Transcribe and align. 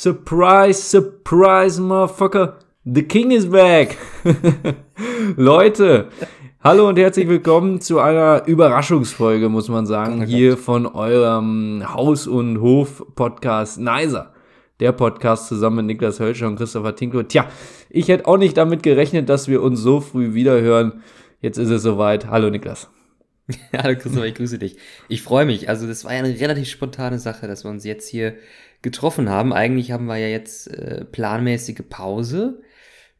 Surprise, 0.00 0.80
surprise, 0.80 1.80
motherfucker. 1.80 2.54
The 2.84 3.02
King 3.02 3.32
is 3.32 3.50
back. 3.50 3.98
Leute, 5.36 6.10
hallo 6.62 6.88
und 6.88 6.96
herzlich 7.00 7.26
willkommen 7.26 7.80
zu 7.80 7.98
einer 7.98 8.46
Überraschungsfolge, 8.46 9.48
muss 9.48 9.68
man 9.68 9.86
sagen, 9.86 10.22
hier 10.24 10.56
von 10.56 10.86
eurem 10.86 11.82
Haus- 11.92 12.28
und 12.28 12.60
Hof-Podcast 12.60 13.80
Nicer. 13.80 14.32
Der 14.78 14.92
Podcast 14.92 15.48
zusammen 15.48 15.78
mit 15.78 15.86
Niklas 15.86 16.20
Hölscher 16.20 16.46
und 16.46 16.54
Christopher 16.54 16.94
Tinklo. 16.94 17.24
Tja, 17.24 17.48
ich 17.90 18.06
hätte 18.06 18.28
auch 18.28 18.38
nicht 18.38 18.56
damit 18.56 18.84
gerechnet, 18.84 19.28
dass 19.28 19.48
wir 19.48 19.60
uns 19.62 19.80
so 19.80 20.00
früh 20.00 20.32
wiederhören. 20.32 21.02
Jetzt 21.40 21.58
ist 21.58 21.70
es 21.70 21.82
soweit. 21.82 22.28
Hallo 22.28 22.50
Niklas. 22.50 22.88
Hallo 23.76 23.98
Christopher, 23.98 24.26
ich 24.26 24.34
grüße 24.34 24.58
dich. 24.58 24.76
Ich 25.08 25.22
freue 25.22 25.44
mich. 25.44 25.68
Also 25.68 25.88
das 25.88 26.04
war 26.04 26.12
ja 26.12 26.18
eine 26.20 26.38
relativ 26.38 26.68
spontane 26.68 27.18
Sache, 27.18 27.48
dass 27.48 27.64
wir 27.64 27.70
uns 27.72 27.82
jetzt 27.82 28.08
hier 28.08 28.34
getroffen 28.82 29.28
haben. 29.28 29.52
Eigentlich 29.52 29.92
haben 29.92 30.06
wir 30.06 30.16
ja 30.16 30.28
jetzt 30.28 30.68
äh, 30.68 31.04
planmäßige 31.04 31.82
Pause. 31.88 32.62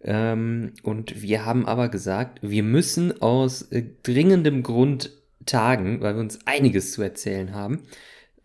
Ähm, 0.01 0.75
und 0.83 1.23
wir 1.23 1.45
haben 1.45 1.67
aber 1.67 1.89
gesagt, 1.89 2.39
wir 2.43 2.63
müssen 2.63 3.21
aus 3.21 3.63
äh, 3.73 3.83
dringendem 4.03 4.63
Grund 4.63 5.11
tagen, 5.47 6.01
weil 6.01 6.15
wir 6.15 6.21
uns 6.21 6.39
einiges 6.47 6.93
zu 6.93 7.03
erzählen 7.03 7.55
haben. 7.55 7.83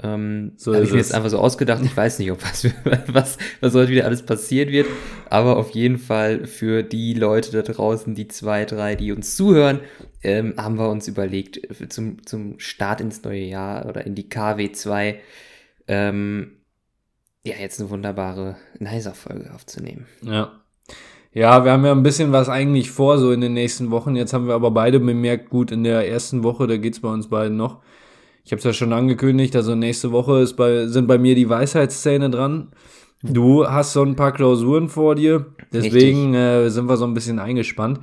Ähm, 0.01 0.53
so 0.57 0.73
habe 0.73 0.83
ich 0.83 0.91
mir 0.91 0.97
jetzt 0.97 1.13
einfach 1.13 1.29
so 1.29 1.37
ausgedacht. 1.37 1.83
Ich 1.85 1.95
weiß 1.95 2.17
nicht, 2.17 2.31
ob 2.31 2.41
was, 2.43 2.65
was, 3.07 3.37
was 3.61 3.73
heute 3.75 3.91
wieder 3.91 4.05
alles 4.05 4.23
passiert 4.23 4.71
wird. 4.71 4.87
Aber 5.29 5.57
auf 5.57 5.71
jeden 5.71 5.99
Fall 5.99 6.47
für 6.47 6.81
die 6.81 7.13
Leute 7.13 7.51
da 7.51 7.61
draußen, 7.61 8.15
die 8.15 8.27
zwei, 8.27 8.65
drei, 8.65 8.95
die 8.95 9.11
uns 9.11 9.35
zuhören, 9.35 9.81
ähm, 10.23 10.55
haben 10.57 10.79
wir 10.79 10.89
uns 10.89 11.07
überlegt, 11.07 11.59
zum, 11.91 12.25
zum 12.25 12.59
Start 12.59 13.01
ins 13.01 13.21
neue 13.23 13.43
Jahr 13.43 13.85
oder 13.85 14.05
in 14.05 14.15
die 14.15 14.29
KW2, 14.29 15.15
ähm, 15.87 16.53
ja, 17.43 17.55
jetzt 17.59 17.79
eine 17.79 17.89
wunderbare 17.89 18.55
Nicer-Folge 18.79 19.53
aufzunehmen. 19.53 20.07
Ja. 20.21 20.51
Ja, 21.35 21.65
wir 21.65 21.71
haben 21.71 21.83
ja 21.83 21.91
ein 21.91 22.03
bisschen 22.03 22.31
was 22.31 22.47
eigentlich 22.47 22.91
vor, 22.91 23.17
so 23.17 23.31
in 23.31 23.41
den 23.41 23.53
nächsten 23.53 23.89
Wochen. 23.89 24.15
Jetzt 24.15 24.33
haben 24.33 24.47
wir 24.47 24.53
aber 24.53 24.69
beide 24.69 24.99
bemerkt, 24.99 25.49
gut, 25.49 25.71
in 25.71 25.83
der 25.83 26.07
ersten 26.07 26.43
Woche, 26.43 26.67
da 26.67 26.77
geht's 26.77 27.01
bei 27.01 27.09
uns 27.09 27.27
beiden 27.27 27.57
noch. 27.57 27.81
Ich 28.45 28.51
habe 28.51 28.59
es 28.59 28.65
ja 28.65 28.73
schon 28.73 28.93
angekündigt, 28.93 29.55
also 29.55 29.73
nächste 29.73 30.11
Woche 30.11 30.41
ist 30.41 30.53
bei, 30.53 30.85
sind 30.87 31.07
bei 31.07 31.17
mir 31.17 31.33
die 31.33 31.49
Weisheitszähne 31.49 32.29
dran. 32.29 32.71
Du 33.23 33.65
hast 33.65 33.93
so 33.93 34.03
ein 34.03 34.15
paar 34.15 34.33
Klausuren 34.33 34.89
vor 34.89 35.15
dir, 35.15 35.45
deswegen 35.71 36.33
äh, 36.33 36.69
sind 36.69 36.87
wir 36.87 36.97
so 36.97 37.05
ein 37.05 37.13
bisschen 37.13 37.39
eingespannt. 37.39 37.99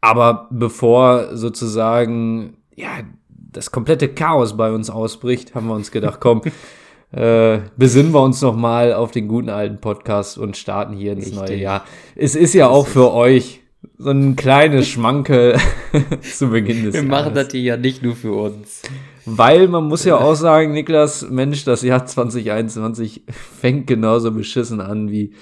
Aber 0.00 0.48
bevor 0.50 1.36
sozusagen 1.36 2.56
ja 2.74 3.00
das 3.28 3.72
komplette 3.72 4.08
Chaos 4.08 4.56
bei 4.56 4.72
uns 4.72 4.90
ausbricht, 4.90 5.54
haben 5.54 5.66
wir 5.66 5.74
uns 5.74 5.90
gedacht, 5.90 6.20
komm, 6.20 6.42
äh, 7.14 7.60
besinnen 7.76 8.12
wir 8.12 8.22
uns 8.22 8.42
noch 8.42 8.56
mal 8.56 8.92
auf 8.92 9.12
den 9.12 9.28
guten 9.28 9.48
alten 9.48 9.78
Podcast 9.80 10.36
und 10.36 10.56
starten 10.56 10.94
hier 10.94 11.12
ins 11.12 11.26
Richtig. 11.26 11.40
neue 11.40 11.56
Jahr. 11.56 11.84
Es 12.16 12.34
ist 12.34 12.54
ja 12.54 12.68
auch 12.68 12.86
für 12.86 13.12
euch 13.12 13.60
so 13.98 14.10
ein 14.10 14.34
kleines 14.34 14.88
Schmankel 14.88 15.56
zu 16.22 16.48
Beginn 16.48 16.84
des 16.84 16.94
Wir 16.94 17.02
Jahres. 17.02 17.08
machen 17.08 17.34
das 17.34 17.52
hier 17.52 17.62
ja 17.62 17.76
nicht 17.76 18.02
nur 18.02 18.16
für 18.16 18.32
uns. 18.32 18.82
Weil 19.26 19.68
man 19.68 19.84
muss 19.84 20.04
ja 20.04 20.16
auch 20.16 20.34
sagen, 20.34 20.72
Niklas, 20.72 21.28
Mensch, 21.30 21.64
das 21.64 21.82
Jahr 21.82 22.04
2021 22.04 23.22
fängt 23.28 23.86
genauso 23.86 24.32
beschissen 24.32 24.80
an 24.80 25.10
wie 25.10 25.34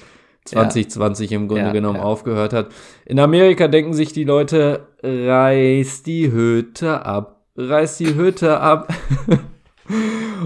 2020 0.45 1.31
ja. 1.31 1.36
im 1.39 1.48
Grunde 1.48 1.64
ja, 1.64 1.73
genommen 1.73 1.98
ja. 1.98 2.05
aufgehört 2.05 2.53
hat. 2.53 2.69
In 3.07 3.19
Amerika 3.19 3.67
denken 3.67 3.95
sich 3.95 4.12
die 4.12 4.25
Leute, 4.25 4.89
reiß 5.03 6.03
die 6.03 6.31
Hütte 6.31 7.07
ab, 7.07 7.47
reiß 7.57 7.97
die 7.97 8.14
Hütte 8.14 8.61
ab. 8.61 8.92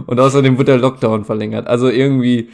Und 0.07 0.21
außerdem 0.21 0.59
wird 0.59 0.69
der 0.69 0.79
Lockdown 0.79 1.25
verlängert. 1.25 1.67
Also 1.67 1.89
irgendwie 1.89 2.51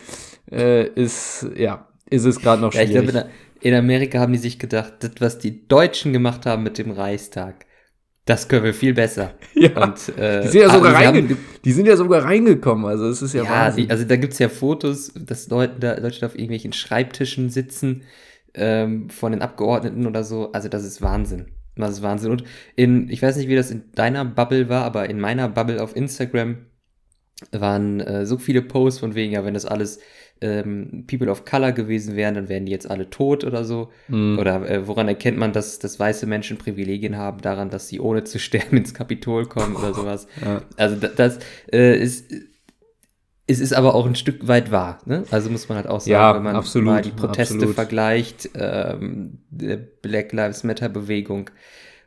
äh, 0.51 0.89
ist, 0.89 1.47
ja, 1.57 1.89
ist 2.09 2.25
es 2.25 2.41
gerade 2.41 2.63
noch 2.63 2.73
schwierig. 2.73 2.91
Ja, 2.91 3.01
ich 3.03 3.09
glaube, 3.11 3.31
in 3.61 3.75
Amerika 3.75 4.19
haben 4.19 4.33
die 4.33 4.39
sich 4.39 4.59
gedacht, 4.59 4.95
das, 5.01 5.13
was 5.21 5.39
die 5.39 5.67
Deutschen 5.69 6.13
gemacht 6.13 6.47
haben 6.47 6.63
mit 6.63 6.79
dem 6.79 6.91
Reichstag, 6.91 7.67
das 8.25 8.49
können 8.49 8.65
wir 8.65 8.75
viel 8.75 8.95
besser. 8.95 9.35
Ja, 9.55 9.83
und, 9.83 10.17
äh, 10.19 10.43
die, 10.43 10.49
sind 10.49 10.61
ja 10.63 10.71
sogar 10.71 10.97
also 10.97 11.11
reinge 11.11 11.37
die 11.65 11.73
sind 11.73 11.87
ja 11.87 11.97
sogar 11.97 12.25
reingekommen, 12.25 12.87
also 12.87 13.07
es 13.07 13.23
ist 13.23 13.35
ja, 13.35 13.45
ja 13.45 13.51
Wahnsinn. 13.51 13.85
Die, 13.85 13.91
also 13.91 14.05
da 14.05 14.17
gibt's 14.17 14.39
ja 14.39 14.49
Fotos, 14.49 15.13
dass 15.15 15.49
Leute, 15.49 15.75
da, 15.79 15.99
Leute 15.99 16.27
auf 16.27 16.35
irgendwelchen 16.35 16.73
Schreibtischen 16.73 17.51
sitzen 17.51 18.03
ähm, 18.55 19.09
von 19.11 19.33
den 19.33 19.43
Abgeordneten 19.43 20.07
oder 20.07 20.25
so. 20.25 20.53
Also 20.53 20.69
das 20.69 20.85
ist 20.85 21.01
Wahnsinn. 21.03 21.47
Das 21.77 21.93
ist 21.93 22.03
Wahnsinn. 22.03 22.33
Und 22.33 22.45
in, 22.77 23.09
ich 23.09 23.23
weiß 23.23 23.37
nicht, 23.37 23.49
wie 23.49 23.57
das 23.57 23.71
in 23.71 23.85
deiner 23.95 24.25
Bubble 24.25 24.69
war, 24.69 24.85
aber 24.85 25.09
in 25.09 25.21
meiner 25.21 25.49
Bubble 25.49 25.83
auf 25.83 25.97
Instagram 25.97 26.59
waren 27.51 28.01
äh, 28.01 28.27
so 28.27 28.39
viele 28.39 28.63
Posts 28.63 29.01
von 29.01 29.15
wegen, 29.15 29.33
ja, 29.33 29.45
wenn 29.45 29.55
das 29.55 29.67
alles 29.67 30.01
ähm, 30.41 31.05
People 31.07 31.31
of 31.31 31.45
Color 31.45 31.73
gewesen 31.73 32.17
wären, 32.17 32.35
dann 32.35 32.49
wären 32.49 32.67
die 32.67 32.73
jetzt 32.73 32.91
alle 32.91 33.11
tot 33.11 33.45
oder 33.45 33.65
so. 33.65 33.91
Mhm. 34.09 34.39
Oder 34.39 34.69
äh, 34.69 34.87
woran 34.87 35.09
erkennt 35.09 35.39
man, 35.39 35.53
dass, 35.53 35.79
dass 35.79 35.99
weiße 35.99 36.27
Menschen 36.27 36.59
Privilegien 36.59 37.17
haben? 37.17 37.41
Daran, 37.41 37.71
dass 37.71 37.89
sie 37.89 38.01
ohne 38.01 38.25
zu 38.25 38.39
sterben 38.41 38.77
ins 38.77 38.95
Kapitol 38.95 39.47
kommen 39.47 39.77
oder 39.77 39.95
sowas. 39.95 40.27
Ja. 40.45 40.63
Also 40.77 40.97
das, 40.97 41.15
das 41.15 41.39
äh, 41.73 41.97
ist 41.97 42.33
es 43.47 43.61
ist 43.61 43.73
aber 43.73 43.95
auch 43.95 44.07
ein 44.07 44.15
Stück 44.15 44.47
weit 44.47 44.71
wahr. 44.71 45.01
Ne? 45.05 45.25
Also 45.31 45.51
muss 45.51 45.69
man 45.69 45.77
halt 45.77 45.89
auch 45.89 46.01
sagen, 46.01 46.13
ja, 46.13 46.35
wenn 46.35 46.43
man 46.43 46.57
absolut, 46.57 46.87
mal 46.87 47.03
die 47.03 47.11
Proteste 47.11 47.55
absolut. 47.55 47.75
vergleicht, 47.75 48.51
ähm, 48.55 49.39
Black 49.51 50.33
Lives 50.33 50.65
Matter 50.65 50.89
Bewegung. 50.89 51.51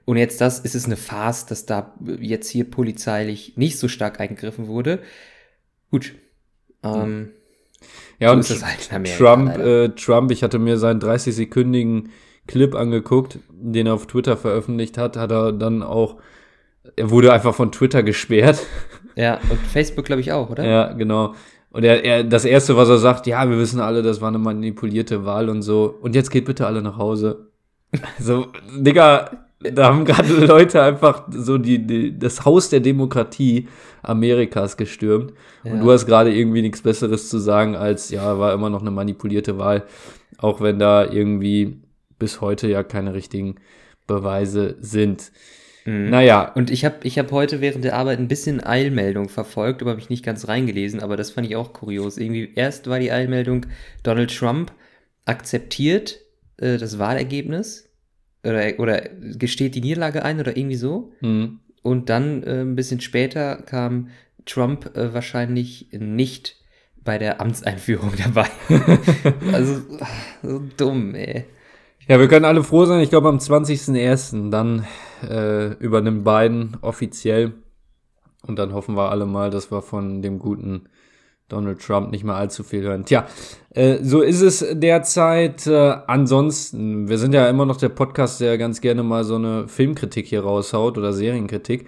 Und 0.06 0.18
jetzt 0.18 0.40
das, 0.40 0.60
ist 0.60 0.76
es 0.76 0.86
eine 0.86 0.98
Farce, 0.98 1.48
dass 1.48 1.66
da 1.66 1.96
jetzt 2.20 2.50
hier 2.50 2.70
polizeilich 2.70 3.58
nicht 3.58 3.80
so 3.80 3.88
stark 3.88 4.20
eingegriffen 4.20 4.68
wurde. 4.68 5.00
Gut. 5.90 6.14
Ähm, 6.84 7.32
ja, 8.20 8.30
so 8.30 8.54
und 8.54 8.66
halt 8.66 8.94
Amerika, 8.94 9.18
Trump, 9.18 9.58
äh, 9.58 9.90
Trump, 9.90 10.32
ich 10.32 10.44
hatte 10.44 10.60
mir 10.60 10.78
seinen 10.78 11.02
30-sekündigen 11.02 12.10
Clip 12.48 12.76
angeguckt, 12.76 13.40
den 13.50 13.88
er 13.88 13.96
auf 13.96 14.06
Twitter 14.06 14.38
veröffentlicht 14.38 14.98
hat, 14.98 15.18
hat 15.18 15.32
er 15.32 15.52
dann 15.52 15.82
auch, 15.82 16.18
er 16.96 17.10
wurde 17.10 17.34
einfach 17.34 17.56
von 17.56 17.72
Twitter 17.72 18.04
gesperrt. 18.04 18.62
Ja, 19.18 19.40
und 19.50 19.60
Facebook 19.72 20.04
glaube 20.04 20.20
ich 20.20 20.34
auch, 20.34 20.50
oder? 20.50 20.66
Ja, 20.66 20.92
genau. 20.92 21.36
Und 21.70 21.86
er, 21.86 22.04
er, 22.04 22.26
das 22.26 22.44
erste, 22.44 22.76
was 22.76 22.90
er 22.90 22.98
sagt, 22.98 23.28
ja, 23.28 23.50
wir 23.50 23.58
wissen 23.58 23.80
alle, 23.80 24.02
das 24.02 24.20
war 24.20 24.28
eine 24.28 24.40
manipulierte 24.40 25.24
Wahl 25.24 25.48
und 25.48 25.62
so. 25.62 25.98
Und 26.02 26.16
jetzt 26.16 26.32
geht 26.32 26.44
bitte 26.44 26.68
alle 26.68 26.82
nach 26.82 26.98
Hause. 26.98 27.48
So, 28.20 28.48
Digga, 28.76 29.45
da 29.60 29.86
haben 29.86 30.06
gerade 30.06 30.34
Leute 30.46 30.82
einfach 30.82 31.28
so 31.32 31.58
die, 31.58 31.86
die, 31.86 32.18
das 32.18 32.46
Haus 32.46 32.70
der 32.70 32.80
Demokratie 32.80 33.68
Amerikas 34.02 34.78
gestürmt. 34.78 35.34
Ja. 35.64 35.74
Und 35.74 35.82
du 35.82 35.92
hast 35.92 36.06
gerade 36.06 36.34
irgendwie 36.34 36.62
nichts 36.62 36.82
Besseres 36.82 37.30
zu 37.30 37.40
sagen 37.40 37.76
als, 37.76 38.10
ja, 38.10 38.38
war 38.38 38.54
immer 38.54 38.70
noch 38.70 38.82
eine 38.82 38.92
manipulierte 38.92 39.58
Wahl. 39.58 39.84
Auch 40.38 40.62
wenn 40.62 40.80
da 40.80 41.06
irgendwie 41.06 41.82
bis 42.20 42.42
heute 42.42 42.68
ja 42.68 42.84
keine 42.84 43.14
richtigen 43.14 43.56
Beweise 44.08 44.76
sind. 44.80 45.32
Mhm. 45.86 46.10
Naja. 46.10 46.52
Und 46.54 46.70
ich 46.70 46.86
habe 46.86 46.96
ich 47.04 47.18
hab 47.18 47.32
heute 47.32 47.62
während 47.62 47.84
der 47.84 47.96
Arbeit 47.96 48.20
ein 48.20 48.28
bisschen 48.28 48.64
Eilmeldung 48.64 49.30
verfolgt, 49.30 49.82
aber 49.82 49.92
habe 49.92 50.02
ich 50.02 50.10
nicht 50.10 50.26
ganz 50.26 50.48
reingelesen, 50.48 51.00
aber 51.00 51.18
das 51.18 51.32
fand 51.32 51.48
ich 51.48 51.56
auch 51.56 51.74
kurios. 51.74 52.18
Irgendwie 52.18 52.52
erst 52.56 52.90
war 52.90 53.00
die 53.00 53.12
Eilmeldung, 53.12 53.66
Donald 54.04 54.36
Trump 54.36 54.72
akzeptiert 55.26 56.20
äh, 56.58 56.78
das 56.78 57.00
Wahlergebnis 57.00 57.90
oder, 58.46 58.80
oder 58.80 59.02
gesteht 59.38 59.76
die 59.76 59.82
Niederlage 59.82 60.24
ein 60.24 60.40
oder 60.40 60.56
irgendwie 60.56 60.76
so. 60.76 61.12
Mhm. 61.22 61.60
Und 61.82 62.10
dann 62.10 62.44
äh, 62.44 62.62
ein 62.62 62.76
bisschen 62.76 63.02
später 63.02 63.58
kam 63.58 64.10
Trump 64.46 64.96
äh, 64.96 65.14
wahrscheinlich 65.14 65.90
nicht 65.92 66.56
bei 67.04 67.18
der 67.18 67.42
Amtseinführung 67.42 68.14
dabei. 68.24 68.48
also 69.54 69.82
so 70.42 70.62
dumm, 70.78 71.16
ey. 71.16 71.46
Ja, 72.08 72.20
wir 72.20 72.28
können 72.28 72.46
alle 72.46 72.64
froh 72.64 72.86
sein. 72.86 73.02
Ich 73.02 73.10
glaube, 73.10 73.30
am 73.30 73.38
20.01. 73.38 74.52
dann 74.52 74.86
äh, 75.28 75.74
übernimmt 75.74 76.24
Biden 76.24 76.78
offiziell. 76.82 77.54
Und 78.46 78.60
dann 78.60 78.74
hoffen 78.74 78.96
wir 78.96 79.10
alle 79.10 79.26
mal, 79.26 79.50
dass 79.50 79.72
wir 79.72 79.82
von 79.82 80.22
dem 80.22 80.38
guten 80.38 80.88
Donald 81.48 81.80
Trump 81.80 82.12
nicht 82.12 82.24
mehr 82.24 82.36
allzu 82.36 82.64
viel 82.64 82.84
hören. 82.84 83.06
Tja, 83.06 83.28
äh, 83.70 84.00
so 84.02 84.22
ist 84.22 84.42
es 84.42 84.66
derzeit. 84.72 85.68
Äh, 85.68 85.98
ansonsten, 86.08 87.08
wir 87.08 87.18
sind 87.18 87.34
ja 87.34 87.48
immer 87.48 87.66
noch 87.66 87.78
der 87.78 87.90
Podcast, 87.90 88.42
der 88.42 88.58
ganz 88.58 88.82
gerne 88.82 89.04
mal 89.04 89.24
so 89.24 89.36
eine 89.36 89.68
Filmkritik 89.68 90.26
hier 90.26 90.42
raushaut 90.42 90.98
oder 90.98 91.14
Serienkritik. 91.14 91.88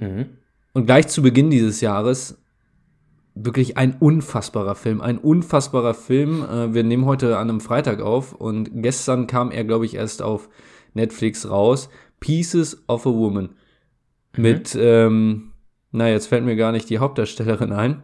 Mhm. 0.00 0.26
Und 0.72 0.86
gleich 0.86 1.08
zu 1.08 1.22
Beginn 1.22 1.50
dieses 1.50 1.80
Jahres 1.80 2.38
wirklich 3.34 3.76
ein 3.76 3.96
unfassbarer 3.98 4.74
Film, 4.74 5.00
ein 5.00 5.18
unfassbarer 5.18 5.94
Film. 5.94 6.44
Äh, 6.44 6.74
wir 6.74 6.84
nehmen 6.84 7.04
heute 7.04 7.36
an 7.38 7.50
einem 7.50 7.60
Freitag 7.60 8.00
auf 8.00 8.32
und 8.32 8.70
gestern 8.82 9.26
kam 9.26 9.50
er, 9.50 9.64
glaube 9.64 9.84
ich, 9.84 9.94
erst 9.94 10.22
auf 10.22 10.48
Netflix 10.94 11.48
raus. 11.48 11.88
Pieces 12.20 12.82
of 12.88 13.06
a 13.06 13.10
Woman. 13.10 13.50
Mhm. 14.36 14.42
Mit, 14.42 14.76
ähm, 14.80 15.52
na, 15.92 16.08
jetzt 16.08 16.26
fällt 16.26 16.44
mir 16.44 16.56
gar 16.56 16.72
nicht 16.72 16.90
die 16.90 16.98
Hauptdarstellerin 16.98 17.72
ein. 17.72 18.02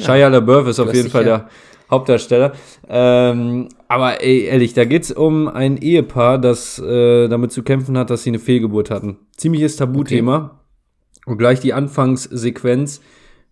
Shia 0.00 0.28
LaBeouf 0.28 0.68
ist 0.68 0.80
auf 0.80 0.92
jeden 0.92 1.10
Fall 1.10 1.24
der 1.24 1.48
Hauptdarsteller. 1.90 2.52
Ähm, 2.88 3.68
aber 3.88 4.22
ey, 4.22 4.44
ehrlich, 4.44 4.74
da 4.74 4.84
geht's 4.84 5.12
um 5.12 5.48
ein 5.48 5.76
Ehepaar, 5.76 6.38
das 6.38 6.78
äh, 6.78 7.28
damit 7.28 7.52
zu 7.52 7.62
kämpfen 7.62 7.96
hat, 7.96 8.10
dass 8.10 8.22
sie 8.22 8.30
eine 8.30 8.38
Fehlgeburt 8.38 8.90
hatten. 8.90 9.18
Ziemliches 9.36 9.76
Tabuthema. 9.76 10.36
Okay. 10.36 11.30
Und 11.30 11.38
gleich 11.38 11.60
die 11.60 11.72
Anfangssequenz 11.72 13.00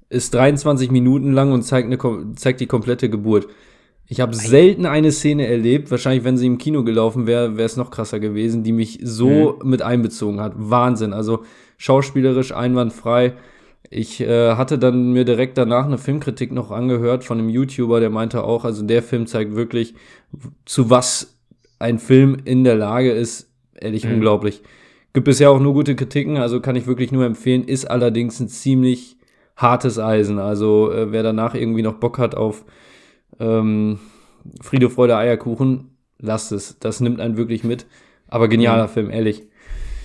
ist 0.08 0.34
23 0.34 0.90
Minuten 0.90 1.32
lang 1.32 1.52
und 1.52 1.62
zeigt, 1.62 1.86
eine, 1.86 2.34
zeigt 2.34 2.60
die 2.60 2.66
komplette 2.66 3.08
Geburt. 3.08 3.48
Ich 4.08 4.20
habe 4.20 4.34
selten 4.34 4.84
eine 4.84 5.10
Szene 5.10 5.46
erlebt, 5.46 5.90
wahrscheinlich 5.90 6.24
wenn 6.24 6.36
sie 6.36 6.46
im 6.46 6.58
Kino 6.58 6.84
gelaufen 6.84 7.26
wäre, 7.26 7.56
wäre 7.56 7.64
es 7.64 7.78
noch 7.78 7.90
krasser 7.90 8.20
gewesen, 8.20 8.62
die 8.62 8.72
mich 8.72 8.98
so 9.02 9.58
mhm. 9.62 9.70
mit 9.70 9.80
einbezogen 9.80 10.40
hat. 10.40 10.52
Wahnsinn. 10.56 11.14
Also 11.14 11.44
schauspielerisch 11.78 12.52
einwandfrei. 12.52 13.34
Ich 13.90 14.20
äh, 14.20 14.54
hatte 14.54 14.78
dann 14.78 15.12
mir 15.12 15.24
direkt 15.24 15.58
danach 15.58 15.84
eine 15.84 15.98
Filmkritik 15.98 16.52
noch 16.52 16.70
angehört 16.70 17.24
von 17.24 17.38
einem 17.38 17.48
YouTuber, 17.48 18.00
der 18.00 18.10
meinte 18.10 18.44
auch, 18.44 18.64
also 18.64 18.82
der 18.84 19.02
Film 19.02 19.26
zeigt 19.26 19.54
wirklich, 19.54 19.94
zu 20.64 20.88
was 20.88 21.38
ein 21.78 21.98
Film 21.98 22.38
in 22.44 22.64
der 22.64 22.76
Lage 22.76 23.10
ist. 23.10 23.50
Ehrlich 23.74 24.04
mhm. 24.04 24.14
unglaublich. 24.14 24.62
Gibt 25.12 25.26
bisher 25.26 25.50
auch 25.50 25.60
nur 25.60 25.74
gute 25.74 25.94
Kritiken, 25.94 26.38
also 26.38 26.60
kann 26.60 26.76
ich 26.76 26.86
wirklich 26.86 27.12
nur 27.12 27.26
empfehlen, 27.26 27.64
ist 27.64 27.84
allerdings 27.84 28.40
ein 28.40 28.48
ziemlich 28.48 29.18
hartes 29.56 29.98
Eisen. 29.98 30.38
Also 30.38 30.90
äh, 30.90 31.12
wer 31.12 31.22
danach 31.22 31.54
irgendwie 31.54 31.82
noch 31.82 31.94
Bock 31.94 32.18
hat 32.18 32.34
auf 32.34 32.64
ähm, 33.38 33.98
Friede, 34.60 34.88
Freude, 34.88 35.16
Eierkuchen, 35.16 35.96
lasst 36.18 36.52
es. 36.52 36.78
Das 36.78 37.00
nimmt 37.00 37.20
einen 37.20 37.36
wirklich 37.36 37.64
mit. 37.64 37.86
Aber 38.28 38.48
genialer 38.48 38.86
mhm. 38.86 38.90
Film, 38.90 39.10
ehrlich. 39.10 39.42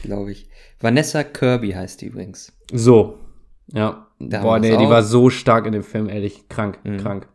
Glaube 0.04 0.32
ich. 0.32 0.50
Vanessa 0.82 1.24
Kirby 1.24 1.72
heißt 1.72 2.02
die 2.02 2.08
übrigens. 2.08 2.52
So. 2.74 3.18
Ja. 3.74 4.08
Da 4.20 4.42
Boah, 4.42 4.60
nee, 4.60 4.76
die 4.76 4.90
war 4.90 5.04
so 5.04 5.30
stark 5.30 5.66
in 5.66 5.74
dem 5.74 5.84
Film, 5.84 6.10
ehrlich. 6.10 6.50
Krank, 6.50 6.80
mhm. 6.84 6.98
krank. 6.98 7.28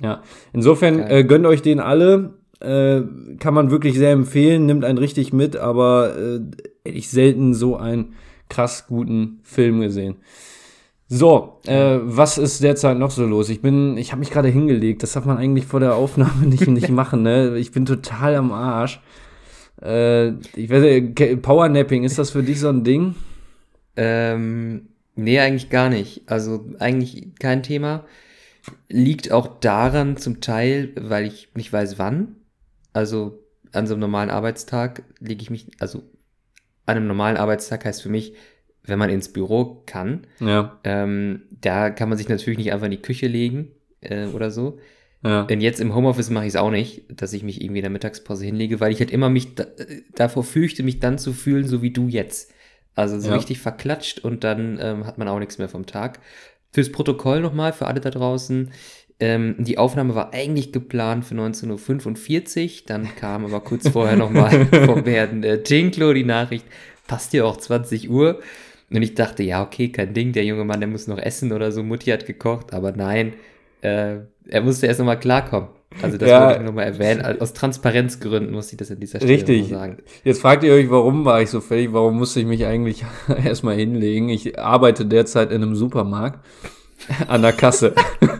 Ja. 0.00 0.22
Insofern 0.52 1.00
äh, 1.00 1.24
gönnt 1.24 1.46
euch 1.46 1.62
den 1.62 1.80
alle. 1.80 2.34
Äh, 2.60 3.02
kann 3.38 3.54
man 3.54 3.70
wirklich 3.70 3.96
sehr 3.96 4.12
empfehlen, 4.12 4.66
nimmt 4.66 4.84
einen 4.84 4.98
richtig 4.98 5.32
mit, 5.32 5.56
aber 5.56 6.16
äh, 6.16 6.40
ich 6.84 7.08
selten 7.08 7.54
so 7.54 7.76
einen 7.76 8.14
krass 8.48 8.86
guten 8.86 9.40
Film 9.42 9.80
gesehen. 9.80 10.16
So, 11.08 11.58
äh, 11.66 11.98
was 12.02 12.38
ist 12.38 12.62
derzeit 12.62 12.98
noch 12.98 13.10
so 13.10 13.26
los? 13.26 13.48
Ich 13.48 13.62
bin, 13.62 13.96
ich 13.96 14.12
habe 14.12 14.20
mich 14.20 14.30
gerade 14.30 14.48
hingelegt. 14.48 15.02
Das 15.02 15.14
darf 15.14 15.24
man 15.24 15.38
eigentlich 15.38 15.66
vor 15.66 15.80
der 15.80 15.94
Aufnahme 15.94 16.46
nicht, 16.46 16.66
nicht 16.68 16.90
machen, 16.90 17.22
ne? 17.22 17.56
Ich 17.58 17.72
bin 17.72 17.84
total 17.84 18.36
am 18.36 18.52
Arsch. 18.52 19.00
Äh, 19.82 20.34
ich 20.54 20.70
weiß 20.70 20.82
nicht, 20.82 21.42
Powernapping, 21.42 22.04
ist 22.04 22.18
das 22.18 22.30
für 22.30 22.42
dich 22.42 22.60
so 22.60 22.68
ein 22.68 22.84
Ding? 22.84 23.14
Ähm, 23.96 24.89
nee, 25.14 25.38
eigentlich 25.40 25.70
gar 25.70 25.88
nicht. 25.88 26.22
Also 26.26 26.66
eigentlich 26.78 27.34
kein 27.38 27.62
Thema. 27.62 28.06
Liegt 28.88 29.32
auch 29.32 29.60
daran 29.60 30.16
zum 30.16 30.40
Teil, 30.40 30.92
weil 30.96 31.26
ich 31.26 31.48
nicht 31.54 31.72
weiß 31.72 31.98
wann. 31.98 32.36
Also 32.92 33.42
an 33.72 33.86
so 33.86 33.94
einem 33.94 34.00
normalen 34.00 34.30
Arbeitstag 34.30 35.02
lege 35.20 35.42
ich 35.42 35.50
mich, 35.50 35.68
also 35.78 36.02
an 36.86 36.96
einem 36.96 37.06
normalen 37.06 37.36
Arbeitstag 37.36 37.84
heißt 37.84 38.02
für 38.02 38.08
mich, 38.08 38.34
wenn 38.82 38.98
man 38.98 39.10
ins 39.10 39.32
Büro 39.32 39.82
kann, 39.86 40.26
ja. 40.40 40.78
ähm, 40.84 41.42
da 41.50 41.90
kann 41.90 42.08
man 42.08 42.18
sich 42.18 42.28
natürlich 42.28 42.58
nicht 42.58 42.72
einfach 42.72 42.86
in 42.86 42.92
die 42.92 43.02
Küche 43.02 43.26
legen 43.26 43.72
äh, 44.00 44.26
oder 44.26 44.50
so. 44.50 44.78
Ja. 45.22 45.44
Denn 45.44 45.60
jetzt 45.60 45.80
im 45.80 45.94
Homeoffice 45.94 46.30
mache 46.30 46.46
ich 46.46 46.50
es 46.50 46.56
auch 46.56 46.70
nicht, 46.70 47.04
dass 47.08 47.34
ich 47.34 47.42
mich 47.42 47.60
irgendwie 47.60 47.80
in 47.80 47.84
der 47.84 47.90
Mittagspause 47.90 48.46
hinlege, 48.46 48.80
weil 48.80 48.90
ich 48.90 49.00
halt 49.00 49.10
immer 49.10 49.28
mich 49.28 49.54
da, 49.54 49.66
davor 50.14 50.44
fürchte, 50.44 50.82
mich 50.82 50.98
dann 50.98 51.18
zu 51.18 51.32
fühlen, 51.32 51.66
so 51.66 51.82
wie 51.82 51.90
du 51.90 52.08
jetzt. 52.08 52.52
Also 52.94 53.18
so 53.18 53.30
ja. 53.30 53.36
richtig 53.36 53.60
verklatscht 53.60 54.18
und 54.18 54.44
dann 54.44 54.78
ähm, 54.80 55.06
hat 55.06 55.18
man 55.18 55.28
auch 55.28 55.38
nichts 55.38 55.58
mehr 55.58 55.68
vom 55.68 55.86
Tag. 55.86 56.20
Fürs 56.72 56.92
Protokoll 56.92 57.40
nochmal, 57.40 57.72
für 57.72 57.86
alle 57.86 58.00
da 58.00 58.10
draußen. 58.10 58.70
Ähm, 59.18 59.56
die 59.58 59.78
Aufnahme 59.78 60.14
war 60.14 60.32
eigentlich 60.32 60.72
geplant 60.72 61.24
für 61.24 61.34
19.45 61.34 62.64
Uhr, 62.64 62.86
dann 62.86 63.14
kam 63.16 63.44
aber 63.44 63.60
kurz 63.60 63.88
vorher 63.88 64.16
nochmal 64.18 64.66
vom 64.66 65.04
Herrn 65.04 65.42
äh, 65.42 65.62
Tinklo 65.62 66.12
die 66.14 66.24
Nachricht, 66.24 66.64
passt 67.06 67.32
ja 67.32 67.44
auch 67.44 67.56
20 67.56 68.10
Uhr. 68.10 68.40
Und 68.90 69.02
ich 69.02 69.14
dachte, 69.14 69.42
ja, 69.42 69.62
okay, 69.62 69.90
kein 69.90 70.14
Ding, 70.14 70.32
der 70.32 70.44
junge 70.44 70.64
Mann, 70.64 70.80
der 70.80 70.88
muss 70.88 71.06
noch 71.06 71.18
essen 71.18 71.52
oder 71.52 71.70
so. 71.70 71.82
Mutti 71.82 72.10
hat 72.10 72.26
gekocht, 72.26 72.72
aber 72.72 72.92
nein, 72.92 73.34
äh, 73.82 74.16
er 74.48 74.60
musste 74.62 74.86
erst 74.86 74.98
nochmal 74.98 75.20
klarkommen. 75.20 75.68
Also 76.02 76.16
das 76.18 76.28
ja, 76.28 76.46
wollte 76.46 76.60
ich 76.60 76.66
nochmal 76.66 76.84
erwähnen. 76.84 77.40
Aus 77.40 77.52
Transparenzgründen 77.52 78.52
muss 78.52 78.70
ich 78.70 78.78
das 78.78 78.90
an 78.90 79.00
dieser 79.00 79.18
Stelle 79.18 79.32
richtig. 79.32 79.68
sagen. 79.68 79.98
Jetzt 80.24 80.40
fragt 80.40 80.62
ihr 80.62 80.72
euch, 80.72 80.88
warum 80.90 81.24
war 81.24 81.42
ich 81.42 81.50
so 81.50 81.60
fertig? 81.60 81.92
Warum 81.92 82.16
musste 82.16 82.40
ich 82.40 82.46
mich 82.46 82.64
eigentlich 82.64 83.04
erstmal 83.44 83.74
hinlegen? 83.74 84.28
Ich 84.28 84.58
arbeite 84.58 85.04
derzeit 85.04 85.50
in 85.50 85.62
einem 85.62 85.74
Supermarkt 85.74 86.38
an 87.28 87.42
der 87.42 87.52
Kasse. 87.52 87.94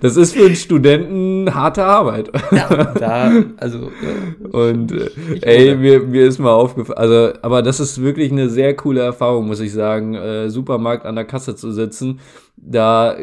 Das 0.00 0.16
ist 0.16 0.34
für 0.34 0.46
einen 0.46 0.56
Studenten 0.56 1.54
harte 1.54 1.84
Arbeit. 1.84 2.32
Ja, 2.50 2.92
da, 2.92 3.32
also. 3.58 3.92
Äh, 4.02 4.48
und 4.48 4.90
äh, 4.90 5.10
ey, 5.42 5.76
mir, 5.76 6.00
mir 6.00 6.26
ist 6.26 6.40
mal 6.40 6.52
aufgefallen, 6.52 6.98
also, 6.98 7.32
aber 7.40 7.62
das 7.62 7.78
ist 7.78 8.02
wirklich 8.02 8.32
eine 8.32 8.48
sehr 8.48 8.74
coole 8.74 9.00
Erfahrung, 9.00 9.46
muss 9.46 9.60
ich 9.60 9.72
sagen, 9.72 10.16
äh, 10.16 10.50
Supermarkt 10.50 11.06
an 11.06 11.14
der 11.14 11.24
Kasse 11.24 11.54
zu 11.54 11.70
sitzen. 11.70 12.18
Da 12.56 13.16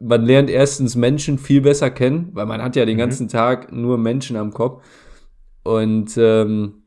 man 0.00 0.24
lernt 0.24 0.50
erstens 0.50 0.96
Menschen 0.96 1.38
viel 1.38 1.62
besser 1.62 1.90
kennen, 1.90 2.30
weil 2.32 2.46
man 2.46 2.62
hat 2.62 2.76
ja 2.76 2.84
den 2.84 2.96
mhm. 2.96 3.00
ganzen 3.00 3.28
Tag 3.28 3.72
nur 3.72 3.98
Menschen 3.98 4.36
am 4.36 4.52
Kopf. 4.52 4.82
Und 5.62 6.12
ähm, 6.16 6.82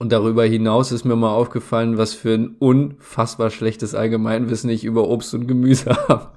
und 0.00 0.12
darüber 0.12 0.46
hinaus 0.46 0.92
ist 0.92 1.04
mir 1.04 1.14
mal 1.14 1.34
aufgefallen, 1.34 1.98
was 1.98 2.14
für 2.14 2.32
ein 2.32 2.56
unfassbar 2.58 3.50
schlechtes 3.50 3.94
Allgemeinwissen 3.94 4.70
ich 4.70 4.86
über 4.86 5.06
Obst 5.06 5.34
und 5.34 5.46
Gemüse 5.46 5.90
habe. 6.08 6.30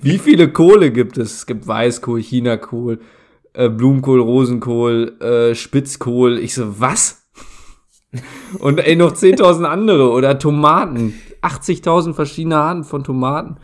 Wie 0.00 0.18
viele 0.18 0.50
Kohle 0.50 0.90
gibt 0.90 1.16
es? 1.16 1.34
Es 1.34 1.46
gibt 1.46 1.68
Weißkohl, 1.68 2.20
Chinakohl, 2.20 2.98
äh, 3.52 3.68
Blumenkohl, 3.68 4.18
Rosenkohl, 4.18 5.16
äh, 5.20 5.54
Spitzkohl. 5.54 6.40
Ich 6.40 6.54
so, 6.54 6.80
was? 6.80 7.28
Und 8.58 8.80
ey, 8.80 8.96
noch 8.96 9.12
10.000 9.12 9.62
andere 9.62 10.10
oder 10.10 10.36
Tomaten. 10.40 11.14
80.000 11.40 12.14
verschiedene 12.14 12.56
Arten 12.56 12.82
von 12.82 13.04
Tomaten. 13.04 13.58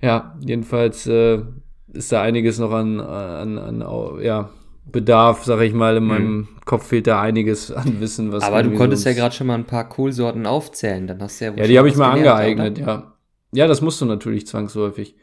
Ja, 0.00 0.36
jedenfalls 0.40 1.06
äh, 1.06 1.40
ist 1.92 2.12
da 2.12 2.22
einiges 2.22 2.58
noch 2.58 2.72
an, 2.72 3.00
an, 3.00 3.58
an 3.58 4.20
ja, 4.22 4.50
Bedarf, 4.90 5.44
sag 5.44 5.60
ich 5.60 5.74
mal, 5.74 5.96
in 5.96 6.04
meinem 6.04 6.26
hm. 6.26 6.48
Kopf 6.64 6.86
fehlt 6.86 7.06
da 7.06 7.20
einiges 7.20 7.70
an 7.70 8.00
Wissen, 8.00 8.32
was 8.32 8.44
Aber 8.44 8.62
du 8.62 8.74
konntest 8.74 9.04
ja 9.04 9.12
gerade 9.12 9.34
schon 9.34 9.46
mal 9.46 9.54
ein 9.54 9.66
paar 9.66 9.88
Kohlsorten 9.88 10.46
aufzählen, 10.46 11.06
dann 11.06 11.20
hast 11.20 11.40
du 11.40 11.46
ja 11.46 11.54
Ja, 11.54 11.66
die 11.66 11.78
habe 11.78 11.88
ich 11.88 11.96
mal 11.96 12.12
angeeignet, 12.12 12.78
oder? 12.78 12.86
ja. 12.86 13.14
Ja, 13.50 13.66
das 13.66 13.80
musst 13.80 14.00
du 14.00 14.04
natürlich 14.04 14.46
zwangsläufig. 14.46 15.16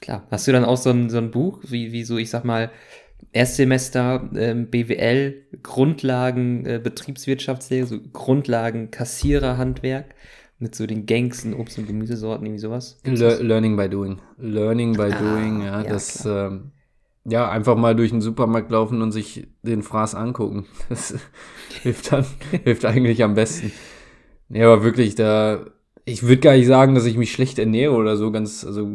Klar. 0.00 0.26
Hast 0.30 0.48
du 0.48 0.52
dann 0.52 0.64
auch 0.64 0.76
so 0.76 0.90
ein, 0.90 1.10
so 1.10 1.18
ein 1.18 1.30
Buch, 1.30 1.60
wie, 1.62 1.92
wie 1.92 2.02
so, 2.02 2.18
ich 2.18 2.30
sag 2.30 2.44
mal, 2.44 2.70
Erstsemester 3.32 4.28
ähm, 4.36 4.68
BWL, 4.68 5.46
Grundlagen 5.62 6.66
äh, 6.66 6.80
Betriebswirtschaftslehre, 6.82 7.86
so 7.86 8.00
Grundlagen 8.12 8.90
Kassiererhandwerk 8.90 10.14
mit 10.58 10.74
so 10.74 10.86
den 10.86 11.06
gängigsten 11.06 11.54
Obst- 11.54 11.78
und 11.78 11.86
Gemüsesorten, 11.86 12.46
irgendwie 12.46 12.60
sowas? 12.60 12.98
Le 13.04 13.42
Learning 13.42 13.76
by 13.76 13.88
doing. 13.88 14.18
Learning 14.38 14.92
by 14.94 15.12
ah, 15.12 15.18
doing, 15.18 15.60
ja, 15.62 15.82
ja 15.82 15.88
das 15.88 16.24
ähm, 16.24 16.72
ja, 17.28 17.50
einfach 17.50 17.76
mal 17.76 17.96
durch 17.96 18.10
den 18.10 18.20
Supermarkt 18.20 18.70
laufen 18.70 19.02
und 19.02 19.10
sich 19.10 19.48
den 19.62 19.82
Fraß 19.82 20.14
angucken. 20.14 20.66
Das 20.88 21.14
hilft 21.82 22.12
dann, 22.12 22.24
hilft 22.64 22.84
eigentlich 22.84 23.22
am 23.22 23.34
besten. 23.34 23.72
Nee, 24.48 24.62
aber 24.62 24.84
wirklich, 24.84 25.16
da, 25.16 25.66
ich 26.04 26.22
würde 26.22 26.38
gar 26.38 26.56
nicht 26.56 26.68
sagen, 26.68 26.94
dass 26.94 27.04
ich 27.04 27.16
mich 27.16 27.32
schlecht 27.32 27.58
ernähre 27.58 27.94
oder 27.94 28.16
so, 28.16 28.30
ganz, 28.30 28.64
also 28.64 28.88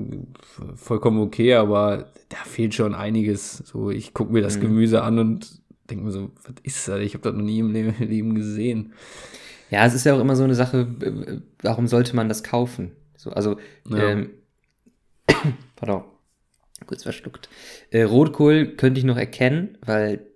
vollkommen 0.75 1.19
okay, 1.19 1.55
aber 1.55 2.11
da 2.29 2.37
fehlt 2.45 2.73
schon 2.73 2.95
einiges. 2.95 3.57
So, 3.57 3.91
ich 3.91 4.13
gucke 4.13 4.31
mir 4.31 4.41
das 4.41 4.57
mhm. 4.57 4.61
Gemüse 4.61 5.03
an 5.03 5.19
und 5.19 5.61
denke 5.89 6.05
mir 6.05 6.11
so, 6.11 6.31
was 6.43 6.55
ist 6.63 6.87
das? 6.87 7.01
Ich 7.01 7.13
habe 7.13 7.23
das 7.23 7.33
noch 7.33 7.43
nie 7.43 7.59
im 7.59 7.71
Leben 7.71 8.33
gesehen. 8.33 8.93
Ja, 9.71 9.85
es 9.85 9.95
ist 9.95 10.05
ja 10.05 10.13
auch 10.13 10.19
immer 10.19 10.35
so 10.35 10.43
eine 10.43 10.55
Sache, 10.55 10.87
warum 11.63 11.87
sollte 11.87 12.15
man 12.15 12.29
das 12.29 12.43
kaufen? 12.43 12.91
So, 13.17 13.31
also, 13.31 13.57
ja. 13.89 14.09
ähm, 14.09 14.29
pardon 15.75 16.03
kurz 16.85 17.03
verschluckt. 17.03 17.49
Äh, 17.91 18.03
Rotkohl 18.03 18.75
könnte 18.75 18.99
ich 18.99 19.05
noch 19.05 19.17
erkennen, 19.17 19.77
weil 19.85 20.27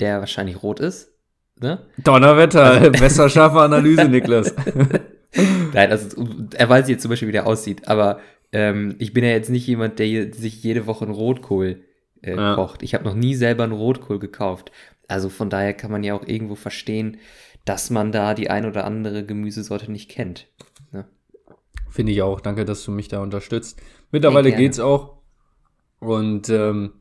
der 0.00 0.20
wahrscheinlich 0.20 0.62
rot 0.62 0.80
ist. 0.80 1.12
Ne? 1.60 1.86
Donnerwetter, 1.98 2.64
also, 2.64 2.90
messerscharfe 3.00 3.60
Analyse, 3.60 4.08
Niklas. 4.08 4.54
Nein, 5.72 5.90
also 5.90 6.28
er 6.54 6.68
weiß 6.68 6.88
jetzt 6.88 7.02
zum 7.02 7.10
Beispiel, 7.10 7.28
wie 7.28 7.32
der 7.32 7.46
aussieht, 7.46 7.88
aber 7.88 8.20
ähm, 8.52 8.94
ich 8.98 9.12
bin 9.12 9.24
ja 9.24 9.30
jetzt 9.30 9.50
nicht 9.50 9.66
jemand, 9.66 9.98
der 9.98 10.32
sich 10.32 10.62
jede 10.62 10.86
Woche 10.86 11.04
einen 11.04 11.14
Rotkohl 11.14 11.82
äh, 12.22 12.36
ja. 12.36 12.54
kocht. 12.54 12.82
Ich 12.82 12.94
habe 12.94 13.04
noch 13.04 13.14
nie 13.14 13.34
selber 13.34 13.64
einen 13.64 13.72
Rotkohl 13.72 14.18
gekauft. 14.18 14.70
Also 15.08 15.28
von 15.28 15.50
daher 15.50 15.74
kann 15.74 15.90
man 15.90 16.02
ja 16.02 16.14
auch 16.14 16.26
irgendwo 16.26 16.54
verstehen, 16.54 17.18
dass 17.64 17.90
man 17.90 18.12
da 18.12 18.34
die 18.34 18.50
ein 18.50 18.66
oder 18.66 18.84
andere 18.84 19.24
Gemüsesorte 19.24 19.90
nicht 19.90 20.10
kennt. 20.10 20.48
Ne? 20.92 21.06
Finde 21.90 22.12
ich 22.12 22.22
auch. 22.22 22.40
Danke, 22.40 22.64
dass 22.64 22.84
du 22.84 22.90
mich 22.90 23.08
da 23.08 23.20
unterstützt. 23.20 23.80
Mittlerweile 24.10 24.50
ja, 24.50 24.56
geht's 24.56 24.80
auch. 24.80 25.18
Und 25.98 26.50
ähm, 26.50 26.92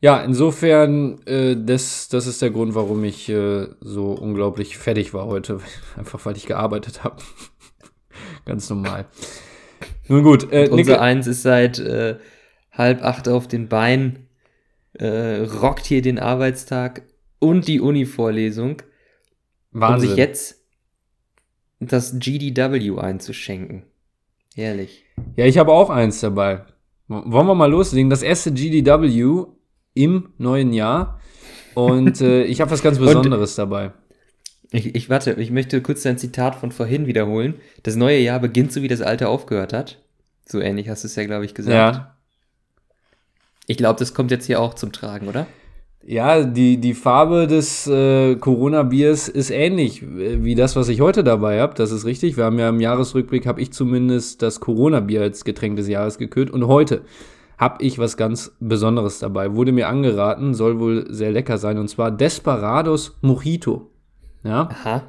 ja, 0.00 0.22
insofern, 0.22 1.20
äh, 1.26 1.56
das, 1.62 2.08
das 2.08 2.26
ist 2.26 2.40
der 2.40 2.50
Grund, 2.50 2.74
warum 2.74 3.04
ich 3.04 3.28
äh, 3.28 3.68
so 3.80 4.12
unglaublich 4.12 4.78
fertig 4.78 5.12
war 5.12 5.26
heute. 5.26 5.60
Einfach 5.96 6.24
weil 6.24 6.36
ich 6.36 6.46
gearbeitet 6.46 7.04
habe. 7.04 7.16
Ganz 8.46 8.70
normal. 8.70 9.06
Nun 10.08 10.22
gut. 10.22 10.50
Äh, 10.52 10.68
unser 10.70 11.00
Eins 11.02 11.26
ist 11.26 11.42
seit 11.42 11.78
äh, 11.78 12.16
halb 12.72 13.02
acht 13.04 13.28
auf 13.28 13.46
den 13.46 13.68
Beinen, 13.68 14.28
äh, 14.94 15.42
rockt 15.42 15.84
hier 15.84 16.02
den 16.02 16.18
Arbeitstag 16.18 17.02
und 17.40 17.66
die 17.66 17.80
Uni-Vorlesung. 17.80 18.82
Um 19.72 19.98
sich 19.98 20.16
jetzt 20.16 20.60
das 21.80 22.18
GDW 22.18 22.98
einzuschenken. 22.98 23.84
Herrlich. 24.54 25.04
Ja, 25.36 25.46
ich 25.46 25.58
habe 25.58 25.72
auch 25.72 25.90
eins 25.90 26.20
dabei. 26.20 26.64
Wollen 27.08 27.46
wir 27.46 27.54
mal 27.54 27.70
loslegen? 27.70 28.10
Das 28.10 28.22
erste 28.22 28.52
GDW 28.52 29.46
im 29.94 30.32
neuen 30.38 30.72
Jahr. 30.72 31.20
Und 31.74 32.20
äh, 32.20 32.42
ich 32.44 32.60
habe 32.60 32.70
was 32.70 32.82
ganz 32.82 32.98
Besonderes 32.98 33.58
Und 33.58 33.58
dabei. 33.58 33.92
Ich, 34.70 34.94
ich 34.94 35.10
warte, 35.10 35.32
ich 35.32 35.50
möchte 35.50 35.80
kurz 35.82 36.02
dein 36.02 36.18
Zitat 36.18 36.54
von 36.54 36.70
vorhin 36.70 37.06
wiederholen. 37.06 37.54
Das 37.82 37.96
neue 37.96 38.18
Jahr 38.18 38.38
beginnt 38.38 38.72
so, 38.72 38.82
wie 38.82 38.88
das 38.88 39.02
alte 39.02 39.28
aufgehört 39.28 39.72
hat. 39.72 39.98
So 40.46 40.60
ähnlich 40.60 40.88
hast 40.88 41.02
du 41.02 41.06
es 41.06 41.16
ja, 41.16 41.24
glaube 41.24 41.44
ich, 41.44 41.54
gesagt. 41.54 41.96
Ja. 41.96 42.16
Ich 43.66 43.76
glaube, 43.76 43.98
das 43.98 44.14
kommt 44.14 44.30
jetzt 44.30 44.46
hier 44.46 44.60
auch 44.60 44.74
zum 44.74 44.92
Tragen, 44.92 45.28
oder? 45.28 45.46
Ja, 46.02 46.42
die, 46.42 46.78
die 46.78 46.94
Farbe 46.94 47.46
des 47.46 47.86
äh, 47.86 48.36
Corona-Biers 48.36 49.28
ist 49.28 49.50
ähnlich 49.50 50.02
äh, 50.02 50.42
wie 50.42 50.54
das, 50.54 50.74
was 50.74 50.88
ich 50.88 51.00
heute 51.02 51.22
dabei 51.22 51.60
habe. 51.60 51.74
Das 51.74 51.92
ist 51.92 52.06
richtig. 52.06 52.36
Wir 52.36 52.44
haben 52.44 52.58
ja 52.58 52.70
im 52.70 52.80
Jahresrückblick, 52.80 53.46
habe 53.46 53.60
ich 53.60 53.72
zumindest 53.72 54.40
das 54.40 54.60
Corona-Bier 54.60 55.20
als 55.20 55.44
Getränk 55.44 55.76
des 55.76 55.88
Jahres 55.88 56.16
gekürt. 56.16 56.50
Und 56.50 56.66
heute 56.66 57.02
habe 57.58 57.84
ich 57.84 57.98
was 57.98 58.16
ganz 58.16 58.56
Besonderes 58.60 59.18
dabei. 59.18 59.54
Wurde 59.54 59.72
mir 59.72 59.88
angeraten, 59.88 60.54
soll 60.54 60.80
wohl 60.80 61.06
sehr 61.12 61.32
lecker 61.32 61.58
sein. 61.58 61.76
Und 61.76 61.88
zwar 61.88 62.10
Desperados 62.10 63.18
Mojito. 63.20 63.90
Ja. 64.42 64.70
Aha. 64.70 65.02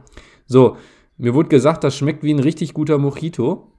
So, 0.45 0.75
mir 1.17 1.33
wurde 1.33 1.47
gesagt, 1.47 1.85
das 1.85 1.95
schmeckt 1.95 2.23
wie 2.23 2.33
ein 2.33 2.39
richtig 2.39 2.73
guter 2.73 2.97
Mojito. 2.97 3.71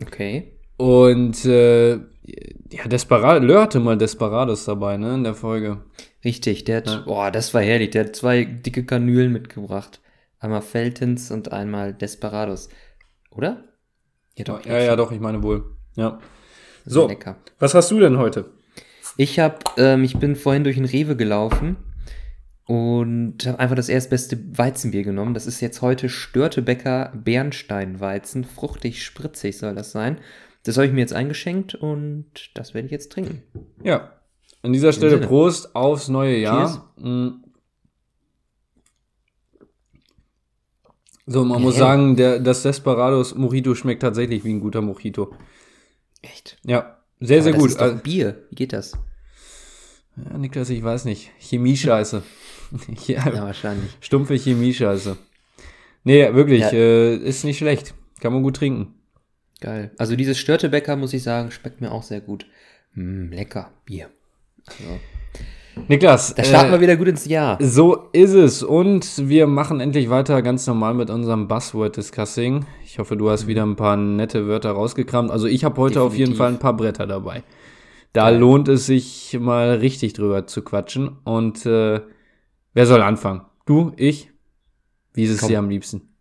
Okay. 0.00 0.53
Und 0.76 1.44
äh, 1.44 1.94
ja, 1.94 2.88
Desperado, 2.90 3.44
Lör 3.44 3.62
hatte 3.62 3.80
mal 3.80 3.96
Desperados 3.96 4.64
dabei, 4.64 4.96
ne, 4.96 5.14
in 5.14 5.24
der 5.24 5.34
Folge. 5.34 5.82
Richtig, 6.24 6.64
der 6.64 6.78
hat, 6.78 6.86
ja. 6.88 7.02
boah, 7.04 7.30
das 7.30 7.54
war 7.54 7.62
herrlich, 7.62 7.90
der 7.90 8.06
hat 8.06 8.16
zwei 8.16 8.44
dicke 8.44 8.84
Kanülen 8.84 9.32
mitgebracht. 9.32 10.00
Einmal 10.40 10.62
Feltons 10.62 11.30
und 11.30 11.52
einmal 11.52 11.94
Desperados. 11.94 12.68
Oder? 13.30 13.64
Ja, 14.36 14.44
doch. 14.44 14.64
Ja, 14.64 14.78
ja, 14.78 14.96
doch, 14.96 15.12
ich 15.12 15.20
meine 15.20 15.42
wohl. 15.42 15.64
Ja. 15.96 16.18
So, 16.84 17.08
lecker. 17.08 17.36
was 17.58 17.74
hast 17.74 17.90
du 17.90 18.00
denn 18.00 18.18
heute? 18.18 18.50
Ich 19.16 19.38
hab, 19.38 19.78
ähm, 19.78 20.04
ich 20.04 20.18
bin 20.18 20.36
vorhin 20.36 20.64
durch 20.64 20.76
ein 20.76 20.84
Rewe 20.84 21.16
gelaufen 21.16 21.76
und 22.66 23.46
habe 23.46 23.58
einfach 23.58 23.76
das 23.76 23.88
erstbeste 23.88 24.38
Weizenbier 24.58 25.04
genommen. 25.04 25.34
Das 25.34 25.46
ist 25.46 25.60
jetzt 25.60 25.82
heute 25.82 26.08
Störtebäcker 26.08 27.12
Bernsteinweizen. 27.14 28.44
Fruchtig, 28.44 29.04
spritzig 29.04 29.58
soll 29.58 29.74
das 29.74 29.92
sein. 29.92 30.18
Das 30.64 30.76
habe 30.76 30.86
ich 30.86 30.92
mir 30.92 31.00
jetzt 31.00 31.12
eingeschenkt 31.12 31.74
und 31.74 32.26
das 32.54 32.74
werde 32.74 32.86
ich 32.86 32.92
jetzt 32.92 33.12
trinken. 33.12 33.42
Ja. 33.82 34.12
An 34.62 34.72
dieser 34.72 34.92
Stelle 34.92 35.18
Prost 35.18 35.76
aufs 35.76 36.08
neue 36.08 36.38
Jahr. 36.38 36.66
Cheers. 36.96 37.04
Mm. 37.04 37.28
So, 41.26 41.44
man 41.44 41.58
ja, 41.58 41.64
muss 41.64 41.76
sagen, 41.76 42.16
der, 42.16 42.38
das 42.38 42.62
Desperados 42.62 43.34
Mojito 43.34 43.74
schmeckt 43.74 44.02
tatsächlich 44.02 44.44
wie 44.44 44.52
ein 44.52 44.60
guter 44.60 44.80
Mojito. 44.80 45.34
Echt? 46.22 46.58
Ja, 46.64 46.98
sehr, 47.20 47.38
Aber 47.38 47.44
sehr 47.44 47.52
das 47.52 47.60
gut. 47.60 47.70
Ist 47.70 47.80
doch 47.80 48.02
Bier. 48.02 48.42
Wie 48.50 48.56
geht 48.56 48.72
das? 48.72 48.92
Ja, 50.16 50.38
Niklas, 50.38 50.70
ich 50.70 50.82
weiß 50.82 51.04
nicht. 51.06 51.30
Chemie-Scheiße. 51.40 52.22
ja, 53.06 53.26
ja, 53.26 53.42
wahrscheinlich. 53.42 53.90
Stumpfe 54.00 54.38
Chemie-Scheiße. 54.38 55.16
Nee, 56.04 56.34
wirklich, 56.34 56.60
ja. 56.60 56.72
äh, 56.72 57.16
ist 57.16 57.44
nicht 57.44 57.58
schlecht. 57.58 57.94
Kann 58.20 58.32
man 58.32 58.42
gut 58.42 58.56
trinken. 58.56 58.94
Geil. 59.60 59.90
Also 59.98 60.16
dieses 60.16 60.38
Störtebäcker, 60.38 60.96
muss 60.96 61.12
ich 61.12 61.22
sagen, 61.22 61.50
schmeckt 61.50 61.80
mir 61.80 61.92
auch 61.92 62.02
sehr 62.02 62.20
gut. 62.20 62.46
Mm, 62.94 63.30
lecker. 63.30 63.70
Bier. 63.86 64.08
Also. 64.66 65.00
Niklas. 65.88 66.34
Da 66.34 66.44
starten 66.44 66.68
äh, 66.68 66.72
wir 66.72 66.80
wieder 66.80 66.96
gut 66.96 67.08
ins 67.08 67.26
Jahr. 67.26 67.58
So 67.60 68.08
ist 68.12 68.32
es. 68.32 68.62
Und 68.62 69.28
wir 69.28 69.46
machen 69.46 69.80
endlich 69.80 70.08
weiter 70.08 70.40
ganz 70.42 70.66
normal 70.66 70.94
mit 70.94 71.10
unserem 71.10 71.48
Buzzword-Discussing. 71.48 72.64
Ich 72.84 72.98
hoffe, 72.98 73.16
du 73.16 73.30
hast 73.30 73.44
mhm. 73.44 73.48
wieder 73.48 73.66
ein 73.66 73.76
paar 73.76 73.96
nette 73.96 74.46
Wörter 74.46 74.70
rausgekramt. 74.70 75.30
Also 75.30 75.46
ich 75.46 75.64
habe 75.64 75.76
heute 75.80 75.94
Definitiv. 75.94 76.12
auf 76.12 76.18
jeden 76.18 76.34
Fall 76.36 76.52
ein 76.52 76.58
paar 76.58 76.76
Bretter 76.76 77.06
dabei. 77.06 77.42
Da 78.12 78.30
Geil. 78.30 78.38
lohnt 78.38 78.68
es 78.68 78.86
sich 78.86 79.36
mal 79.40 79.76
richtig 79.76 80.12
drüber 80.12 80.46
zu 80.46 80.62
quatschen. 80.62 81.18
Und 81.24 81.66
äh, 81.66 82.00
wer 82.72 82.86
soll 82.86 83.02
anfangen? 83.02 83.42
Du? 83.66 83.92
Ich? 83.96 84.30
Wie 85.12 85.24
ist 85.24 85.30
es 85.30 85.40
Komm. 85.40 85.48
dir 85.48 85.58
am 85.58 85.68
liebsten? 85.68 86.13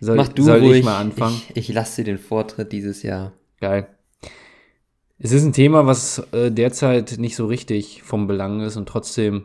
Soll, 0.00 0.16
Mach 0.16 0.28
du 0.28 0.42
soll 0.42 0.60
ruhig. 0.60 0.78
ich 0.78 0.84
mal 0.84 0.98
anfangen? 0.98 1.40
Ich, 1.50 1.68
ich 1.68 1.74
lasse 1.74 2.02
dir 2.02 2.12
den 2.12 2.18
Vortritt 2.18 2.72
dieses 2.72 3.02
Jahr. 3.02 3.32
Geil. 3.60 3.86
Es 5.18 5.32
ist 5.32 5.44
ein 5.44 5.52
Thema, 5.52 5.86
was 5.86 6.22
äh, 6.32 6.50
derzeit 6.50 7.18
nicht 7.18 7.36
so 7.36 7.46
richtig 7.46 8.02
vom 8.02 8.26
Belang 8.26 8.62
ist 8.62 8.76
und 8.76 8.88
trotzdem 8.88 9.44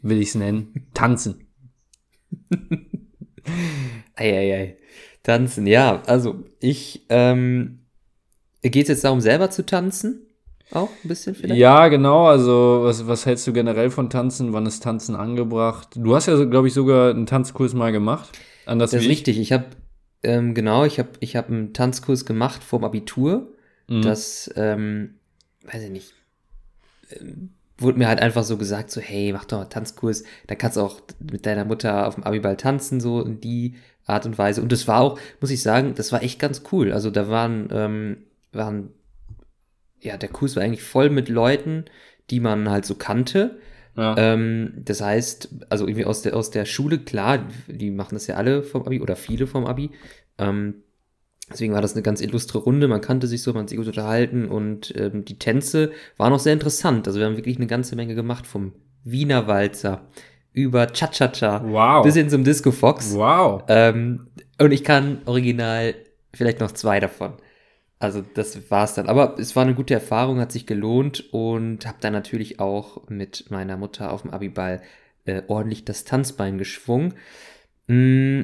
will 0.00 0.20
ich 0.20 0.30
es 0.30 0.34
nennen. 0.34 0.88
Tanzen. 0.94 1.46
Eieiei. 4.16 4.38
ei, 4.38 4.54
ei. 4.54 4.76
Tanzen, 5.22 5.66
ja. 5.66 6.02
Also 6.06 6.44
ich, 6.60 7.04
ähm, 7.10 7.80
geht 8.62 8.84
es 8.84 8.88
jetzt 8.88 9.04
darum, 9.04 9.20
selber 9.20 9.50
zu 9.50 9.66
tanzen? 9.66 10.26
Auch 10.72 10.88
ein 11.04 11.08
bisschen 11.08 11.34
vielleicht? 11.34 11.60
Ja, 11.60 11.88
genau. 11.88 12.26
Also, 12.26 12.80
was, 12.84 13.06
was 13.06 13.26
hältst 13.26 13.46
du 13.46 13.52
generell 13.52 13.90
von 13.90 14.08
Tanzen? 14.08 14.52
Wann 14.52 14.66
ist 14.66 14.82
Tanzen 14.82 15.16
angebracht? 15.16 15.88
Du 15.96 16.14
hast 16.14 16.26
ja, 16.26 16.44
glaube 16.44 16.68
ich, 16.68 16.74
sogar 16.74 17.10
einen 17.10 17.26
Tanzkurs 17.26 17.74
mal 17.74 17.90
gemacht. 17.90 18.38
Anders 18.66 18.92
das 18.92 19.02
ist 19.02 19.08
richtig. 19.08 19.38
Ich 19.38 19.52
habe, 19.52 19.66
ähm, 20.22 20.54
genau, 20.54 20.84
ich 20.84 20.98
habe 20.98 21.10
ich 21.20 21.36
hab 21.36 21.48
einen 21.48 21.72
Tanzkurs 21.72 22.24
gemacht 22.24 22.62
vorm 22.62 22.84
Abitur. 22.84 23.54
Mhm. 23.88 24.02
Das, 24.02 24.50
ähm, 24.56 25.14
weiß 25.64 25.82
ich 25.84 25.90
nicht, 25.90 26.14
ähm, 27.10 27.50
wurde 27.78 27.98
mir 27.98 28.08
halt 28.08 28.20
einfach 28.20 28.44
so 28.44 28.56
gesagt, 28.56 28.90
so, 28.90 29.00
hey, 29.00 29.32
mach 29.32 29.46
doch 29.46 29.58
mal 29.58 29.64
Tanzkurs, 29.64 30.24
da 30.46 30.54
kannst 30.54 30.76
du 30.76 30.82
auch 30.82 31.00
mit 31.18 31.46
deiner 31.46 31.64
Mutter 31.64 32.06
auf 32.06 32.14
dem 32.14 32.24
Abiball 32.24 32.56
tanzen, 32.56 33.00
so 33.00 33.22
in 33.22 33.40
die 33.40 33.76
Art 34.04 34.26
und 34.26 34.36
Weise. 34.36 34.60
Und 34.62 34.70
das 34.72 34.86
war 34.86 35.00
auch, 35.00 35.18
muss 35.40 35.50
ich 35.50 35.62
sagen, 35.62 35.94
das 35.94 36.12
war 36.12 36.22
echt 36.22 36.38
ganz 36.38 36.62
cool. 36.72 36.92
Also 36.92 37.10
da 37.10 37.28
waren, 37.28 37.68
ähm, 37.72 38.16
waren, 38.52 38.90
ja, 40.00 40.16
der 40.16 40.28
Kurs 40.28 40.56
war 40.56 40.62
eigentlich 40.62 40.82
voll 40.82 41.10
mit 41.10 41.28
Leuten, 41.28 41.86
die 42.28 42.40
man 42.40 42.68
halt 42.68 42.84
so 42.84 42.94
kannte. 42.94 43.58
Ja. 43.96 44.16
Ähm, 44.16 44.72
das 44.84 45.00
heißt, 45.00 45.48
also 45.68 45.86
irgendwie 45.86 46.04
aus 46.04 46.22
der, 46.22 46.36
aus 46.36 46.50
der 46.50 46.64
Schule, 46.64 46.98
klar, 46.98 47.46
die 47.68 47.90
machen 47.90 48.14
das 48.14 48.26
ja 48.26 48.36
alle 48.36 48.62
vom 48.62 48.84
Abi 48.84 49.00
oder 49.00 49.16
viele 49.16 49.46
vom 49.46 49.66
Abi. 49.66 49.90
Ähm, 50.38 50.82
Deswegen 51.52 51.74
war 51.74 51.82
das 51.82 51.94
eine 51.94 52.02
ganz 52.02 52.20
illustre 52.20 52.58
Runde, 52.58 52.86
man 52.86 53.00
kannte 53.00 53.26
sich 53.26 53.42
so, 53.42 53.52
man 53.52 53.62
hat 53.62 53.70
sich 53.70 53.78
gut 53.78 53.88
unterhalten 53.88 54.46
und 54.46 54.94
ähm, 54.96 55.24
die 55.24 55.38
Tänze 55.38 55.90
waren 56.16 56.32
auch 56.32 56.38
sehr 56.38 56.52
interessant. 56.52 57.08
Also 57.08 57.18
wir 57.18 57.26
haben 57.26 57.36
wirklich 57.36 57.56
eine 57.56 57.66
ganze 57.66 57.96
Menge 57.96 58.14
gemacht, 58.14 58.46
vom 58.46 58.72
Wiener 59.02 59.48
Walzer 59.48 60.02
über 60.52 60.86
Cha-Cha-Cha 60.86 61.64
wow. 61.66 62.04
bis 62.04 62.14
hin 62.14 62.28
zum 62.28 62.44
Disco 62.44 62.70
Fox. 62.70 63.14
Wow. 63.14 63.64
Ähm, 63.68 64.28
und 64.60 64.72
ich 64.72 64.84
kann 64.84 65.22
original 65.26 65.94
vielleicht 66.32 66.60
noch 66.60 66.70
zwei 66.72 67.00
davon. 67.00 67.32
Also 68.00 68.24
das 68.34 68.70
war's 68.70 68.94
dann. 68.94 69.08
Aber 69.08 69.38
es 69.38 69.54
war 69.54 69.62
eine 69.62 69.74
gute 69.74 69.94
Erfahrung, 69.94 70.40
hat 70.40 70.50
sich 70.50 70.66
gelohnt 70.66 71.32
und 71.32 71.86
habe 71.86 71.98
dann 72.00 72.12
natürlich 72.12 72.58
auch 72.58 73.08
mit 73.08 73.50
meiner 73.50 73.76
Mutter 73.76 74.12
auf 74.12 74.22
dem 74.22 74.32
Abiball 74.32 74.82
äh, 75.26 75.42
ordentlich 75.46 75.84
das 75.84 76.04
Tanzbein 76.04 76.58
geschwungen. 76.58 77.14
Mm, 77.86 78.40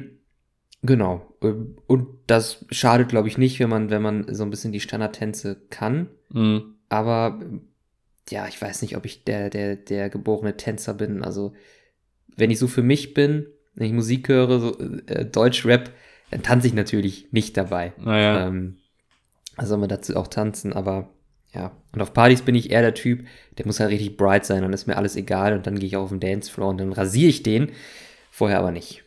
Genau. 0.83 1.33
Ähm, 1.41 1.75
und 1.87 2.07
das 2.27 2.65
schadet, 2.71 3.09
glaube 3.09 3.27
ich, 3.27 3.37
nicht, 3.37 3.59
wenn 3.59 3.69
man, 3.69 3.89
wenn 3.89 4.01
man 4.01 4.33
so 4.33 4.43
ein 4.43 4.49
bisschen 4.49 4.71
die 4.71 4.79
Standardtänze 4.79 5.61
kann. 5.69 6.09
Mhm. 6.29 6.75
Aber 6.89 7.39
ja, 8.29 8.47
ich 8.47 8.61
weiß 8.61 8.81
nicht, 8.81 8.97
ob 8.97 9.05
ich 9.05 9.23
der, 9.23 9.49
der, 9.49 9.75
der 9.75 10.09
geborene 10.09 10.57
Tänzer 10.57 10.93
bin. 10.93 11.23
Also, 11.23 11.53
wenn 12.35 12.51
ich 12.51 12.59
so 12.59 12.67
für 12.67 12.83
mich 12.83 13.13
bin, 13.13 13.47
wenn 13.75 13.87
ich 13.87 13.93
Musik 13.93 14.29
höre, 14.29 14.59
so 14.59 14.79
äh, 14.79 15.25
Deutsch-Rap, 15.25 15.91
dann 16.31 16.43
tanze 16.43 16.67
ich 16.67 16.73
natürlich 16.73 17.31
nicht 17.31 17.55
dabei. 17.57 17.93
Naja. 17.97 18.47
Ähm, 18.47 18.77
also 19.57 19.69
soll 19.69 19.79
man 19.79 19.89
dazu 19.89 20.15
auch 20.15 20.27
tanzen, 20.27 20.71
aber 20.71 21.09
ja. 21.53 21.71
Und 21.93 22.01
auf 22.01 22.13
Partys 22.13 22.43
bin 22.43 22.55
ich 22.55 22.71
eher 22.71 22.81
der 22.81 22.93
Typ, 22.93 23.25
der 23.57 23.65
muss 23.65 23.79
halt 23.79 23.89
richtig 23.89 24.15
bright 24.15 24.45
sein, 24.45 24.61
dann 24.61 24.73
ist 24.73 24.87
mir 24.87 24.97
alles 24.97 25.15
egal 25.15 25.53
und 25.53 25.67
dann 25.67 25.79
gehe 25.79 25.87
ich 25.87 25.97
auf 25.97 26.09
den 26.09 26.19
Dancefloor 26.19 26.69
und 26.69 26.77
dann 26.77 26.93
rasiere 26.93 27.29
ich 27.29 27.43
den. 27.43 27.71
Vorher 28.31 28.59
aber 28.59 28.71
nicht. 28.71 29.03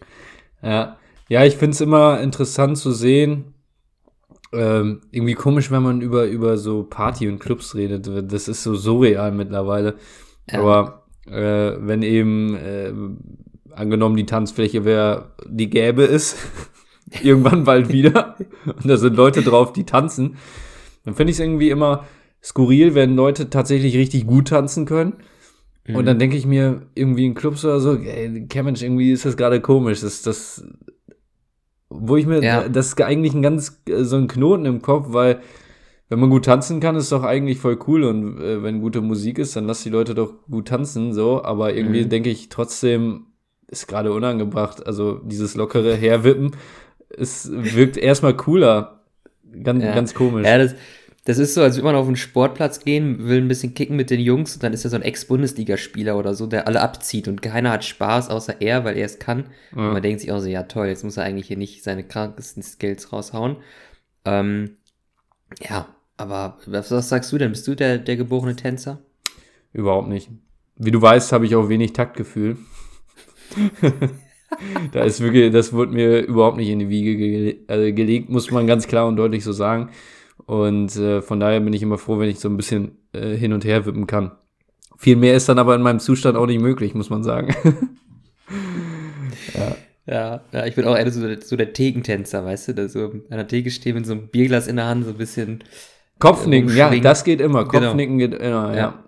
Ja. 0.62 0.98
Ja, 1.28 1.44
ich 1.44 1.56
finde 1.56 1.74
es 1.74 1.80
immer 1.80 2.20
interessant 2.20 2.76
zu 2.76 2.90
sehen. 2.90 3.54
Ähm, 4.52 5.02
irgendwie 5.12 5.34
komisch, 5.34 5.70
wenn 5.70 5.84
man 5.84 6.00
über, 6.00 6.24
über 6.24 6.58
so 6.58 6.82
Party 6.82 7.28
und 7.28 7.38
Clubs 7.38 7.76
redet. 7.76 8.10
Das 8.32 8.48
ist 8.48 8.64
so 8.64 8.74
surreal 8.74 9.30
mittlerweile. 9.30 9.94
Ja. 10.50 10.58
Aber 10.58 11.06
äh, 11.26 11.76
wenn 11.78 12.02
eben 12.02 12.56
äh, 12.56 12.92
angenommen 13.72 14.16
die 14.16 14.26
Tanzfläche 14.26 14.84
wäre, 14.84 15.30
die 15.46 15.70
gäbe 15.70 16.02
es, 16.02 16.36
irgendwann 17.22 17.64
bald 17.64 17.92
wieder, 17.92 18.36
und 18.64 18.88
da 18.88 18.96
sind 18.96 19.16
Leute 19.16 19.42
drauf, 19.42 19.72
die 19.72 19.84
tanzen, 19.84 20.36
dann 21.04 21.14
finde 21.14 21.30
ich 21.30 21.36
es 21.36 21.40
irgendwie 21.40 21.70
immer 21.70 22.04
skurril, 22.42 22.94
wenn 22.94 23.16
Leute 23.16 23.50
tatsächlich 23.50 23.96
richtig 23.96 24.26
gut 24.26 24.48
tanzen 24.48 24.86
können. 24.86 25.14
Und 25.92 26.06
dann 26.06 26.16
mhm. 26.16 26.20
denke 26.20 26.36
ich 26.36 26.46
mir, 26.46 26.82
irgendwie 26.94 27.26
in 27.26 27.34
Clubs 27.34 27.64
oder 27.64 27.80
so, 27.80 27.96
ey, 27.96 28.46
Mensch, 28.62 28.82
irgendwie 28.82 29.10
ist 29.10 29.24
das 29.24 29.36
gerade 29.36 29.60
komisch. 29.60 30.00
Das, 30.02 30.22
das 30.22 30.64
wo 31.90 32.16
ich 32.16 32.26
mir, 32.26 32.42
ja. 32.42 32.68
das 32.68 32.88
ist 32.88 33.02
eigentlich 33.02 33.34
ein 33.34 33.42
ganz, 33.42 33.82
so 33.88 34.16
ein 34.16 34.28
Knoten 34.28 34.64
im 34.64 34.80
Kopf, 34.80 35.06
weil 35.10 35.40
wenn 36.08 36.20
man 36.20 36.30
gut 36.30 36.44
tanzen 36.44 36.80
kann, 36.80 36.96
ist 36.96 37.12
doch 37.12 37.24
eigentlich 37.24 37.58
voll 37.58 37.78
cool 37.86 38.04
und 38.04 38.40
äh, 38.40 38.62
wenn 38.62 38.80
gute 38.80 39.00
Musik 39.00 39.38
ist, 39.38 39.54
dann 39.56 39.66
lass 39.66 39.82
die 39.82 39.90
Leute 39.90 40.14
doch 40.14 40.34
gut 40.48 40.68
tanzen, 40.68 41.12
so, 41.12 41.42
aber 41.42 41.74
irgendwie 41.74 42.04
mhm. 42.04 42.08
denke 42.08 42.30
ich 42.30 42.48
trotzdem, 42.48 43.26
ist 43.68 43.86
gerade 43.86 44.12
unangebracht, 44.12 44.86
also 44.86 45.20
dieses 45.24 45.56
lockere 45.56 45.94
Herwippen, 45.94 46.52
es 47.18 47.50
wirkt 47.50 47.96
erstmal 47.96 48.36
cooler, 48.36 49.00
ganz, 49.62 49.82
ja. 49.82 49.94
ganz 49.94 50.14
komisch. 50.14 50.46
Ja, 50.46 50.58
das, 50.58 50.74
das 51.24 51.38
ist 51.38 51.54
so, 51.54 51.62
als 51.62 51.76
würde 51.76 51.86
man 51.86 51.94
auf 51.96 52.06
einen 52.06 52.16
Sportplatz 52.16 52.80
gehen, 52.80 53.26
will 53.26 53.38
ein 53.40 53.48
bisschen 53.48 53.74
kicken 53.74 53.96
mit 53.96 54.10
den 54.10 54.20
Jungs 54.20 54.54
und 54.54 54.62
dann 54.62 54.72
ist 54.72 54.84
er 54.84 54.90
so 54.90 54.96
ein 54.96 55.02
Ex-Bundesligaspieler 55.02 56.16
oder 56.16 56.34
so, 56.34 56.46
der 56.46 56.66
alle 56.66 56.80
abzieht 56.80 57.28
und 57.28 57.42
keiner 57.42 57.70
hat 57.70 57.84
Spaß, 57.84 58.30
außer 58.30 58.60
er, 58.60 58.84
weil 58.84 58.96
er 58.96 59.04
es 59.04 59.18
kann. 59.18 59.44
Ja. 59.76 59.86
Und 59.86 59.92
man 59.92 60.02
denkt 60.02 60.20
sich 60.20 60.32
auch 60.32 60.40
so, 60.40 60.48
ja 60.48 60.62
toll, 60.62 60.88
jetzt 60.88 61.04
muss 61.04 61.18
er 61.18 61.24
eigentlich 61.24 61.48
hier 61.48 61.58
nicht 61.58 61.84
seine 61.84 62.04
krankesten 62.04 62.62
Skills 62.62 63.12
raushauen. 63.12 63.56
Ähm, 64.24 64.76
ja, 65.60 65.88
aber 66.16 66.58
was, 66.66 66.90
was, 66.90 67.08
sagst 67.08 67.30
du 67.32 67.38
denn? 67.38 67.50
Bist 67.50 67.66
du 67.68 67.74
der, 67.74 67.98
der 67.98 68.16
geborene 68.16 68.56
Tänzer? 68.56 69.00
Überhaupt 69.72 70.08
nicht. 70.08 70.30
Wie 70.76 70.90
du 70.90 71.00
weißt, 71.02 71.32
habe 71.32 71.44
ich 71.44 71.54
auch 71.54 71.68
wenig 71.68 71.92
Taktgefühl. 71.92 72.56
da 74.92 75.04
ist 75.04 75.20
wirklich, 75.20 75.52
das 75.52 75.72
wurde 75.72 75.92
mir 75.92 76.20
überhaupt 76.26 76.56
nicht 76.56 76.68
in 76.68 76.78
die 76.78 76.88
Wiege 76.88 77.16
ge 77.16 77.56
also 77.66 77.94
gelegt, 77.94 78.28
muss 78.28 78.50
man 78.50 78.66
ganz 78.66 78.86
klar 78.86 79.06
und 79.06 79.16
deutlich 79.16 79.44
so 79.44 79.52
sagen. 79.52 79.90
Und 80.46 80.96
äh, 80.96 81.22
von 81.22 81.40
daher 81.40 81.60
bin 81.60 81.72
ich 81.72 81.82
immer 81.82 81.98
froh, 81.98 82.18
wenn 82.18 82.28
ich 82.28 82.40
so 82.40 82.48
ein 82.48 82.56
bisschen 82.56 82.98
äh, 83.12 83.36
hin 83.36 83.52
und 83.52 83.64
her 83.64 83.86
wippen 83.86 84.06
kann. 84.06 84.32
Viel 84.98 85.16
mehr 85.16 85.34
ist 85.34 85.48
dann 85.48 85.58
aber 85.58 85.74
in 85.74 85.82
meinem 85.82 86.00
Zustand 86.00 86.36
auch 86.36 86.46
nicht 86.46 86.60
möglich, 86.60 86.94
muss 86.94 87.10
man 87.10 87.22
sagen. 87.22 87.54
ja. 89.54 89.76
Ja, 90.06 90.40
ja, 90.50 90.66
ich 90.66 90.74
bin 90.74 90.86
auch 90.86 90.96
eher 90.96 91.08
so, 91.10 91.20
so 91.40 91.56
der 91.56 91.72
Thekentänzer, 91.72 92.44
weißt 92.44 92.68
du, 92.68 92.74
da 92.74 92.88
so 92.88 93.04
an 93.04 93.22
der 93.30 93.46
Theke 93.46 93.70
stehen 93.70 93.94
mit 93.94 94.06
so 94.06 94.12
einem 94.12 94.26
Bierglas 94.28 94.66
in 94.66 94.74
der 94.76 94.86
Hand, 94.86 95.04
so 95.04 95.10
ein 95.10 95.16
bisschen. 95.16 95.62
Kopfnicken, 96.18 96.74
ja, 96.74 96.92
das 96.96 97.22
geht 97.22 97.40
immer. 97.40 97.64
Genau. 97.68 97.86
Kopfnicken 97.86 98.18
genau. 98.18 98.36
geht 98.36 98.42
immer, 98.42 98.74
ja. 98.74 98.76
Ja, 98.76 99.04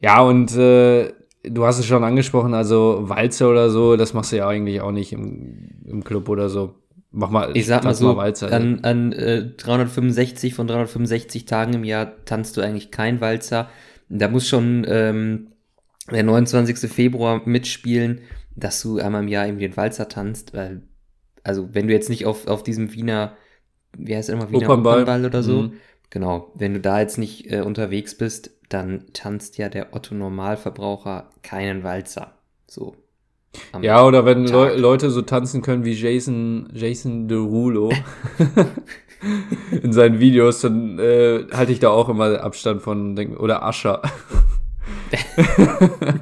ja 0.00 0.20
und 0.22 0.56
äh, 0.56 1.12
du 1.42 1.64
hast 1.64 1.78
es 1.78 1.86
schon 1.86 2.04
angesprochen, 2.04 2.54
also 2.54 3.08
Walzer 3.08 3.50
oder 3.50 3.70
so, 3.70 3.96
das 3.96 4.14
machst 4.14 4.32
du 4.32 4.36
ja 4.36 4.48
eigentlich 4.48 4.80
auch 4.80 4.92
nicht 4.92 5.12
im, 5.12 5.82
im 5.84 6.04
Club 6.04 6.28
oder 6.28 6.48
so. 6.48 6.74
Mach 7.10 7.30
mal, 7.30 7.56
ich 7.56 7.66
sag 7.66 7.84
mal 7.84 7.94
so, 7.94 8.08
mal 8.08 8.16
Walzer, 8.16 8.52
an, 8.52 8.80
an 8.84 9.12
äh, 9.12 9.46
365 9.56 10.54
von 10.54 10.66
365 10.66 11.46
Tagen 11.46 11.72
im 11.72 11.84
Jahr 11.84 12.24
tanzt 12.26 12.56
du 12.56 12.60
eigentlich 12.60 12.90
kein 12.90 13.20
Walzer. 13.20 13.70
Da 14.10 14.28
muss 14.28 14.46
schon 14.46 14.84
ähm, 14.88 15.48
der 16.10 16.22
29. 16.22 16.90
Februar 16.90 17.42
mitspielen, 17.46 18.20
dass 18.56 18.82
du 18.82 18.98
einmal 18.98 19.22
im 19.22 19.28
Jahr 19.28 19.46
irgendwie 19.46 19.68
den 19.68 19.76
Walzer 19.76 20.08
tanzt. 20.08 20.54
Weil, 20.54 20.82
also 21.42 21.68
wenn 21.72 21.86
du 21.86 21.94
jetzt 21.94 22.10
nicht 22.10 22.26
auf, 22.26 22.46
auf 22.46 22.62
diesem 22.62 22.92
Wiener, 22.92 23.36
wie 23.96 24.14
heißt 24.14 24.28
es 24.28 24.34
immer, 24.34 24.50
Wiener 24.50 24.68
Opernball, 24.68 25.02
Opernball 25.02 25.24
oder 25.24 25.42
so, 25.42 25.62
mhm. 25.62 25.72
genau, 26.10 26.52
wenn 26.56 26.74
du 26.74 26.80
da 26.80 27.00
jetzt 27.00 27.16
nicht 27.16 27.50
äh, 27.50 27.62
unterwegs 27.62 28.16
bist, 28.18 28.50
dann 28.68 29.06
tanzt 29.12 29.58
ja 29.58 29.68
der 29.68 29.94
Otto 29.94 30.14
Normalverbraucher 30.14 31.30
keinen 31.42 31.82
Walzer. 31.82 32.34
So, 32.66 32.96
ja, 33.80 34.04
oder 34.04 34.24
wenn 34.24 34.46
Le 34.46 34.76
Leute 34.76 35.10
so 35.10 35.22
tanzen 35.22 35.62
können 35.62 35.84
wie 35.84 35.94
Jason, 35.94 36.68
Jason 36.72 37.28
Derulo 37.28 37.90
in 39.82 39.92
seinen 39.92 40.20
Videos, 40.20 40.60
dann 40.60 40.98
äh, 40.98 41.46
halte 41.52 41.72
ich 41.72 41.80
da 41.80 41.88
auch 41.88 42.08
immer 42.08 42.40
Abstand 42.42 42.82
von, 42.82 43.18
oder 43.36 43.62
Ascher. 43.62 44.02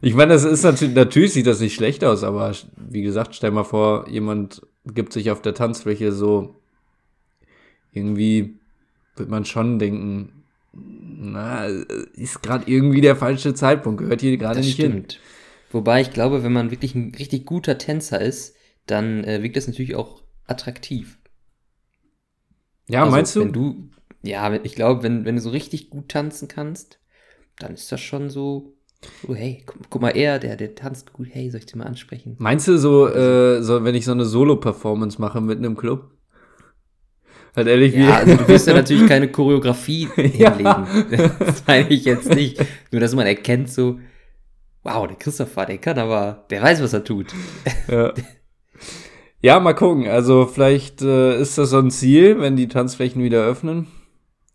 ich 0.00 0.14
meine, 0.14 0.32
das 0.32 0.44
ist 0.44 0.62
natürlich, 0.62 0.94
natürlich 0.94 1.32
sieht 1.34 1.46
das 1.46 1.60
nicht 1.60 1.74
schlecht 1.74 2.04
aus, 2.04 2.24
aber 2.24 2.52
wie 2.76 3.02
gesagt, 3.02 3.34
stell 3.34 3.50
mal 3.50 3.64
vor, 3.64 4.08
jemand 4.08 4.62
gibt 4.86 5.12
sich 5.12 5.30
auf 5.30 5.42
der 5.42 5.54
Tanzfläche 5.54 6.12
so 6.12 6.56
irgendwie 7.92 8.56
wird 9.16 9.28
man 9.28 9.44
schon 9.44 9.78
denken, 9.78 10.39
na, 11.22 11.66
ist 11.66 12.42
gerade 12.42 12.70
irgendwie 12.70 13.02
der 13.02 13.14
falsche 13.14 13.52
Zeitpunkt, 13.52 14.00
gehört 14.00 14.22
hier 14.22 14.36
gerade 14.38 14.60
nicht 14.60 14.72
stimmt. 14.72 15.12
hin. 15.12 15.22
Wobei 15.70 16.00
ich 16.00 16.12
glaube, 16.12 16.42
wenn 16.42 16.52
man 16.52 16.70
wirklich 16.70 16.94
ein 16.94 17.14
richtig 17.14 17.44
guter 17.44 17.76
Tänzer 17.76 18.20
ist, 18.20 18.56
dann 18.86 19.22
äh, 19.24 19.42
wirkt 19.42 19.56
das 19.56 19.68
natürlich 19.68 19.96
auch 19.96 20.22
attraktiv. 20.46 21.18
Ja, 22.88 23.00
also, 23.00 23.12
meinst 23.12 23.36
du? 23.36 23.40
Wenn 23.40 23.52
du, 23.52 23.90
ja, 24.22 24.52
ich 24.64 24.74
glaube, 24.74 25.02
wenn, 25.02 25.26
wenn 25.26 25.36
du 25.36 25.42
so 25.42 25.50
richtig 25.50 25.90
gut 25.90 26.08
tanzen 26.08 26.48
kannst, 26.48 26.98
dann 27.58 27.74
ist 27.74 27.92
das 27.92 28.00
schon 28.00 28.30
so, 28.30 28.78
so 29.26 29.34
hey, 29.34 29.62
guck, 29.66 29.90
guck, 29.90 30.00
mal, 30.00 30.16
er, 30.16 30.38
der, 30.38 30.56
der 30.56 30.74
tanzt 30.74 31.12
gut, 31.12 31.28
hey, 31.30 31.50
soll 31.50 31.60
ich 31.60 31.66
dir 31.66 31.76
mal 31.76 31.84
ansprechen? 31.84 32.36
Meinst 32.38 32.66
du 32.66 32.78
so, 32.78 33.04
also, 33.04 33.18
äh, 33.18 33.62
so 33.62 33.84
wenn 33.84 33.94
ich 33.94 34.06
so 34.06 34.12
eine 34.12 34.24
Solo-Performance 34.24 35.20
mache 35.20 35.42
mitten 35.42 35.64
im 35.64 35.76
Club? 35.76 36.10
Halt 37.56 37.66
ehrlich, 37.66 37.94
ja, 37.94 38.18
also 38.18 38.36
du 38.36 38.48
wirst 38.48 38.66
ja 38.66 38.74
natürlich 38.74 39.06
keine 39.08 39.28
Choreografie 39.28 40.08
hinlegen. 40.14 40.86
Das 41.38 41.64
meine 41.66 41.88
ich 41.88 42.04
jetzt 42.04 42.32
nicht. 42.34 42.64
Nur, 42.92 43.00
dass 43.00 43.14
man 43.14 43.26
erkennt 43.26 43.70
so, 43.70 43.98
wow, 44.82 45.06
der 45.06 45.16
Christopher, 45.16 45.66
der 45.66 45.78
kann 45.78 45.98
aber, 45.98 46.44
der 46.50 46.62
weiß, 46.62 46.82
was 46.82 46.92
er 46.92 47.04
tut. 47.04 47.26
Ja. 47.88 48.12
Ja, 49.42 49.58
mal 49.58 49.72
gucken. 49.72 50.06
Also 50.06 50.46
vielleicht 50.46 51.00
äh, 51.00 51.40
ist 51.40 51.56
das 51.56 51.70
so 51.70 51.78
ein 51.78 51.90
Ziel, 51.90 52.40
wenn 52.40 52.56
die 52.56 52.68
Tanzflächen 52.68 53.22
wieder 53.22 53.42
öffnen. 53.42 53.86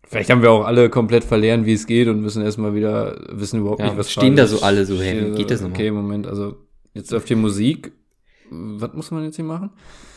Vielleicht 0.06 0.30
haben 0.30 0.42
wir 0.42 0.52
auch 0.52 0.64
alle 0.64 0.88
komplett 0.88 1.24
verlernt, 1.24 1.66
wie 1.66 1.72
es 1.72 1.88
geht 1.88 2.06
und 2.06 2.20
müssen 2.20 2.42
erstmal 2.42 2.74
wieder 2.74 3.18
wissen 3.28 3.60
überhaupt 3.60 3.80
ja, 3.80 3.86
nicht, 3.86 3.98
was 3.98 4.12
Stehen 4.12 4.36
da 4.36 4.46
so 4.46 4.62
alle 4.62 4.86
so 4.86 5.00
hin? 5.00 5.34
Geht 5.34 5.50
das 5.50 5.60
nochmal? 5.60 5.76
Okay, 5.76 5.90
Moment, 5.90 6.28
also 6.28 6.56
jetzt 6.94 7.12
auf 7.12 7.24
die 7.24 7.34
Musik. 7.34 7.90
Was 8.50 8.92
muss 8.92 9.10
man 9.10 9.24
jetzt 9.24 9.36
hier 9.36 9.44
machen? 9.44 9.70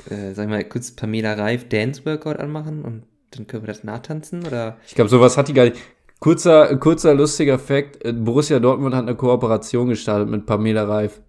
Äh, 0.09 0.33
sag 0.33 0.45
ich 0.45 0.49
mal, 0.49 0.63
kurz 0.63 0.91
Pamela 0.91 1.33
Reif 1.33 1.67
Dance 1.69 2.05
Workout 2.05 2.37
anmachen 2.37 2.83
und 2.83 3.03
dann 3.31 3.47
können 3.47 3.63
wir 3.63 3.67
das 3.67 3.83
nachtanzen 3.83 4.45
oder? 4.45 4.77
Ich 4.87 4.95
glaube, 4.95 5.09
sowas 5.09 5.37
hat 5.37 5.47
die 5.47 5.53
gar 5.53 5.65
nicht. 5.65 5.77
Kurzer, 6.19 6.75
kurzer 6.77 7.13
lustiger 7.13 7.59
Fakt: 7.59 8.03
äh, 8.03 8.13
Borussia 8.13 8.59
Dortmund 8.59 8.95
hat 8.95 9.03
eine 9.03 9.15
Kooperation 9.15 9.89
gestartet 9.89 10.29
mit 10.29 10.45
Pamela 10.45 10.83
Reif. 10.83 11.21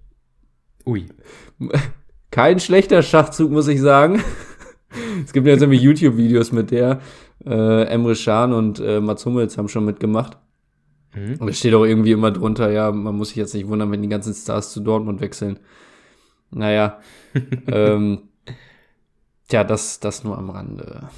Ui. 0.86 1.06
Kein 2.30 2.60
schlechter 2.60 3.02
Schachzug, 3.02 3.50
muss 3.50 3.68
ich 3.68 3.80
sagen. 3.80 4.22
es 5.24 5.32
gibt 5.32 5.46
jetzt 5.46 5.60
nämlich 5.60 5.82
YouTube-Videos 5.82 6.52
mit 6.52 6.70
der. 6.70 7.00
Äh, 7.44 7.84
Emre 7.84 8.14
Can 8.14 8.52
und 8.52 8.80
äh, 8.80 9.00
Mats 9.00 9.24
Hummels 9.24 9.56
haben 9.56 9.68
schon 9.68 9.84
mitgemacht. 9.84 10.36
Mhm. 11.14 11.36
Und 11.38 11.48
es 11.48 11.58
steht 11.58 11.74
auch 11.74 11.84
irgendwie 11.84 12.12
immer 12.12 12.30
drunter, 12.30 12.70
ja, 12.70 12.92
man 12.92 13.16
muss 13.16 13.28
sich 13.28 13.38
jetzt 13.38 13.54
nicht 13.54 13.68
wundern, 13.68 13.90
wenn 13.90 14.02
die 14.02 14.08
ganzen 14.08 14.34
Stars 14.34 14.72
zu 14.72 14.80
Dortmund 14.80 15.20
wechseln. 15.20 15.58
Naja. 16.50 17.00
ähm, 17.66 18.22
tja, 19.48 19.64
das, 19.64 20.00
das 20.00 20.24
nur 20.24 20.36
am 20.38 20.50
Rande. 20.50 21.08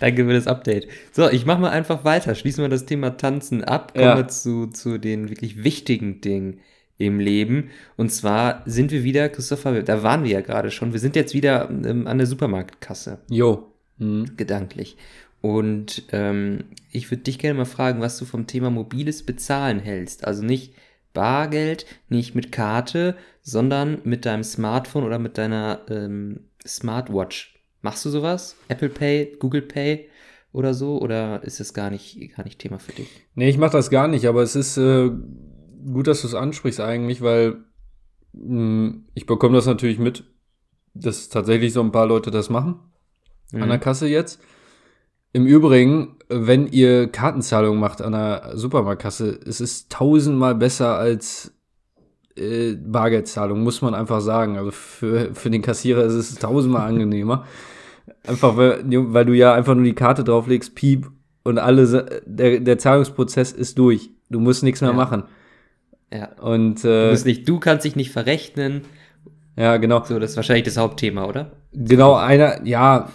Danke 0.00 0.24
für 0.24 0.32
das 0.32 0.46
Update. 0.46 0.88
So, 1.10 1.28
ich 1.28 1.46
mache 1.46 1.60
mal 1.60 1.70
einfach 1.70 2.04
weiter. 2.04 2.34
Schließen 2.34 2.62
wir 2.62 2.68
das 2.68 2.86
Thema 2.86 3.16
Tanzen 3.16 3.64
ab. 3.64 3.92
Kommen 3.92 4.04
ja. 4.04 4.16
wir 4.16 4.28
zu, 4.28 4.68
zu 4.68 4.98
den 4.98 5.28
wirklich 5.28 5.64
wichtigen 5.64 6.20
Dingen 6.20 6.60
im 6.98 7.18
Leben. 7.18 7.70
Und 7.96 8.10
zwar 8.10 8.62
sind 8.66 8.92
wir 8.92 9.02
wieder, 9.02 9.28
Christopher, 9.28 9.82
da 9.82 10.02
waren 10.02 10.24
wir 10.24 10.30
ja 10.30 10.40
gerade 10.40 10.70
schon, 10.70 10.92
wir 10.92 11.00
sind 11.00 11.16
jetzt 11.16 11.34
wieder 11.34 11.68
ähm, 11.70 12.06
an 12.06 12.18
der 12.18 12.26
Supermarktkasse. 12.26 13.18
Jo. 13.28 13.72
Mhm. 13.98 14.36
Gedanklich. 14.36 14.96
Und 15.40 16.04
ähm, 16.12 16.64
ich 16.92 17.10
würde 17.10 17.24
dich 17.24 17.38
gerne 17.38 17.58
mal 17.58 17.64
fragen, 17.64 18.00
was 18.00 18.16
du 18.18 18.24
vom 18.24 18.46
Thema 18.46 18.70
mobiles 18.70 19.24
Bezahlen 19.24 19.80
hältst. 19.80 20.24
Also 20.24 20.44
nicht 20.44 20.74
Bargeld, 21.12 21.86
nicht 22.08 22.34
mit 22.34 22.52
Karte, 22.52 23.16
sondern 23.42 23.98
mit 24.04 24.24
deinem 24.24 24.44
Smartphone 24.44 25.04
oder 25.04 25.18
mit 25.18 25.38
deiner 25.38 25.80
ähm, 25.88 26.40
Smartwatch. 26.66 27.60
Machst 27.82 28.04
du 28.04 28.10
sowas? 28.10 28.56
Apple 28.68 28.88
Pay, 28.88 29.36
Google 29.38 29.62
Pay 29.62 30.08
oder 30.52 30.74
so? 30.74 31.00
Oder 31.00 31.42
ist 31.42 31.60
das 31.60 31.74
gar 31.74 31.90
nicht, 31.90 32.36
gar 32.36 32.44
nicht 32.44 32.58
Thema 32.58 32.78
für 32.78 32.92
dich? 32.92 33.08
Nee, 33.34 33.48
ich 33.48 33.58
mache 33.58 33.72
das 33.72 33.90
gar 33.90 34.08
nicht, 34.08 34.26
aber 34.26 34.42
es 34.42 34.54
ist 34.54 34.76
äh, 34.76 35.10
gut, 35.92 36.06
dass 36.06 36.22
du 36.22 36.28
es 36.28 36.34
ansprichst 36.34 36.80
eigentlich, 36.80 37.20
weil 37.22 37.56
mh, 38.32 38.48
hm, 38.48 39.04
ich 39.14 39.26
bekomme 39.26 39.56
das 39.56 39.66
natürlich 39.66 39.98
mit, 39.98 40.24
dass 40.94 41.28
tatsächlich 41.28 41.72
so 41.72 41.82
ein 41.82 41.92
paar 41.92 42.06
Leute 42.06 42.30
das 42.30 42.50
machen. 42.50 42.78
Mhm. 43.50 43.62
An 43.62 43.68
der 43.68 43.78
mhm. 43.78 43.82
Kasse 43.82 44.06
jetzt. 44.06 44.40
Im 45.32 45.46
Übrigen, 45.46 46.16
wenn 46.28 46.66
ihr 46.66 47.08
Kartenzahlung 47.08 47.78
macht 47.78 48.02
an 48.02 48.12
der 48.12 48.52
Supermarktkasse, 48.54 49.40
es 49.46 49.60
ist 49.60 49.90
tausendmal 49.90 50.54
besser 50.54 50.96
als 50.96 51.52
äh, 52.36 52.74
Bargeldzahlung, 52.74 53.62
muss 53.62 53.82
man 53.82 53.94
einfach 53.94 54.20
sagen. 54.20 54.56
Also 54.56 54.70
für, 54.70 55.34
für 55.34 55.50
den 55.50 55.62
Kassierer 55.62 56.04
ist 56.04 56.14
es 56.14 56.34
tausendmal 56.36 56.88
angenehmer. 56.88 57.46
Einfach, 58.26 58.56
weil, 58.56 58.82
weil 58.84 59.24
du 59.24 59.32
ja 59.32 59.54
einfach 59.54 59.74
nur 59.74 59.84
die 59.84 59.94
Karte 59.94 60.24
drauflegst, 60.24 60.74
piep, 60.74 61.08
und 61.44 61.58
alle, 61.58 62.22
der, 62.26 62.60
der 62.60 62.78
Zahlungsprozess 62.78 63.52
ist 63.52 63.78
durch. 63.78 64.10
Du 64.30 64.40
musst 64.40 64.62
nichts 64.62 64.80
mehr 64.80 64.90
ja. 64.90 64.96
machen. 64.96 65.24
Ja. 66.12 66.28
Und, 66.40 66.84
äh, 66.84 67.06
du, 67.06 67.10
musst 67.10 67.26
nicht, 67.26 67.48
du 67.48 67.58
kannst 67.58 67.84
dich 67.84 67.96
nicht 67.96 68.10
verrechnen. 68.10 68.82
Ja, 69.56 69.76
genau. 69.76 70.04
So, 70.04 70.18
das 70.18 70.30
ist 70.30 70.36
wahrscheinlich 70.36 70.64
das 70.64 70.76
Hauptthema, 70.76 71.24
oder? 71.24 71.52
Genau, 71.72 72.14
einer, 72.14 72.64
ja, 72.64 73.10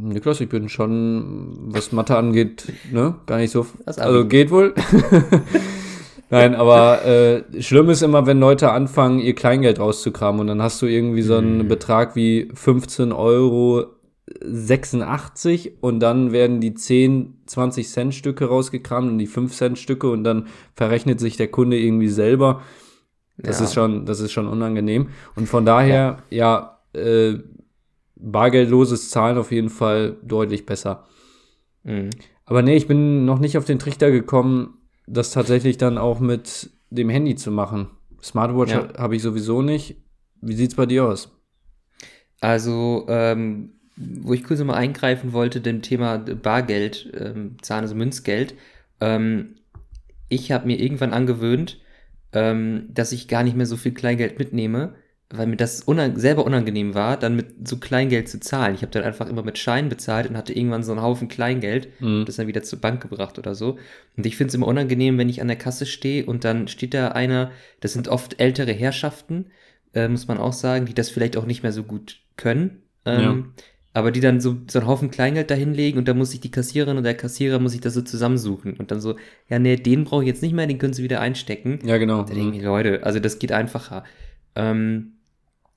Niklas, 0.00 0.40
ich 0.40 0.48
bin 0.48 0.68
schon, 0.68 1.58
was 1.72 1.92
Mathe 1.92 2.16
angeht, 2.16 2.72
ne, 2.92 3.16
gar 3.26 3.38
nicht 3.38 3.50
so, 3.50 3.66
also 3.84 4.26
geht 4.26 4.50
wohl. 4.50 4.74
Nein, 6.30 6.54
aber 6.54 7.04
äh, 7.06 7.62
schlimm 7.62 7.88
ist 7.88 8.02
immer, 8.02 8.26
wenn 8.26 8.38
Leute 8.38 8.70
anfangen, 8.70 9.18
ihr 9.18 9.34
Kleingeld 9.34 9.80
rauszukramen 9.80 10.42
und 10.42 10.46
dann 10.48 10.62
hast 10.62 10.82
du 10.82 10.86
irgendwie 10.86 11.22
so 11.22 11.36
einen 11.36 11.62
mhm. 11.62 11.68
Betrag 11.68 12.16
wie 12.16 12.50
15 12.52 13.12
Euro 13.12 13.86
86 14.42 15.78
und 15.80 16.00
dann 16.00 16.32
werden 16.32 16.60
die 16.60 16.74
10, 16.74 17.42
20 17.46 17.88
Cent 17.88 18.14
Stücke 18.14 18.44
rausgekramt 18.44 19.10
und 19.10 19.18
die 19.18 19.26
5 19.26 19.54
Cent 19.54 19.78
Stücke 19.78 20.10
und 20.10 20.22
dann 20.22 20.48
verrechnet 20.74 21.18
sich 21.18 21.38
der 21.38 21.48
Kunde 21.48 21.78
irgendwie 21.78 22.08
selber. 22.08 22.62
Das 23.38 23.60
ja. 23.60 23.64
ist 23.64 23.74
schon, 23.74 24.04
das 24.04 24.20
ist 24.20 24.32
schon 24.32 24.48
unangenehm. 24.48 25.08
Und 25.34 25.48
von 25.48 25.64
daher, 25.64 26.18
ja, 26.30 26.78
ja 26.94 27.00
äh, 27.00 27.38
bargeldloses 28.20 29.10
Zahlen 29.10 29.38
auf 29.38 29.52
jeden 29.52 29.70
Fall 29.70 30.16
deutlich 30.22 30.66
besser. 30.66 31.06
Mhm. 31.84 32.10
Aber 32.44 32.62
nee, 32.62 32.76
ich 32.76 32.86
bin 32.86 33.24
noch 33.24 33.38
nicht 33.38 33.58
auf 33.58 33.64
den 33.64 33.78
Trichter 33.78 34.10
gekommen, 34.10 34.78
das 35.06 35.30
tatsächlich 35.30 35.78
dann 35.78 35.98
auch 35.98 36.20
mit 36.20 36.70
dem 36.90 37.08
Handy 37.08 37.36
zu 37.36 37.50
machen. 37.50 37.88
Smartwatch 38.22 38.72
Ja. 38.72 38.88
habe 38.96 39.16
ich 39.16 39.22
sowieso 39.22 39.62
nicht. 39.62 39.96
Wie 40.40 40.54
sieht's 40.54 40.74
bei 40.74 40.86
dir 40.86 41.04
aus? 41.06 41.30
Also, 42.40 43.06
ähm, 43.08 43.72
wo 43.96 44.32
ich 44.32 44.44
kurz 44.44 44.60
mal 44.62 44.74
eingreifen 44.74 45.32
wollte, 45.32 45.60
dem 45.60 45.82
Thema 45.82 46.18
Bargeld, 46.18 47.10
ähm, 47.18 47.56
Zahlen, 47.62 47.82
also 47.82 47.94
Münzgeld. 47.94 48.54
Ähm, 49.00 49.56
ich 50.28 50.52
habe 50.52 50.66
mir 50.66 50.78
irgendwann 50.78 51.12
angewöhnt, 51.12 51.80
ähm, 52.32 52.88
dass 52.90 53.12
ich 53.12 53.28
gar 53.28 53.42
nicht 53.42 53.56
mehr 53.56 53.66
so 53.66 53.76
viel 53.76 53.92
Kleingeld 53.92 54.38
mitnehme, 54.38 54.94
weil 55.30 55.46
mir 55.46 55.56
das 55.56 55.82
unang 55.82 56.18
selber 56.18 56.46
unangenehm 56.46 56.94
war, 56.94 57.18
dann 57.18 57.36
mit 57.36 57.68
so 57.68 57.76
Kleingeld 57.76 58.28
zu 58.30 58.40
zahlen. 58.40 58.74
Ich 58.74 58.80
habe 58.82 58.92
dann 58.92 59.04
einfach 59.04 59.28
immer 59.28 59.42
mit 59.42 59.58
Schein 59.58 59.88
bezahlt 59.90 60.28
und 60.30 60.36
hatte 60.38 60.54
irgendwann 60.54 60.82
so 60.82 60.92
einen 60.92 61.02
Haufen 61.02 61.28
Kleingeld 61.28 61.88
Mhm. 62.00 62.24
das 62.24 62.36
dann 62.36 62.46
wieder 62.46 62.62
zur 62.62 62.80
Bank 62.80 63.02
gebracht 63.02 63.38
oder 63.38 63.54
so. 63.54 63.76
Und 64.16 64.24
ich 64.24 64.36
finde 64.36 64.48
es 64.48 64.54
immer 64.54 64.66
unangenehm, 64.66 65.18
wenn 65.18 65.28
ich 65.28 65.42
an 65.42 65.48
der 65.48 65.58
Kasse 65.58 65.84
stehe 65.84 66.24
und 66.24 66.44
dann 66.44 66.66
steht 66.68 66.94
da 66.94 67.08
einer, 67.08 67.50
das 67.80 67.92
sind 67.92 68.08
oft 68.08 68.40
ältere 68.40 68.72
Herrschaften, 68.72 69.46
äh, 69.94 70.08
muss 70.08 70.28
man 70.28 70.38
auch 70.38 70.54
sagen, 70.54 70.86
die 70.86 70.94
das 70.94 71.10
vielleicht 71.10 71.36
auch 71.36 71.44
nicht 71.46 71.62
mehr 71.62 71.72
so 71.72 71.82
gut 71.82 72.20
können. 72.36 72.82
Ähm, 73.04 73.52
Aber 73.94 74.12
die 74.12 74.20
dann 74.20 74.40
so, 74.40 74.56
so 74.70 74.78
einen 74.78 74.88
Haufen 74.88 75.10
Kleingeld 75.10 75.50
da 75.50 75.54
hinlegen 75.54 75.98
und 75.98 76.06
dann 76.08 76.16
muss 76.18 76.30
sich 76.30 76.40
die 76.40 76.50
Kassiererin 76.50 76.96
oder 76.96 77.02
der 77.04 77.16
Kassierer 77.16 77.58
muss 77.58 77.72
sich 77.72 77.80
das 77.80 77.94
so 77.94 78.02
zusammensuchen 78.02 78.74
und 78.74 78.90
dann 78.90 79.00
so, 79.00 79.16
ja, 79.48 79.58
nee, 79.58 79.76
den 79.76 80.04
brauche 80.04 80.22
ich 80.22 80.28
jetzt 80.28 80.42
nicht 80.42 80.52
mehr, 80.54 80.66
den 80.66 80.78
können 80.78 80.92
sie 80.92 81.02
wieder 81.02 81.20
einstecken. 81.20 81.80
Ja, 81.84 81.96
genau. 81.98 82.22
Da 82.22 82.32
denke 82.34 82.56
ich, 82.58 82.62
Leute, 82.62 83.02
also 83.02 83.18
das 83.18 83.38
geht 83.38 83.50
einfacher. 83.50 84.04
Ähm, 84.54 85.12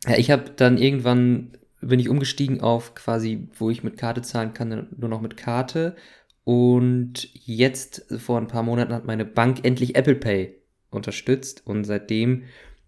ja, 0.07 0.17
ich 0.17 0.31
habe 0.31 0.51
dann 0.55 0.77
irgendwann, 0.77 1.51
bin 1.81 1.99
ich 1.99 2.09
umgestiegen 2.09 2.61
auf 2.61 2.95
quasi, 2.95 3.47
wo 3.57 3.69
ich 3.69 3.83
mit 3.83 3.97
Karte 3.97 4.21
zahlen 4.21 4.53
kann, 4.53 4.87
nur 4.97 5.09
noch 5.09 5.21
mit 5.21 5.37
Karte. 5.37 5.95
Und 6.43 7.29
jetzt, 7.33 8.05
vor 8.17 8.37
ein 8.39 8.47
paar 8.47 8.63
Monaten, 8.63 8.93
hat 8.93 9.05
meine 9.05 9.25
Bank 9.25 9.63
endlich 9.63 9.95
Apple 9.95 10.15
Pay 10.15 10.55
unterstützt. 10.89 11.61
Und 11.65 11.83
seitdem, 11.85 12.43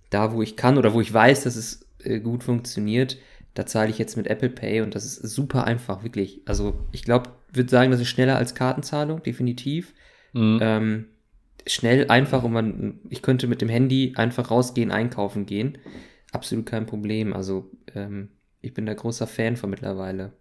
da 0.10 0.34
wo 0.34 0.42
ich 0.42 0.56
kann 0.56 0.78
oder 0.78 0.94
wo 0.94 1.02
ich 1.02 1.14
weiß, 1.14 1.44
dass 1.44 1.56
es 1.56 1.88
äh, 2.04 2.20
gut 2.20 2.44
funktioniert, 2.44 3.18
da 3.54 3.66
zahle 3.66 3.90
ich 3.90 4.00
jetzt 4.00 4.18
mit 4.18 4.28
Apple 4.28 4.50
Pay 4.50 4.82
und 4.82 4.96
das 4.96 5.06
ist 5.06 5.22
super 5.36 5.66
einfach, 5.66 6.04
wirklich. 6.04 6.42
Also 6.46 6.80
ich 6.92 7.04
glaube, 7.04 7.30
würde 7.52 7.70
sagen, 7.70 7.92
das 7.92 8.02
ist 8.02 8.08
schneller 8.10 8.38
als 8.38 8.56
Kartenzahlung, 8.56 9.22
definitiv 9.22 9.94
Mhm. 10.34 10.60
ähm, 10.62 11.06
schnell, 11.68 12.08
einfach 12.10 12.44
und 12.44 12.54
man, 12.54 13.00
ich 13.10 13.22
könnte 13.22 13.48
mit 13.48 13.62
dem 13.62 13.70
Handy 13.70 14.14
einfach 14.16 14.50
rausgehen, 14.52 14.92
einkaufen 14.92 15.46
gehen. 15.46 15.78
Absolut 16.34 16.66
kein 16.66 16.86
Problem. 16.86 17.32
Also 17.32 17.72
ähm, 17.96 18.30
ich 18.62 18.74
bin 18.74 18.86
da 18.86 18.94
großer 18.94 19.28
Fan 19.28 19.56
von 19.56 19.70
mittlerweile. 19.70 20.34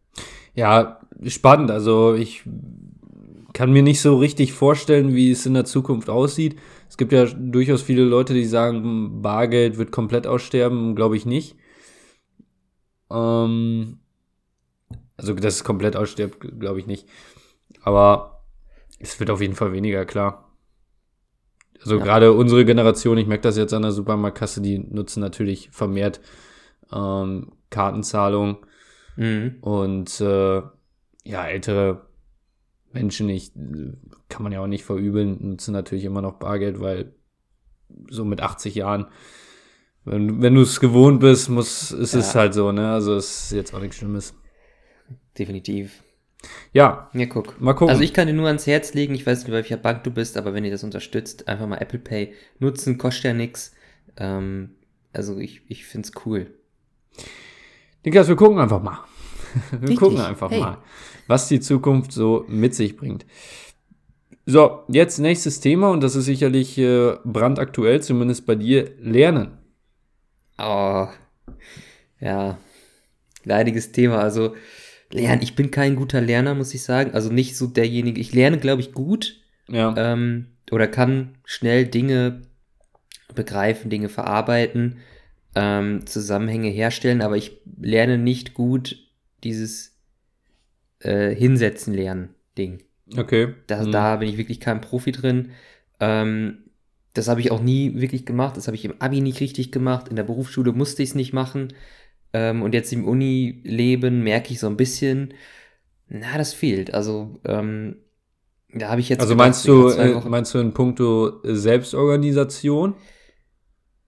Ja, 0.55 1.01
spannend. 1.27 1.71
Also 1.71 2.15
ich 2.15 2.43
kann 3.53 3.73
mir 3.73 3.83
nicht 3.83 4.01
so 4.01 4.17
richtig 4.17 4.53
vorstellen, 4.53 5.15
wie 5.15 5.31
es 5.31 5.47
in 5.47 5.55
der 5.55 5.67
Zukunft 5.67 6.09
aussieht. 6.09 6.59
Es 6.89 6.97
gibt 6.97 7.13
ja 7.13 7.27
durchaus 7.27 7.83
viele 7.83 8.05
Leute, 8.05 8.35
die 8.35 8.45
sagen, 8.45 9.23
Bargeld 9.23 9.79
wird 9.79 9.93
komplett 9.93 10.27
aussterben, 10.27 10.97
glaube 10.97 11.17
ich 11.17 11.27
nicht. 11.27 11.57
Ähm, 13.11 13.99
also, 15.17 15.35
dass 15.35 15.57
es 15.57 15.65
komplett 15.65 15.97
ausstirbt, 15.97 16.59
glaube 16.59 16.81
ich 16.81 16.87
nicht. 16.87 17.09
Aber 17.83 18.45
es 18.99 19.21
wird 19.21 19.31
auf 19.31 19.41
jeden 19.41 19.55
Fall 19.55 19.73
weniger, 19.73 20.05
klar. 20.07 20.52
Also 21.81 21.97
Ja. 21.99 22.05
gerade 22.05 22.33
unsere 22.33 22.65
Generation, 22.65 23.19
ich 23.19 23.27
merke 23.27 23.43
das 23.43 23.57
jetzt 23.57 23.75
an 23.75 23.83
der 23.83 23.93
Supermarktkasse, 23.93 24.61
die 24.61 24.79
nutzen 24.79 25.21
natürlich 25.21 25.71
vermehrt 25.71 26.21
ähm, 26.93 27.53
Kartenzahlung. 27.71 28.59
Mhm. 29.17 29.57
Und 29.61 30.21
äh, 30.21 30.63
ja, 31.25 31.45
ältere 31.47 32.07
Menschen 32.93 33.27
nicht, 33.27 33.55
kann 34.29 34.43
man 34.43 34.53
ja 34.53 34.61
auch 34.61 34.67
nicht 34.67 34.85
verübeln, 34.85 35.39
nutzen 35.41 35.73
natürlich 35.73 36.05
immer 36.05 36.23
noch 36.23 36.35
Bargeld, 36.39 36.81
weil 36.81 37.15
so 38.11 38.25
mit 38.25 38.41
80 38.41 38.75
Jahren, 38.75 39.07
wenn, 40.05 40.43
wenn 40.43 40.55
du 40.55 40.63
es 40.63 40.81
gewohnt 40.81 41.21
bist, 41.21 41.49
muss, 41.49 41.91
ist 41.93 42.15
es 42.15 42.35
Ja. 42.35 42.41
halt 42.41 42.55
so, 42.55 42.73
ne? 42.73 42.91
Also 42.93 43.15
es 43.15 43.45
ist 43.45 43.53
jetzt 43.53 43.75
auch 43.75 43.81
nichts 43.81 43.97
Schlimmes. 43.97 44.35
Definitiv. 45.39 46.03
Ja, 46.73 47.11
Ja, 47.13 47.27
guck. 47.27 47.61
mal 47.61 47.75
gucken. 47.75 47.91
Also 47.91 48.03
ich 48.03 48.13
kann 48.15 48.27
dir 48.27 48.33
nur 48.33 48.47
ans 48.47 48.67
Herz 48.67 48.95
legen, 48.95 49.15
ich 49.15 49.27
weiß 49.27 49.39
nicht, 49.41 49.49
bei 49.49 49.55
welcher 49.55 49.77
Bank 49.77 50.05
du 50.05 50.11
bist, 50.11 50.37
aber 50.37 50.55
wenn 50.55 50.65
ihr 50.65 50.71
das 50.71 50.85
unterstützt, 50.85 51.49
einfach 51.49 51.67
mal 51.67 51.79
Apple 51.79 51.99
Pay 51.99 52.33
nutzen, 52.59 52.99
kostet 52.99 53.25
ja 53.25 53.35
nix. 53.35 53.73
Ähm, 54.17 54.71
also 55.13 55.39
ich, 55.39 55.63
ich 55.69 55.85
find's 55.85 56.13
cool. 56.27 56.47
Niklas, 58.05 58.29
wir 58.29 58.37
gucken 58.37 58.59
einfach 58.59 58.83
mal. 58.83 58.99
Wir 59.71 59.81
Richtig. 59.83 59.99
gucken 59.99 60.21
einfach 60.21 60.51
Hey. 60.51 60.61
mal, 60.61 60.79
was 61.27 61.47
die 61.49 61.61
Zukunft 61.61 62.11
so 62.13 62.45
mit 62.49 62.75
sich 62.75 62.97
bringt. 62.97 63.27
So, 64.47 64.81
jetzt 64.89 65.19
nächstes 65.19 65.61
Thema 65.61 65.91
und 65.91 66.03
das 66.03 66.17
ist 66.17 66.25
sicherlich 66.25 66.79
äh, 66.79 67.17
brandaktuell, 67.25 68.03
zumindest 68.03 68.47
bei 68.47 68.55
dir, 68.55 68.91
Lernen. 68.99 69.59
Oh, 70.59 71.07
ja, 72.19 72.57
leidiges 73.45 73.93
Thema. 73.93 74.21
Also 74.21 74.55
lernen, 75.13 75.43
ich 75.43 75.55
bin 75.55 75.71
kein 75.71 75.97
guter 75.97 76.21
Lerner, 76.21 76.55
muss 76.55 76.75
ich 76.75 76.83
sagen. 76.83 77.13
Also 77.15 77.33
nicht 77.33 77.57
so 77.57 77.67
derjenige. 77.67 78.21
Ich 78.21 78.33
lerne, 78.35 78.59
glaube 78.59 78.81
ich, 78.81 78.93
gut 78.93 79.41
Ja. 79.69 79.95
ähm, 79.97 80.49
oder 80.71 80.89
kann 80.89 81.37
schnell 81.45 81.87
Dinge 81.87 82.43
begreifen, 83.35 83.91
Dinge 83.91 84.09
verarbeiten, 84.09 84.99
ähm, 85.55 86.07
Zusammenhänge 86.07 86.69
herstellen, 86.69 87.21
aber 87.23 87.37
ich 87.37 87.61
lerne 87.81 88.19
nicht 88.19 88.55
gut 88.55 88.97
dieses 89.45 89.99
äh, 91.01 91.35
Hinsetzen 91.35 91.93
lernen 91.95 92.35
Ding. 92.57 92.83
Okay. 93.17 93.55
Da, 93.67 93.83
Mhm. 93.85 93.93
da 93.93 94.17
bin 94.17 94.29
ich 94.29 94.39
wirklich 94.39 94.61
kein 94.61 94.81
Profi 94.81 95.13
drin. 95.13 95.51
Ähm, 96.01 96.59
das 97.15 97.29
habe 97.29 97.41
ich 97.41 97.51
auch 97.51 97.61
nie 97.61 98.01
wirklich 98.01 98.25
gemacht. 98.25 98.57
Das 98.57 98.67
habe 98.69 98.77
ich 98.77 98.85
im 98.85 98.95
Abi 99.01 99.21
nicht 99.21 99.41
richtig 99.41 99.71
gemacht. 99.73 100.09
In 100.09 100.17
der 100.17 100.23
Berufsschule 100.23 100.73
musste 100.73 101.03
ich 101.03 101.11
es 101.11 101.15
nicht 101.15 101.33
machen. 101.33 101.75
Ähm, 102.33 102.63
und 102.63 102.75
jetzt 102.75 102.93
im 102.93 103.07
Uni-Leben 103.07 104.23
merke 104.23 104.53
ich 104.53 104.61
so 104.61 104.67
ein 104.67 104.77
bisschen, 104.77 105.35
na, 106.09 106.39
das 106.39 106.55
fehlt. 106.55 106.95
Also, 106.95 107.41
ähm, 107.45 107.97
da 108.75 108.89
habe 108.89 109.01
ich 109.01 109.09
jetzt. 109.09 109.21
Also 109.21 109.35
meinst 109.35 109.67
du, 109.69 109.89
äh, 109.89 110.21
meinst 110.27 110.55
du 110.55 110.59
in 110.59 110.73
puncto 110.73 111.41
Selbstorganisation? 111.45 112.95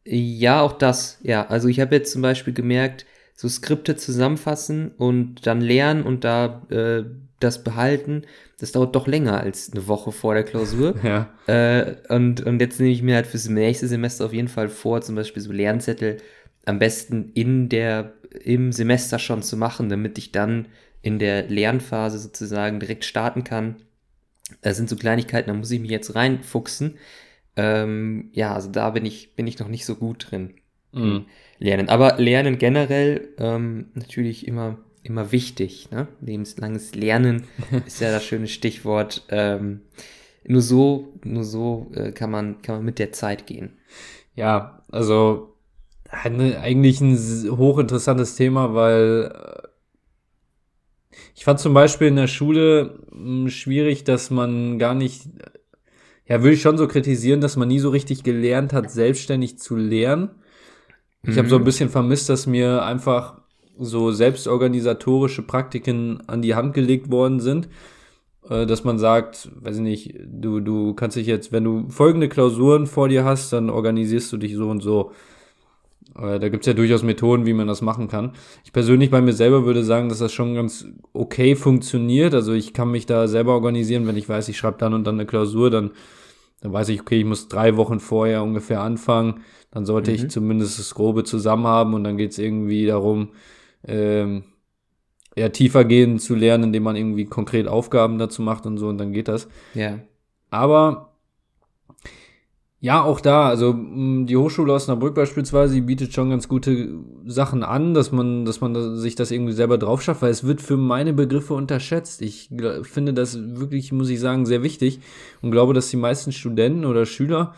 Ja, 0.06 0.62
auch 0.62 0.72
das. 0.72 1.18
Ja, 1.22 1.46
also 1.46 1.68
ich 1.68 1.80
habe 1.80 1.94
jetzt 1.94 2.12
zum 2.12 2.22
Beispiel 2.22 2.52
gemerkt, 2.52 3.06
so 3.34 3.48
Skripte 3.48 3.96
zusammenfassen 3.96 4.92
und 4.96 5.46
dann 5.46 5.60
lernen 5.60 6.02
und 6.02 6.24
da 6.24 6.62
äh, 6.70 7.04
das 7.40 7.64
behalten, 7.64 8.22
das 8.58 8.72
dauert 8.72 8.94
doch 8.94 9.06
länger 9.06 9.40
als 9.40 9.72
eine 9.72 9.86
Woche 9.88 10.12
vor 10.12 10.34
der 10.34 10.44
Klausur. 10.44 10.94
Ja. 11.02 11.34
Äh, 11.46 11.96
und, 12.08 12.44
und 12.46 12.60
jetzt 12.60 12.80
nehme 12.80 12.92
ich 12.92 13.02
mir 13.02 13.16
halt 13.16 13.26
fürs 13.26 13.48
nächste 13.48 13.88
Semester 13.88 14.24
auf 14.24 14.32
jeden 14.32 14.48
Fall 14.48 14.68
vor, 14.68 15.00
zum 15.02 15.14
Beispiel 15.14 15.42
so 15.42 15.52
Lernzettel 15.52 16.18
am 16.66 16.78
besten 16.78 17.30
in 17.34 17.68
der, 17.68 18.14
im 18.42 18.72
Semester 18.72 19.18
schon 19.18 19.42
zu 19.42 19.56
machen, 19.56 19.88
damit 19.88 20.18
ich 20.18 20.32
dann 20.32 20.66
in 21.02 21.18
der 21.18 21.48
Lernphase 21.48 22.18
sozusagen 22.18 22.80
direkt 22.80 23.04
starten 23.04 23.44
kann. 23.44 23.76
Das 24.62 24.76
sind 24.76 24.88
so 24.88 24.96
Kleinigkeiten, 24.96 25.48
da 25.48 25.54
muss 25.54 25.70
ich 25.70 25.80
mich 25.80 25.90
jetzt 25.90 26.14
reinfuchsen. 26.14 26.96
Ähm, 27.56 28.30
ja, 28.32 28.54
also 28.54 28.70
da 28.70 28.90
bin 28.90 29.04
ich, 29.04 29.36
bin 29.36 29.46
ich 29.46 29.58
noch 29.58 29.68
nicht 29.68 29.84
so 29.84 29.96
gut 29.96 30.30
drin. 30.30 30.54
Mhm. 30.92 31.26
Lernen. 31.58 31.88
Aber 31.88 32.16
Lernen 32.18 32.58
generell 32.58 33.28
ähm, 33.38 33.86
natürlich 33.94 34.46
immer, 34.46 34.78
immer 35.02 35.32
wichtig. 35.32 35.90
Ne? 35.90 36.08
Lebenslanges 36.20 36.94
Lernen 36.94 37.44
ist 37.86 38.00
ja 38.00 38.10
das 38.10 38.24
schöne 38.24 38.48
Stichwort. 38.48 39.24
Ähm, 39.28 39.82
nur 40.46 40.62
so, 40.62 41.14
nur 41.24 41.44
so 41.44 41.90
äh, 41.94 42.12
kann, 42.12 42.30
man, 42.30 42.62
kann 42.62 42.76
man 42.76 42.84
mit 42.84 42.98
der 42.98 43.12
Zeit 43.12 43.46
gehen. 43.46 43.78
Ja, 44.34 44.82
also 44.90 45.53
eigentlich 46.22 47.00
ein 47.00 47.16
hochinteressantes 47.58 48.36
Thema, 48.36 48.74
weil 48.74 49.32
äh, 49.34 49.68
ich 51.34 51.44
fand 51.44 51.60
zum 51.60 51.74
Beispiel 51.74 52.08
in 52.08 52.16
der 52.16 52.26
Schule 52.26 52.98
mh, 53.12 53.50
schwierig, 53.50 54.04
dass 54.04 54.30
man 54.30 54.78
gar 54.78 54.94
nicht, 54.94 55.28
ja, 56.26 56.42
würde 56.42 56.54
ich 56.54 56.62
schon 56.62 56.78
so 56.78 56.88
kritisieren, 56.88 57.40
dass 57.40 57.56
man 57.56 57.68
nie 57.68 57.78
so 57.80 57.90
richtig 57.90 58.22
gelernt 58.24 58.72
hat, 58.72 58.90
selbstständig 58.90 59.58
zu 59.58 59.76
lernen. 59.76 60.30
Ich 61.24 61.38
habe 61.38 61.48
so 61.48 61.56
ein 61.56 61.64
Mhm. 61.64 61.64
bisschen 61.64 61.90
vermisst, 61.90 62.28
dass 62.28 62.46
mir 62.46 62.84
einfach 62.84 63.40
so 63.78 64.12
selbstorganisatorische 64.12 65.42
Praktiken 65.42 66.22
an 66.28 66.42
die 66.42 66.54
Hand 66.54 66.74
gelegt 66.74 67.10
worden 67.10 67.40
sind, 67.40 67.68
äh, 68.48 68.66
dass 68.66 68.84
man 68.84 68.98
sagt, 68.98 69.50
weiß 69.60 69.76
ich 69.76 69.82
nicht, 69.82 70.16
du, 70.26 70.60
du 70.60 70.94
kannst 70.94 71.16
dich 71.16 71.26
jetzt, 71.26 71.52
wenn 71.52 71.64
du 71.64 71.88
folgende 71.90 72.28
Klausuren 72.28 72.86
vor 72.86 73.08
dir 73.08 73.24
hast, 73.24 73.52
dann 73.52 73.70
organisierst 73.70 74.32
du 74.32 74.36
dich 74.38 74.54
so 74.56 74.68
und 74.70 74.82
so. 74.82 75.12
Äh, 76.18 76.38
Da 76.38 76.48
gibt's 76.48 76.66
ja 76.66 76.72
durchaus 76.74 77.02
Methoden, 77.02 77.46
wie 77.46 77.52
man 77.52 77.66
das 77.66 77.82
machen 77.82 78.08
kann. 78.08 78.32
Ich 78.64 78.72
persönlich 78.72 79.10
bei 79.10 79.20
mir 79.20 79.32
selber 79.32 79.64
würde 79.64 79.84
sagen, 79.84 80.08
dass 80.08 80.18
das 80.18 80.32
schon 80.32 80.54
ganz 80.54 80.86
okay 81.12 81.56
funktioniert. 81.56 82.34
Also 82.34 82.52
ich 82.52 82.72
kann 82.72 82.90
mich 82.90 83.06
da 83.06 83.26
selber 83.28 83.52
organisieren, 83.54 84.06
wenn 84.06 84.16
ich 84.16 84.28
weiß, 84.28 84.48
ich 84.48 84.56
schreibe 84.58 84.78
dann 84.78 84.94
und 84.94 85.04
dann 85.06 85.16
eine 85.16 85.26
Klausur, 85.26 85.70
dann, 85.70 85.90
dann 86.60 86.72
weiß 86.72 86.88
ich, 86.90 87.00
okay, 87.00 87.18
ich 87.20 87.24
muss 87.26 87.48
drei 87.48 87.76
Wochen 87.76 88.00
vorher 88.00 88.42
ungefähr 88.42 88.80
anfangen. 88.80 89.40
Dann 89.70 89.84
sollte 89.86 90.10
Mhm. 90.10 90.16
ich 90.16 90.28
zumindest 90.30 90.78
das 90.78 90.94
Grobe 90.94 91.24
zusammen 91.24 91.66
haben 91.66 91.94
und 91.94 92.04
dann 92.04 92.16
geht's 92.16 92.38
irgendwie 92.38 92.86
darum, 92.86 93.30
ähm, 93.86 94.44
eher 95.36 95.52
tiefer 95.52 95.84
gehen 95.84 96.18
zu 96.20 96.34
lernen, 96.36 96.64
indem 96.64 96.84
man 96.84 96.96
irgendwie 96.96 97.24
konkret 97.24 97.66
Aufgaben 97.66 98.18
dazu 98.18 98.40
macht 98.40 98.66
und 98.66 98.78
so 98.78 98.88
und 98.88 98.98
dann 98.98 99.12
geht 99.12 99.26
das. 99.28 99.48
Ja. 99.74 99.98
Aber 100.50 101.13
ja, 102.84 103.02
auch 103.02 103.22
da, 103.22 103.48
also 103.48 103.72
mh, 103.72 104.26
die 104.26 104.36
Hochschule 104.36 104.70
Osnabrück 104.70 105.14
beispielsweise, 105.14 105.72
die 105.72 105.80
bietet 105.80 106.12
schon 106.12 106.28
ganz 106.28 106.48
gute 106.48 106.98
Sachen 107.24 107.62
an, 107.62 107.94
dass 107.94 108.12
man, 108.12 108.44
dass 108.44 108.60
man 108.60 108.98
sich 108.98 109.14
das 109.14 109.30
irgendwie 109.30 109.54
selber 109.54 109.78
drauf 109.78 110.02
schafft, 110.02 110.20
weil 110.20 110.30
es 110.30 110.44
wird 110.44 110.60
für 110.60 110.76
meine 110.76 111.14
Begriffe 111.14 111.54
unterschätzt. 111.54 112.20
Ich 112.20 112.50
finde 112.82 113.14
das 113.14 113.38
wirklich, 113.58 113.90
muss 113.90 114.10
ich 114.10 114.20
sagen, 114.20 114.44
sehr 114.44 114.62
wichtig 114.62 115.00
und 115.40 115.50
glaube, 115.50 115.72
dass 115.72 115.88
die 115.88 115.96
meisten 115.96 116.30
Studenten 116.30 116.84
oder 116.84 117.06
Schüler 117.06 117.54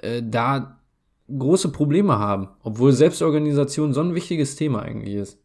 äh, 0.00 0.22
da 0.24 0.80
große 1.28 1.68
Probleme 1.70 2.18
haben, 2.18 2.48
obwohl 2.62 2.92
Selbstorganisation 2.92 3.92
so 3.92 4.00
ein 4.00 4.14
wichtiges 4.14 4.56
Thema 4.56 4.80
eigentlich 4.80 5.14
ist. 5.14 5.38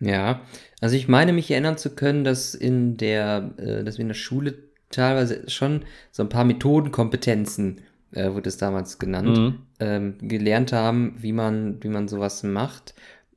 Ja, 0.00 0.40
also 0.80 0.96
ich 0.96 1.06
meine 1.06 1.34
mich 1.34 1.50
erinnern 1.50 1.76
zu 1.76 1.94
können, 1.94 2.24
dass 2.24 2.54
in 2.54 2.96
der, 2.96 3.50
äh, 3.58 3.84
dass 3.84 3.98
wir 3.98 4.04
in 4.04 4.08
der 4.08 4.14
Schule 4.14 4.71
teilweise 4.92 5.48
schon 5.50 5.84
so 6.10 6.22
ein 6.22 6.28
paar 6.28 6.44
Methodenkompetenzen, 6.44 7.80
äh, 8.12 8.30
wurde 8.32 8.48
es 8.48 8.56
damals 8.56 8.98
genannt, 8.98 9.38
Mhm. 9.38 9.58
ähm, 9.80 10.14
gelernt 10.20 10.72
haben, 10.72 11.16
wie 11.18 11.32
man, 11.32 11.82
wie 11.82 11.88
man 11.88 12.08
sowas 12.08 12.42
macht. 12.42 12.94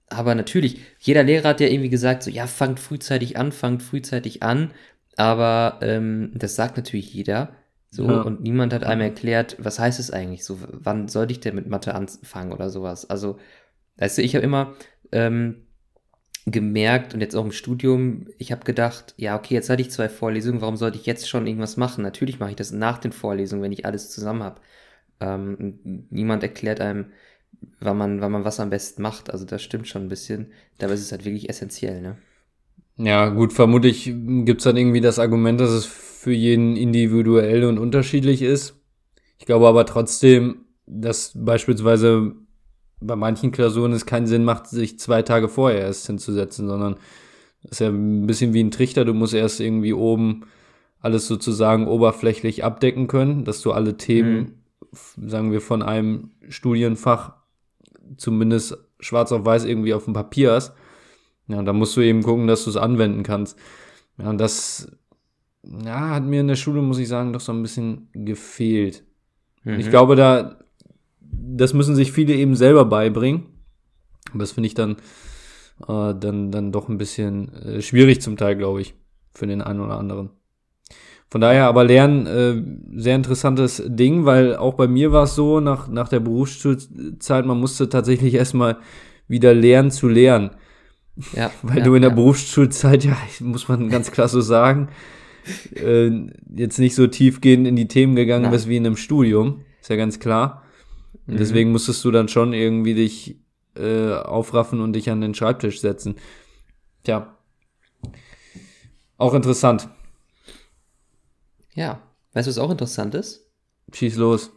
Aber 0.07 0.35
natürlich, 0.35 0.79
jeder 0.99 1.23
Lehrer 1.23 1.49
hat 1.49 1.61
ja 1.61 1.67
irgendwie 1.67 1.89
gesagt, 1.89 2.23
so, 2.23 2.29
ja, 2.29 2.45
fangt 2.47 2.79
frühzeitig 2.79 3.37
an, 3.37 3.51
fangt 3.51 3.81
frühzeitig 3.81 4.43
an. 4.43 4.71
Aber 5.17 5.79
ähm, 5.81 6.31
das 6.35 6.55
sagt 6.55 6.77
natürlich 6.77 7.13
jeder. 7.13 7.53
So, 7.89 8.05
Ja. 8.07 8.21
und 8.21 8.41
niemand 8.41 8.73
hat 8.73 8.83
einem 8.83 9.01
erklärt, 9.01 9.55
was 9.57 9.79
heißt 9.79 9.99
es 9.99 10.11
eigentlich? 10.11 10.43
So, 10.43 10.59
wann 10.71 11.07
sollte 11.07 11.31
ich 11.31 11.39
denn 11.39 11.55
mit 11.55 11.67
Mathe 11.67 11.95
anfangen 11.95 12.51
oder 12.51 12.69
sowas? 12.69 13.09
Also, 13.09 13.39
weißt 13.97 14.17
du, 14.17 14.21
ich 14.21 14.35
habe 14.35 14.43
immer 14.45 14.73
ähm, 15.13 15.64
gemerkt 16.45 17.13
und 17.13 17.21
jetzt 17.21 17.36
auch 17.36 17.43
im 17.45 17.51
Studium, 17.51 18.27
ich 18.38 18.51
habe 18.51 18.63
gedacht, 18.65 19.15
ja, 19.17 19.36
okay, 19.36 19.55
jetzt 19.55 19.69
hatte 19.69 19.81
ich 19.81 19.89
zwei 19.89 20.10
Vorlesungen, 20.10 20.62
warum 20.62 20.77
sollte 20.77 20.97
ich 20.97 21.05
jetzt 21.05 21.27
schon 21.27 21.47
irgendwas 21.47 21.75
machen? 21.75 22.03
Natürlich 22.03 22.39
mache 22.39 22.51
ich 22.51 22.55
das 22.55 22.71
nach 22.71 22.99
den 22.99 23.12
Vorlesungen, 23.12 23.63
wenn 23.63 23.71
ich 23.71 23.86
alles 23.86 24.12
zusammen 24.12 24.43
habe. 24.43 24.62
Ähm, 25.19 25.79
niemand 26.12 26.43
erklärt 26.43 26.81
einem, 26.81 27.08
wann 27.79 27.97
man, 27.97 28.21
wann 28.21 28.31
man 28.31 28.45
was 28.45 28.60
am 28.60 28.69
besten 28.69 29.01
macht. 29.01 29.31
Also 29.31 29.45
das 29.45 29.63
stimmt 29.63 29.88
schon 29.88 30.03
ein 30.03 30.10
bisschen. 30.10 30.51
Dabei 30.77 30.93
ist 30.93 31.01
es 31.01 31.12
halt 31.12 31.25
wirklich 31.25 31.49
essentiell, 31.49 32.01
ne? 32.01 32.17
Ja, 32.97 33.29
gut, 33.29 33.51
vermutlich 33.51 34.05
gibt's 34.05 34.63
dann 34.63 34.77
irgendwie 34.77 35.01
das 35.01 35.19
Argument, 35.19 35.60
dass 35.60 35.71
es 35.71 35.86
für 35.86 36.31
jeden 36.31 36.77
individuell 36.77 37.65
und 37.65 37.77
unterschiedlich 37.77 38.41
ist. 38.41 38.75
Ich 39.38 39.45
glaube 39.45 39.67
aber 39.67 39.86
trotzdem, 39.86 40.60
dass 40.86 41.31
beispielsweise 41.36 42.36
bei 43.05 43.15
manchen 43.15 43.51
Klausuren 43.51 43.93
es 43.93 44.05
keinen 44.05 44.27
Sinn 44.27 44.43
macht, 44.43 44.67
sich 44.67 44.99
zwei 44.99 45.21
Tage 45.21 45.49
vorher 45.49 45.81
erst 45.81 46.07
hinzusetzen, 46.07 46.67
sondern 46.67 46.95
das 47.63 47.73
ist 47.73 47.79
ja 47.79 47.89
ein 47.89 48.27
bisschen 48.27 48.53
wie 48.53 48.63
ein 48.63 48.71
Trichter. 48.71 49.05
Du 49.05 49.13
musst 49.13 49.33
erst 49.33 49.59
irgendwie 49.59 49.93
oben 49.93 50.43
alles 50.99 51.27
sozusagen 51.27 51.87
oberflächlich 51.87 52.63
abdecken 52.63 53.07
können, 53.07 53.43
dass 53.45 53.61
du 53.61 53.71
alle 53.71 53.97
Themen, 53.97 54.63
f- 54.91 55.17
sagen 55.25 55.51
wir, 55.51 55.61
von 55.61 55.81
einem 55.81 56.31
Studienfach 56.49 57.33
zumindest 58.17 58.77
schwarz 58.99 59.31
auf 59.31 59.45
weiß 59.45 59.65
irgendwie 59.65 59.93
auf 59.93 60.05
dem 60.05 60.13
Papier 60.13 60.51
hast. 60.53 60.73
Ja, 61.47 61.61
da 61.61 61.73
musst 61.73 61.95
du 61.95 62.01
eben 62.01 62.23
gucken, 62.23 62.47
dass 62.47 62.63
du 62.63 62.69
es 62.71 62.77
anwenden 62.77 63.23
kannst. 63.23 63.57
Ja, 64.17 64.29
und 64.29 64.39
das 64.39 64.91
ja, 65.63 66.11
hat 66.11 66.23
mir 66.23 66.41
in 66.41 66.47
der 66.47 66.55
Schule, 66.55 66.81
muss 66.81 66.99
ich 66.99 67.07
sagen, 67.07 67.33
doch 67.33 67.41
so 67.41 67.51
ein 67.51 67.61
bisschen 67.61 68.09
gefehlt. 68.13 69.03
Und 69.63 69.79
Ich 69.79 69.87
Mhm. 69.87 69.89
glaube, 69.89 70.15
da, 70.15 70.59
das 71.47 71.73
müssen 71.73 71.95
sich 71.95 72.12
viele 72.12 72.34
eben 72.34 72.55
selber 72.55 72.86
beibringen. 72.86 73.45
Aber 74.29 74.39
das 74.39 74.53
finde 74.53 74.67
ich 74.67 74.73
dann, 74.73 74.97
äh, 75.88 76.13
dann, 76.19 76.51
dann 76.51 76.71
doch 76.71 76.89
ein 76.89 76.97
bisschen 76.97 77.53
äh, 77.53 77.81
schwierig 77.81 78.21
zum 78.21 78.38
Teil, 78.38 78.55
glaube 78.55 78.81
ich, 78.81 78.95
für 79.34 79.47
den 79.47 79.62
einen 79.62 79.81
oder 79.81 79.97
anderen. 79.97 80.31
Von 81.29 81.41
daher 81.41 81.65
aber 81.65 81.84
Lernen, 81.84 82.27
äh, 82.27 82.99
sehr 82.99 83.15
interessantes 83.15 83.84
Ding, 83.86 84.25
weil 84.25 84.55
auch 84.55 84.75
bei 84.75 84.88
mir 84.88 85.12
war 85.12 85.23
es 85.23 85.36
so, 85.36 85.60
nach, 85.60 85.88
nach 85.88 86.08
der 86.08 86.19
Berufsschulzeit, 86.19 87.45
man 87.45 87.60
musste 87.60 87.89
tatsächlich 87.89 88.36
erstmal 88.36 88.77
wieder 89.27 89.53
lernen 89.53 89.91
zu 89.91 90.08
lernen. 90.08 90.51
Ja, 91.34 91.51
Weil 91.62 91.79
ja, 91.79 91.84
du 91.84 91.95
in 91.95 92.01
der 92.01 92.12
ja. 92.12 92.15
Berufsschulzeit, 92.15 93.03
ja, 93.03 93.17
muss 93.39 93.67
man 93.67 93.89
ganz 93.89 94.12
klar 94.12 94.27
so 94.27 94.41
sagen, 94.41 94.89
äh, 95.75 96.12
jetzt 96.55 96.77
nicht 96.79 96.95
so 96.95 97.08
tiefgehend 97.08 97.67
in 97.67 97.75
die 97.75 97.88
Themen 97.88 98.15
gegangen 98.15 98.43
Nein. 98.43 98.51
bist 98.51 98.69
wie 98.69 98.77
in 98.77 98.86
einem 98.86 98.97
Studium. 98.97 99.62
Ist 99.81 99.89
ja 99.89 99.95
ganz 99.95 100.19
klar. 100.19 100.64
Und 101.27 101.33
Mhm. 101.35 101.38
deswegen 101.38 101.71
musstest 101.71 102.03
du 102.05 102.11
dann 102.11 102.27
schon 102.27 102.53
irgendwie 102.53 102.93
dich 102.93 103.38
äh, 103.75 104.13
aufraffen 104.13 104.79
und 104.79 104.93
dich 104.93 105.09
an 105.09 105.21
den 105.21 105.33
Schreibtisch 105.35 105.81
setzen. 105.81 106.15
Tja. 107.03 107.35
Auch 109.17 109.33
interessant. 109.33 109.89
Ja. 111.73 112.01
Weißt 112.33 112.47
du, 112.47 112.49
was 112.51 112.57
auch 112.57 112.71
interessant 112.71 113.15
ist? 113.15 113.49
Schieß 113.93 114.15
los. 114.17 114.51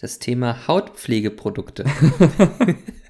Das 0.00 0.18
Thema 0.18 0.66
Hautpflegeprodukte. 0.68 1.84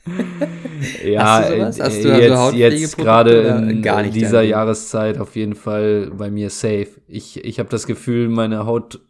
Ja, 1.04 1.40
Hast 1.40 1.50
du 1.50 1.54
äh, 1.54 1.64
Hast 1.64 2.04
du 2.04 2.08
äh, 2.08 2.30
also 2.30 2.56
jetzt, 2.56 2.80
jetzt 2.80 2.96
gerade 2.96 3.32
in 3.70 4.12
dieser? 4.12 4.42
Jahreszeit 4.42 5.18
auf 5.18 5.34
jeden 5.34 5.54
Fall 5.56 6.12
bei 6.16 6.30
mir 6.30 6.50
safe. 6.50 6.88
Ich, 7.08 7.44
ich 7.44 7.58
habe 7.58 7.68
das 7.68 7.86
Gefühl, 7.86 8.28
meine 8.28 8.66
Haut, 8.66 9.00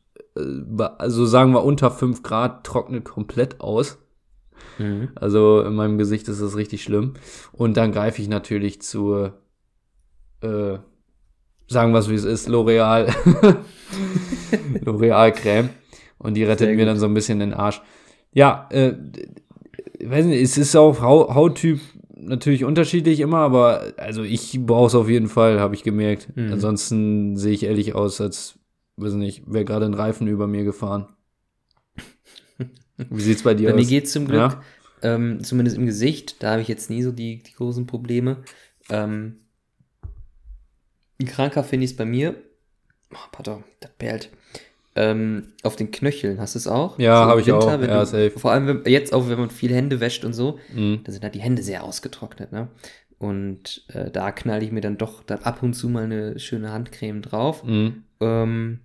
also 0.99 1.27
sagen 1.27 1.53
wir 1.53 1.64
unter 1.64 1.90
5 1.90 2.22
Grad, 2.22 2.64
trocknet 2.64 3.05
komplett 3.05 3.61
aus. 3.61 3.99
Mhm. 4.79 5.09
Also 5.14 5.62
in 5.62 5.75
meinem 5.75 5.99
Gesicht 5.99 6.29
ist 6.29 6.40
das 6.40 6.57
richtig 6.57 6.83
schlimm. 6.83 7.14
Und 7.53 7.77
dann 7.77 7.92
greife 7.92 8.20
ich 8.22 8.29
natürlich 8.29 8.81
zur, 8.83 9.35
äh, 10.42 10.79
sagen 11.68 11.92
wir 11.92 11.99
es 11.99 12.09
wie 12.11 12.14
es 12.14 12.25
ist, 12.25 12.49
L'Oreal. 12.49 13.12
L'Oreal 14.85 15.33
Creme. 15.33 15.70
Und 16.18 16.35
die 16.35 16.44
rettet 16.44 16.75
mir 16.77 16.87
dann 16.87 16.99
so 16.99 17.07
ein 17.07 17.14
bisschen 17.14 17.38
den 17.40 17.55
Arsch. 17.55 17.83
Ja, 18.33 18.66
äh, 18.70 18.94
weiß 20.03 20.27
nicht, 20.27 20.42
es 20.42 20.59
ist 20.59 20.77
auch 20.77 21.01
Hau- 21.01 21.35
Hauttyp 21.35 21.81
natürlich 22.18 22.64
unterschiedlich 22.64 23.20
immer, 23.20 23.38
aber 23.38 23.92
also 23.99 24.22
ich 24.22 24.59
brauche 24.64 24.87
es 24.88 24.94
auf 24.94 25.09
jeden 25.09 25.29
Fall, 25.29 25.61
habe 25.61 25.75
ich 25.75 25.83
gemerkt. 25.83 26.29
Mhm. 26.35 26.53
Ansonsten 26.55 27.37
sehe 27.37 27.53
ich 27.53 27.64
ehrlich 27.64 27.94
aus, 27.94 28.20
als, 28.20 28.59
weiß 28.97 29.13
nicht, 29.15 29.43
wäre 29.47 29.65
gerade 29.65 29.87
ein 29.87 29.95
Reifen 29.95 30.27
über 30.27 30.47
mir 30.47 30.65
gefahren. 30.65 31.09
Wie 32.97 33.21
sieht's 33.21 33.43
bei 33.43 33.55
dir 33.55 33.69
Bei 33.69 33.75
aus? 33.75 33.81
mir 33.81 33.87
geht's 33.87 34.13
zum 34.13 34.27
Glück, 34.27 34.39
Ja? 34.53 34.63
ähm, 35.03 35.45
zumindest 35.45 35.77
im 35.77 35.85
Gesicht, 35.87 36.43
da 36.43 36.53
habe 36.53 36.63
ich 36.63 36.69
jetzt 36.69 36.89
nie 36.89 37.03
so 37.03 37.13
die, 37.13 37.43
die 37.43 37.53
großen 37.53 37.87
Probleme. 37.87 38.43
Ähm, 38.89 39.41
kranker 41.25 41.65
finde 41.65 41.85
ich 41.85 41.93
es 41.93 41.97
bei 41.97 42.05
mir. 42.05 42.37
Oh, 43.13 43.19
pardon, 43.33 43.65
das 43.81 43.91
perlt. 43.99 44.31
Ähm, 44.95 45.53
auf 45.63 45.77
den 45.77 45.91
Knöcheln 45.91 46.41
hast 46.41 46.55
du 46.55 46.59
es 46.59 46.67
auch? 46.67 46.99
Ja, 46.99 47.25
im 47.25 47.29
hab 47.29 47.39
ich 47.39 47.53
auch. 47.53 47.67
Ja, 47.69 47.77
du, 48.01 48.07
safe. 48.07 48.31
Vor 48.31 48.51
allem 48.53 48.67
wenn, 48.67 48.91
jetzt 48.91 49.13
auch, 49.13 49.29
wenn 49.29 49.39
man 49.39 49.51
viel 49.51 49.75
Hände 49.75 50.01
wäscht 50.01 50.25
und 50.25 50.33
so, 50.33 50.59
Mhm. 50.75 51.01
da 51.05 51.13
sind 51.13 51.23
halt 51.23 51.35
die 51.35 51.41
Hände 51.43 51.63
sehr 51.63 51.85
ausgetrocknet, 51.85 52.51
ne? 52.53 52.69
Und 53.19 53.85
äh, 53.89 54.11
da 54.11 54.31
knall 54.31 54.63
ich 54.63 54.73
mir 54.73 54.83
dann 54.83 54.99
doch 54.99 55.23
dann 55.23 55.41
ab 55.41 55.63
und 55.63 55.75
zu 55.75 55.89
mal 55.89 56.05
eine 56.05 56.39
schöne 56.39 56.71
Handcreme 56.73 57.23
drauf. 57.23 57.65
Mhm. 57.65 58.05
Ähm, 58.21 58.81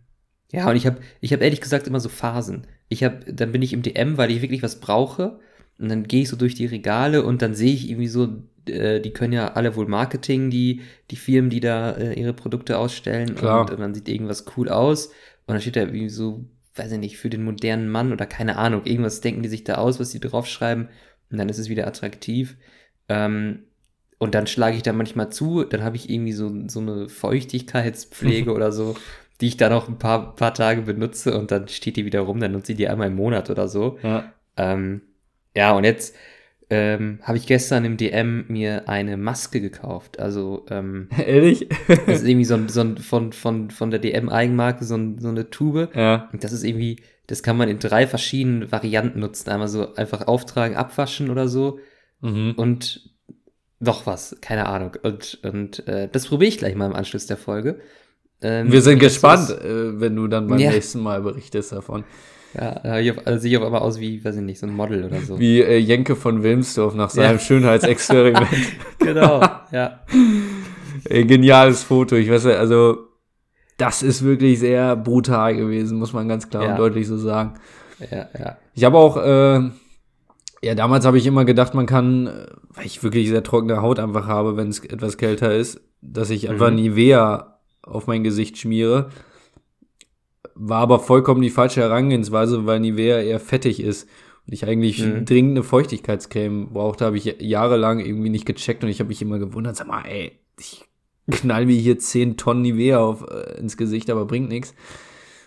ja, 0.51 0.69
und 0.69 0.75
ich 0.75 0.85
habe 0.85 0.99
ich 1.19 1.33
hab 1.33 1.41
ehrlich 1.41 1.61
gesagt 1.61 1.87
immer 1.87 1.99
so 1.99 2.09
Phasen. 2.09 2.67
Ich 2.87 3.03
habe, 3.03 3.19
dann 3.31 3.51
bin 3.51 3.61
ich 3.61 3.73
im 3.73 3.81
DM, 3.81 4.17
weil 4.17 4.31
ich 4.31 4.41
wirklich 4.41 4.63
was 4.63 4.79
brauche. 4.79 5.39
Und 5.77 5.89
dann 5.89 6.03
gehe 6.03 6.21
ich 6.21 6.29
so 6.29 6.35
durch 6.35 6.55
die 6.55 6.65
Regale 6.65 7.23
und 7.23 7.41
dann 7.41 7.55
sehe 7.55 7.73
ich 7.73 7.89
irgendwie 7.89 8.07
so, 8.07 8.43
äh, 8.67 8.99
die 8.99 9.11
können 9.11 9.33
ja 9.33 9.53
alle 9.53 9.75
wohl 9.75 9.87
Marketing, 9.87 10.49
die, 10.49 10.81
die 11.09 11.15
Firmen, 11.15 11.49
die 11.49 11.59
da 11.59 11.91
äh, 11.91 12.13
ihre 12.19 12.33
Produkte 12.33 12.77
ausstellen. 12.77 13.35
Klar. 13.35 13.61
Und, 13.61 13.71
und 13.71 13.79
dann 13.79 13.93
sieht 13.93 14.07
irgendwas 14.07 14.45
cool 14.55 14.69
aus. 14.69 15.07
Und 15.07 15.55
dann 15.55 15.61
steht 15.61 15.75
da 15.75 15.81
irgendwie 15.81 16.09
so, 16.09 16.45
weiß 16.75 16.91
ich 16.91 16.99
nicht, 16.99 17.17
für 17.17 17.29
den 17.29 17.43
modernen 17.43 17.89
Mann 17.89 18.13
oder 18.13 18.25
keine 18.25 18.57
Ahnung, 18.57 18.85
irgendwas 18.85 19.21
denken 19.21 19.43
die 19.43 19.49
sich 19.49 19.63
da 19.63 19.75
aus, 19.75 19.99
was 19.99 20.11
sie 20.11 20.19
draufschreiben. 20.19 20.89
Und 21.31 21.37
dann 21.37 21.49
ist 21.49 21.57
es 21.57 21.69
wieder 21.69 21.87
attraktiv. 21.87 22.57
Ähm, 23.09 23.63
und 24.21 24.35
dann 24.35 24.45
schlage 24.45 24.77
ich 24.77 24.83
da 24.83 24.93
manchmal 24.93 25.31
zu, 25.31 25.63
dann 25.63 25.83
habe 25.83 25.95
ich 25.95 26.07
irgendwie 26.07 26.31
so, 26.31 26.51
so 26.67 26.79
eine 26.79 27.09
Feuchtigkeitspflege 27.09 28.53
oder 28.55 28.71
so, 28.71 28.95
die 29.41 29.47
ich 29.47 29.57
dann 29.57 29.73
auch 29.73 29.87
ein 29.87 29.97
paar, 29.97 30.35
paar 30.35 30.53
Tage 30.53 30.83
benutze 30.83 31.37
und 31.37 31.49
dann 31.51 31.67
steht 31.67 31.95
die 31.95 32.05
wieder 32.05 32.21
rum, 32.21 32.39
dann 32.39 32.51
nutze 32.51 32.73
ich 32.73 32.77
die 32.77 32.87
einmal 32.87 33.07
im 33.07 33.15
Monat 33.15 33.49
oder 33.49 33.67
so. 33.67 33.97
Ja. 34.03 34.31
Ähm, 34.57 35.01
ja, 35.55 35.71
und 35.71 35.83
jetzt 35.83 36.15
ähm, 36.69 37.19
habe 37.23 37.37
ich 37.37 37.47
gestern 37.47 37.83
im 37.83 37.97
DM 37.97 38.45
mir 38.47 38.87
eine 38.87 39.17
Maske 39.17 39.59
gekauft. 39.59 40.19
Also, 40.19 40.65
ähm, 40.69 41.09
Ehrlich? 41.17 41.67
das 41.87 42.21
ist 42.21 42.27
irgendwie 42.27 42.45
so 42.45 42.53
ein, 42.53 42.69
so 42.69 42.81
ein 42.81 42.97
von, 42.99 43.33
von, 43.33 43.71
von 43.71 43.89
der 43.89 43.99
DM-Eigenmarke 43.99 44.85
so, 44.85 44.95
ein, 44.95 45.17
so 45.17 45.29
eine 45.29 45.49
Tube. 45.49 45.89
ja. 45.95 46.29
Und 46.31 46.43
das 46.43 46.51
ist 46.53 46.63
irgendwie, 46.63 46.97
das 47.25 47.41
kann 47.41 47.57
man 47.57 47.69
in 47.69 47.79
drei 47.79 48.05
verschiedenen 48.05 48.71
Varianten 48.71 49.19
nutzen. 49.19 49.49
Einmal 49.49 49.67
so 49.67 49.95
einfach 49.95 50.27
auftragen, 50.27 50.77
abwaschen 50.77 51.31
oder 51.31 51.47
so 51.47 51.79
Mhm. 52.23 52.53
und 52.55 53.09
noch 53.81 54.05
was, 54.05 54.37
keine 54.41 54.67
Ahnung. 54.67 54.93
Und, 55.03 55.39
und 55.43 55.87
äh, 55.87 56.07
das 56.11 56.27
probiere 56.27 56.49
ich 56.49 56.57
gleich 56.57 56.75
mal 56.75 56.85
im 56.85 56.95
Anschluss 56.95 57.25
der 57.25 57.37
Folge. 57.37 57.79
Ähm, 58.41 58.71
Wir 58.71 58.81
sind 58.81 58.99
gespannt, 58.99 59.49
äh, 59.49 59.99
wenn 59.99 60.15
du 60.15 60.27
dann 60.27 60.47
beim 60.47 60.59
Ja. 60.59 60.71
nächsten 60.71 61.01
Mal 61.01 61.21
berichtest 61.21 61.71
davon. 61.73 62.03
Ja, 62.53 62.79
da 62.83 62.99
ich 62.99 63.11
auf, 63.11 63.25
also 63.25 63.47
auf 63.57 63.63
einmal 63.63 63.81
aus 63.81 63.99
wie, 63.99 64.23
weiß 64.23 64.35
ich 64.35 64.41
nicht, 64.41 64.59
so 64.59 64.67
ein 64.67 64.73
Model 64.73 65.05
oder 65.05 65.21
so. 65.21 65.39
Wie 65.39 65.61
äh, 65.61 65.77
Jenke 65.77 66.15
von 66.15 66.43
Wilmsdorf 66.43 66.95
nach 66.95 67.09
seinem 67.09 67.37
ja. 67.37 67.39
Schönheitsexperiment. 67.39 68.47
genau, 68.99 69.41
ja. 69.71 70.01
Ey, 71.05 71.25
geniales 71.25 71.83
Foto. 71.83 72.15
Ich 72.15 72.29
weiß 72.29 72.45
ja, 72.45 72.51
also 72.51 73.07
das 73.77 74.03
ist 74.03 74.23
wirklich 74.23 74.59
sehr 74.59 74.95
brutal 74.95 75.55
gewesen, 75.55 75.97
muss 75.97 76.13
man 76.13 76.27
ganz 76.27 76.49
klar 76.49 76.63
ja. 76.65 76.71
und 76.71 76.77
deutlich 76.77 77.07
so 77.07 77.17
sagen. 77.17 77.53
Ja, 78.11 78.27
ja. 78.37 78.57
Ich 78.73 78.83
habe 78.83 78.97
auch, 78.97 79.17
äh, 79.17 79.69
ja, 80.63 80.75
damals 80.75 81.05
habe 81.05 81.17
ich 81.17 81.25
immer 81.25 81.45
gedacht, 81.45 81.73
man 81.73 81.85
kann, 81.85 82.27
äh, 82.27 82.47
weil 82.69 82.85
ich 82.85 83.03
wirklich 83.03 83.29
sehr 83.29 83.43
trockene 83.43 83.81
Haut 83.81 83.99
einfach 83.99 84.27
habe, 84.27 84.57
wenn 84.57 84.69
es 84.69 84.79
etwas 84.79 85.17
kälter 85.17 85.55
ist, 85.55 85.81
dass 86.01 86.29
ich 86.29 86.49
einfach 86.49 86.69
mhm. 86.69 86.77
Nivea 86.77 87.59
auf 87.81 88.07
mein 88.07 88.23
Gesicht 88.23 88.57
schmiere. 88.57 89.09
War 90.53 90.81
aber 90.81 90.99
vollkommen 90.99 91.41
die 91.41 91.49
falsche 91.49 91.81
Herangehensweise, 91.81 92.65
weil 92.65 92.79
Nivea 92.79 93.21
eher 93.21 93.39
fettig 93.39 93.81
ist 93.81 94.07
und 94.45 94.53
ich 94.53 94.65
eigentlich 94.65 95.03
mhm. 95.03 95.25
dringend 95.25 95.51
eine 95.57 95.63
Feuchtigkeitscreme 95.63 96.69
brauchte, 96.73 97.05
habe 97.05 97.17
ich 97.17 97.37
jahrelang 97.39 97.99
irgendwie 97.99 98.29
nicht 98.29 98.45
gecheckt 98.45 98.83
und 98.83 98.89
ich 98.89 98.99
habe 98.99 99.09
mich 99.09 99.21
immer 99.21 99.39
gewundert, 99.39 99.75
sag 99.75 99.87
mal, 99.87 100.03
ey, 100.05 100.39
ich 100.59 100.85
knall 101.31 101.65
mir 101.65 101.75
hier 101.75 101.97
10 101.97 102.37
Tonnen 102.37 102.61
Nivea 102.61 102.99
auf, 102.99 103.25
äh, 103.27 103.59
ins 103.59 103.77
Gesicht, 103.77 104.09
aber 104.09 104.25
bringt 104.25 104.49
nichts. 104.49 104.75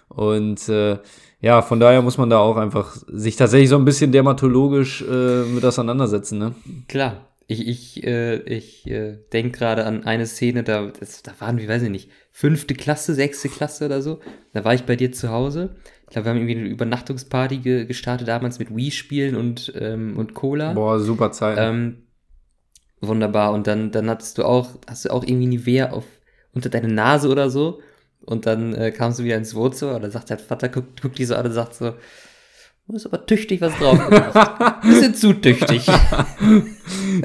Und 0.09 0.69
äh, 0.69 0.99
ja, 1.45 1.61
von 1.61 1.79
daher 1.79 2.01
muss 2.01 2.17
man 2.17 2.31
da 2.31 2.39
auch 2.39 2.57
einfach 2.57 2.97
sich 3.07 3.37
tatsächlich 3.37 3.69
so 3.69 3.77
ein 3.77 3.85
bisschen 3.85 4.13
dermatologisch 4.13 5.03
äh, 5.03 5.45
mit 5.45 5.63
auseinandersetzen, 5.63 6.39
ne? 6.39 6.55
Klar. 6.89 7.29
Ich, 7.47 7.69
ich, 7.69 8.03
äh, 8.03 8.37
ich 8.45 8.87
äh, 8.87 9.19
denke 9.35 9.59
gerade 9.59 9.85
an 9.85 10.05
eine 10.05 10.25
Szene, 10.25 10.63
da, 10.63 10.87
das, 10.99 11.23
da 11.23 11.33
waren 11.41 11.59
wir, 11.59 11.69
weiß 11.69 11.83
ich 11.83 11.91
nicht, 11.91 12.09
fünfte 12.33 12.73
Klasse, 12.73 13.13
sechste 13.13 13.51
Klasse 13.51 13.85
oder 13.85 14.01
so. 14.01 14.21
Da 14.55 14.65
war 14.65 14.73
ich 14.73 14.85
bei 14.85 14.97
dir 14.97 15.13
zu 15.13 15.29
Hause. 15.29 15.77
Ich 16.05 16.15
glaube, 16.15 16.25
wir 16.25 16.31
haben 16.31 16.39
irgendwie 16.39 16.57
eine 16.57 16.69
Übernachtungsparty 16.69 17.59
ge 17.59 17.85
gestartet 17.85 18.29
damals 18.29 18.59
mit 18.59 18.75
Wii-Spielen 18.75 19.37
und, 19.37 19.71
ähm, 19.79 20.17
und 20.17 20.33
Cola. 20.33 20.73
Boah, 20.73 20.99
super 20.99 21.31
Zeit. 21.33 21.59
Ähm, 21.61 22.05
wunderbar. 23.03 23.53
Und 23.53 23.67
dann, 23.67 23.91
dann 23.91 24.09
hattest 24.09 24.39
du 24.39 24.45
auch, 24.45 24.71
hast 24.87 25.05
du 25.05 25.11
auch 25.11 25.25
irgendwie 25.25 25.49
Nivea 25.49 25.91
auf, 25.91 26.07
unter 26.55 26.71
deine 26.71 26.89
Nase 26.89 27.29
oder 27.29 27.51
so. 27.51 27.83
Und 28.27 28.47
dann 28.47 28.75
äh, 28.75 28.91
kamst 28.91 29.19
du 29.19 29.25
wieder 29.25 29.37
ins 29.37 29.55
Wohnzimmer 29.55 29.97
und 29.97 30.03
dann 30.03 30.11
sagt 30.11 30.31
dein 30.31 30.39
Vater, 30.39 30.69
guckt, 30.69 31.03
guckt 31.03 31.19
die 31.19 31.25
so 31.25 31.35
an 31.35 31.47
und 31.47 31.53
sagt 31.53 31.75
so, 31.75 31.95
Du 32.87 32.97
ist 32.97 33.07
aber 33.07 33.25
tüchtig 33.25 33.63
was 33.63 33.75
drauf 33.79 33.99
gemacht. 34.09 34.83
Bisschen 34.83 35.15
zu 35.15 35.33
tüchtig. 35.33 35.87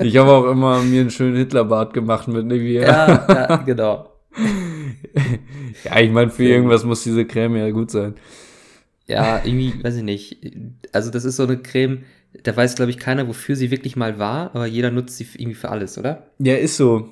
Ich 0.01 0.15
habe 0.15 0.31
auch 0.31 0.49
immer 0.49 0.81
mir 0.81 1.01
einen 1.01 1.09
schönen 1.09 1.35
Hitlerbart 1.35 1.93
gemacht 1.93 2.29
mit 2.29 2.45
Nivea. 2.45 2.81
Ja, 2.81 3.27
ja 3.27 3.55
genau. 3.57 4.13
ja, 5.83 5.99
ich 5.99 6.11
meine, 6.11 6.29
für 6.31 6.45
irgendwas 6.45 6.85
muss 6.85 7.03
diese 7.03 7.25
Creme 7.25 7.57
ja 7.57 7.69
gut 7.71 7.91
sein. 7.91 8.15
Ja, 9.07 9.41
irgendwie, 9.43 9.73
weiß 9.83 9.97
ich 9.97 10.03
nicht. 10.03 10.37
Also, 10.93 11.11
das 11.11 11.25
ist 11.25 11.35
so 11.35 11.43
eine 11.43 11.57
Creme, 11.57 12.03
da 12.43 12.55
weiß, 12.55 12.75
glaube 12.75 12.91
ich, 12.91 12.97
keiner, 12.97 13.27
wofür 13.27 13.57
sie 13.57 13.71
wirklich 13.71 13.97
mal 13.97 14.17
war, 14.17 14.55
aber 14.55 14.65
jeder 14.65 14.91
nutzt 14.91 15.17
sie 15.17 15.27
irgendwie 15.35 15.55
für 15.55 15.69
alles, 15.69 15.97
oder? 15.97 16.27
Ja, 16.39 16.55
ist 16.55 16.77
so. 16.77 17.09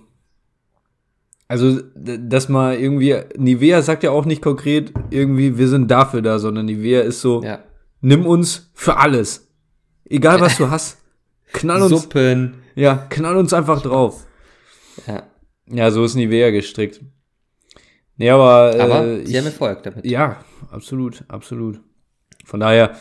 Also, 1.47 1.81
dass 1.95 2.49
mal 2.49 2.75
irgendwie, 2.75 3.15
Nivea 3.37 3.81
sagt 3.81 4.03
ja 4.03 4.11
auch 4.11 4.25
nicht 4.25 4.41
konkret 4.41 4.91
irgendwie, 5.11 5.57
wir 5.57 5.67
sind 5.69 5.89
dafür 5.89 6.21
da, 6.21 6.39
sondern 6.39 6.65
Nivea 6.65 7.01
ist 7.01 7.21
so, 7.21 7.41
ja. 7.41 7.59
nimm 8.01 8.25
uns 8.25 8.69
für 8.73 8.97
alles. 8.97 9.47
Egal 10.05 10.41
was 10.41 10.57
du 10.57 10.69
hast. 10.69 10.97
Knall 11.53 11.81
uns. 11.81 12.01
Suppen. 12.01 12.55
Ja, 12.75 13.07
knall 13.09 13.37
uns 13.37 13.53
einfach 13.53 13.81
drauf. 13.81 14.25
Ja. 15.07 15.23
Ja, 15.69 15.91
so 15.91 16.03
ist 16.03 16.15
Nivea 16.15 16.51
gestrickt. 16.51 17.01
Nee, 18.17 18.29
aber. 18.29 18.75
Aber 18.79 19.05
äh, 19.05 19.25
sie 19.25 19.31
ich, 19.31 19.37
haben 19.37 19.45
Erfolg 19.45 19.83
damit. 19.83 20.05
Ja, 20.05 20.43
absolut, 20.71 21.23
absolut. 21.27 21.79
Von 22.45 22.59
daher, 22.59 22.95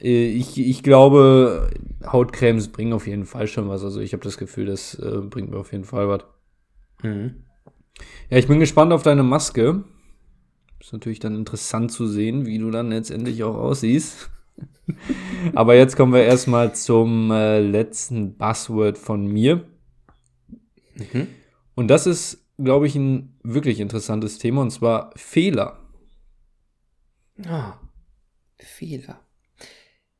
äh, 0.00 0.26
ich, 0.26 0.58
ich 0.58 0.82
glaube, 0.82 1.70
Hautcremes 2.04 2.68
bringen 2.68 2.92
auf 2.92 3.06
jeden 3.06 3.26
Fall 3.26 3.46
schon 3.46 3.68
was. 3.68 3.84
Also 3.84 4.00
ich 4.00 4.12
habe 4.12 4.22
das 4.22 4.38
Gefühl, 4.38 4.66
das 4.66 4.94
äh, 4.94 5.18
bringt 5.22 5.50
mir 5.50 5.58
auf 5.58 5.72
jeden 5.72 5.84
Fall 5.84 6.08
was. 6.08 6.24
Mhm. 7.02 7.44
Ja, 8.32 8.38
ich 8.38 8.48
bin 8.48 8.60
gespannt 8.60 8.94
auf 8.94 9.02
deine 9.02 9.22
Maske. 9.22 9.84
Ist 10.80 10.94
natürlich 10.94 11.18
dann 11.18 11.34
interessant 11.34 11.92
zu 11.92 12.06
sehen, 12.06 12.46
wie 12.46 12.56
du 12.56 12.70
dann 12.70 12.88
letztendlich 12.88 13.44
auch 13.44 13.56
aussiehst. 13.56 14.30
Aber 15.54 15.74
jetzt 15.74 15.98
kommen 15.98 16.14
wir 16.14 16.24
erstmal 16.24 16.74
zum 16.74 17.30
äh, 17.30 17.60
letzten 17.60 18.38
Buzzword 18.38 18.96
von 18.96 19.26
mir. 19.26 19.66
Mhm. 20.94 21.26
Und 21.74 21.88
das 21.88 22.06
ist, 22.06 22.46
glaube 22.56 22.86
ich, 22.86 22.94
ein 22.94 23.38
wirklich 23.42 23.80
interessantes 23.80 24.38
Thema, 24.38 24.62
und 24.62 24.70
zwar 24.70 25.12
Fehler. 25.14 25.78
Ah, 27.44 27.74
Fehler. 28.58 29.20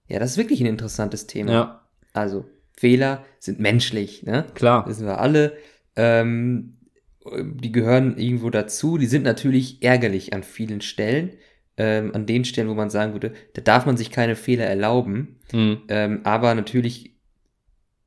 Ja, 0.06 0.18
das 0.18 0.32
ist 0.32 0.36
wirklich 0.36 0.60
ein 0.60 0.66
interessantes 0.66 1.26
Thema. 1.26 1.50
Ja. 1.50 1.88
Also, 2.12 2.44
Fehler 2.76 3.24
sind 3.38 3.58
menschlich, 3.58 4.22
ne? 4.22 4.44
Klar. 4.52 4.82
Das 4.82 4.96
wissen 4.96 5.06
wir 5.06 5.18
alle. 5.18 5.56
Ähm, 5.96 6.76
die 7.24 7.72
gehören 7.72 8.18
irgendwo 8.18 8.50
dazu. 8.50 8.98
Die 8.98 9.06
sind 9.06 9.22
natürlich 9.22 9.82
ärgerlich 9.82 10.32
an 10.32 10.42
vielen 10.42 10.80
Stellen. 10.80 11.32
Ähm, 11.78 12.14
an 12.14 12.26
den 12.26 12.44
Stellen, 12.44 12.68
wo 12.68 12.74
man 12.74 12.90
sagen 12.90 13.14
würde, 13.14 13.32
da 13.54 13.62
darf 13.62 13.86
man 13.86 13.96
sich 13.96 14.10
keine 14.10 14.36
Fehler 14.36 14.66
erlauben. 14.66 15.38
Mhm. 15.52 15.82
Ähm, 15.88 16.20
aber 16.24 16.54
natürlich 16.54 17.16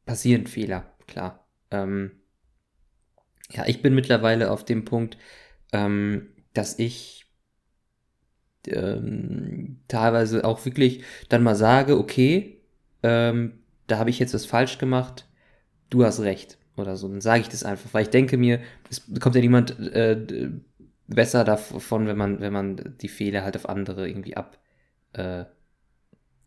passieren 0.06 0.46
Fehler, 0.46 0.94
klar. 1.08 1.48
Ähm, 1.72 2.12
ja, 3.52 3.66
ich 3.66 3.82
bin 3.82 3.96
mittlerweile 3.96 4.52
auf 4.52 4.66
dem 4.66 4.86
Punkt, 4.86 5.18
ähm, 5.72 6.28
dass 6.54 6.78
ich 6.78 7.26
ähm, 8.68 9.80
teilweise 9.88 10.46
auch 10.46 10.64
wirklich 10.66 11.04
dann 11.30 11.42
mal 11.42 11.56
sage, 11.56 11.98
okay, 11.98 12.62
ähm, 13.02 13.64
da 13.88 13.98
habe 13.98 14.12
ich 14.12 14.20
jetzt 14.20 14.34
was 14.36 14.46
falsch 14.46 14.78
gemacht, 14.78 15.28
du 15.90 16.06
hast 16.06 16.20
recht 16.20 16.60
oder 16.78 16.96
so. 16.96 17.08
Dann 17.08 17.22
sage 17.22 17.42
ich 17.42 17.50
das 17.50 17.64
einfach, 17.64 17.94
weil 17.94 18.04
ich 18.04 18.10
denke 18.10 18.38
mir, 18.38 18.60
es 18.90 19.00
bekommt 19.00 19.36
ja 19.36 19.42
niemand 19.42 19.80
äh, 19.80 20.50
besser 21.08 21.44
davon, 21.44 22.08
wenn 22.08 22.18
man, 22.18 22.40
wenn 22.40 22.54
man 22.54 22.96
die 23.02 23.08
Fehler 23.08 23.44
halt 23.44 23.56
auf 23.56 23.70
andere 23.70 24.08
irgendwie 24.08 24.38
ab 24.38 24.58
äh, 25.14 25.46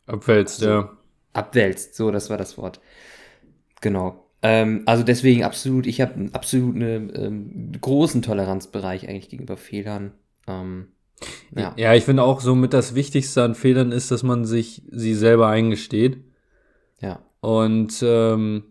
abwälzt, 0.07 0.62
also, 0.62 0.73
ja. 0.73 0.97
Abwälzt, 1.33 1.95
so, 1.95 2.11
das 2.11 2.31
war 2.31 2.37
das 2.37 2.59
Wort. 2.59 2.81
Genau. 3.81 4.29
Ähm, 4.43 4.83
also 4.87 5.03
deswegen 5.03 5.45
absolut, 5.45 5.87
ich 5.87 6.01
habe 6.01 6.31
absolut 6.33 6.77
einen 6.77 7.12
ähm, 7.14 7.73
großen 7.81 8.23
Toleranzbereich 8.23 9.09
eigentlich 9.09 9.29
gegenüber 9.29 9.57
Fehlern. 9.57 10.12
Ähm, 10.47 10.88
ja. 11.55 11.75
ja, 11.77 11.95
ich 11.95 12.05
finde 12.05 12.23
auch 12.23 12.41
so 12.41 12.55
mit 12.55 12.73
das 12.73 12.95
Wichtigste 12.95 13.43
an 13.43 13.55
Fehlern 13.55 13.91
ist, 13.91 14.11
dass 14.11 14.23
man 14.23 14.45
sich 14.45 14.83
sie 14.91 15.14
selber 15.14 15.49
eingesteht. 15.49 16.19
Ja. 17.01 17.21
Und 17.41 18.03
ähm, 18.03 18.64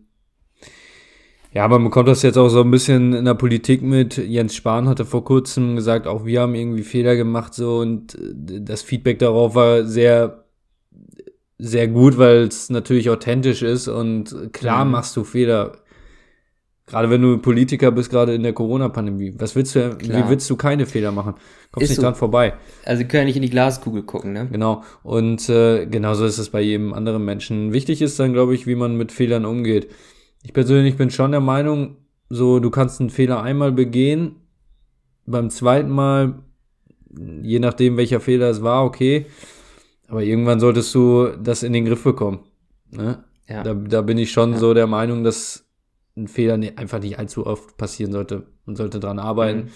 ja, 1.58 1.66
man 1.66 1.82
bekommt 1.82 2.06
das 2.06 2.22
jetzt 2.22 2.38
auch 2.38 2.50
so 2.50 2.60
ein 2.60 2.70
bisschen 2.70 3.12
in 3.12 3.24
der 3.24 3.34
Politik 3.34 3.82
mit. 3.82 4.16
Jens 4.16 4.54
Spahn 4.54 4.86
hatte 4.86 5.04
vor 5.04 5.24
kurzem 5.24 5.74
gesagt, 5.74 6.06
auch 6.06 6.24
wir 6.24 6.42
haben 6.42 6.54
irgendwie 6.54 6.84
Fehler 6.84 7.16
gemacht 7.16 7.52
so 7.52 7.78
und 7.78 8.14
äh, 8.14 8.60
das 8.60 8.82
Feedback 8.82 9.18
darauf 9.18 9.56
war 9.56 9.84
sehr, 9.84 10.44
sehr 11.58 11.88
gut, 11.88 12.16
weil 12.16 12.44
es 12.44 12.70
natürlich 12.70 13.10
authentisch 13.10 13.62
ist 13.62 13.88
und 13.88 14.52
klar 14.52 14.84
mhm. 14.84 14.92
machst 14.92 15.16
du 15.16 15.24
Fehler. 15.24 15.72
Gerade 16.86 17.10
wenn 17.10 17.22
du 17.22 17.38
Politiker 17.38 17.90
bist, 17.90 18.08
gerade 18.08 18.34
in 18.36 18.44
der 18.44 18.52
Corona-Pandemie. 18.52 19.34
Was 19.38 19.56
willst 19.56 19.74
du, 19.74 19.96
Klar. 19.96 20.26
wie 20.26 20.30
willst 20.30 20.48
du 20.48 20.54
keine 20.54 20.86
Fehler 20.86 21.10
machen? 21.10 21.34
Kommst 21.72 21.82
ist 21.82 21.90
nicht 21.90 21.96
so. 21.96 22.02
dran 22.02 22.14
vorbei. 22.14 22.54
Also 22.84 23.02
können 23.02 23.22
ja 23.22 23.24
nicht 23.24 23.36
in 23.36 23.42
die 23.42 23.50
Glaskugel 23.50 24.04
gucken, 24.04 24.32
ne? 24.32 24.46
Genau. 24.52 24.84
Und 25.02 25.48
äh, 25.48 25.86
genauso 25.86 26.24
ist 26.24 26.38
es 26.38 26.50
bei 26.50 26.60
jedem 26.60 26.94
anderen 26.94 27.24
Menschen. 27.24 27.72
Wichtig 27.72 28.00
ist 28.00 28.20
dann, 28.20 28.32
glaube 28.32 28.54
ich, 28.54 28.68
wie 28.68 28.76
man 28.76 28.96
mit 28.96 29.10
Fehlern 29.10 29.44
umgeht. 29.44 29.88
Ich 30.48 30.54
persönlich 30.54 30.96
bin 30.96 31.10
schon 31.10 31.32
der 31.32 31.42
Meinung, 31.42 31.98
so, 32.30 32.58
du 32.58 32.70
kannst 32.70 33.00
einen 33.00 33.10
Fehler 33.10 33.42
einmal 33.42 33.70
begehen, 33.70 34.36
beim 35.26 35.50
zweiten 35.50 35.90
Mal, 35.90 36.38
je 37.42 37.58
nachdem 37.58 37.98
welcher 37.98 38.18
Fehler 38.18 38.48
es 38.48 38.62
war, 38.62 38.86
okay. 38.86 39.26
Aber 40.06 40.22
irgendwann 40.22 40.58
solltest 40.58 40.94
du 40.94 41.26
das 41.36 41.62
in 41.62 41.74
den 41.74 41.84
Griff 41.84 42.02
bekommen. 42.02 42.46
Ne? 42.90 43.22
Ja. 43.46 43.62
Da, 43.62 43.74
da 43.74 44.00
bin 44.00 44.16
ich 44.16 44.32
schon 44.32 44.52
ja. 44.52 44.58
so 44.58 44.72
der 44.72 44.86
Meinung, 44.86 45.22
dass 45.22 45.68
ein 46.16 46.28
Fehler 46.28 46.54
einfach 46.76 47.00
nicht 47.00 47.18
allzu 47.18 47.46
oft 47.46 47.76
passieren 47.76 48.12
sollte. 48.12 48.46
Man 48.64 48.74
sollte 48.74 49.00
dran 49.00 49.18
arbeiten. 49.18 49.64
Mhm. 49.64 49.70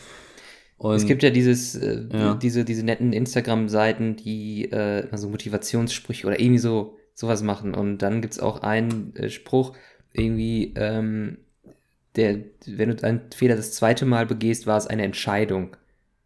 Und, 0.78 0.94
es 0.94 1.04
gibt 1.04 1.22
ja 1.22 1.28
dieses, 1.28 1.74
äh, 1.74 2.06
ja. 2.10 2.32
diese, 2.32 2.64
diese 2.64 2.82
netten 2.82 3.12
Instagram-Seiten, 3.12 4.16
die 4.16 4.72
äh, 4.72 5.14
so 5.14 5.28
Motivationssprüche 5.28 6.26
oder 6.26 6.40
irgendwie 6.40 6.60
so 6.60 6.96
sowas 7.14 7.42
machen. 7.42 7.74
Und 7.74 7.98
dann 7.98 8.22
gibt 8.22 8.32
es 8.32 8.40
auch 8.40 8.62
einen 8.62 9.14
äh, 9.16 9.28
Spruch, 9.28 9.74
irgendwie, 10.12 10.72
ähm, 10.76 11.38
der, 12.16 12.38
wenn 12.66 12.94
du 12.94 13.04
einen 13.04 13.22
Fehler 13.34 13.56
das 13.56 13.72
zweite 13.72 14.04
Mal 14.04 14.26
begehst, 14.26 14.66
war 14.66 14.76
es 14.76 14.86
eine 14.86 15.04
Entscheidung 15.04 15.76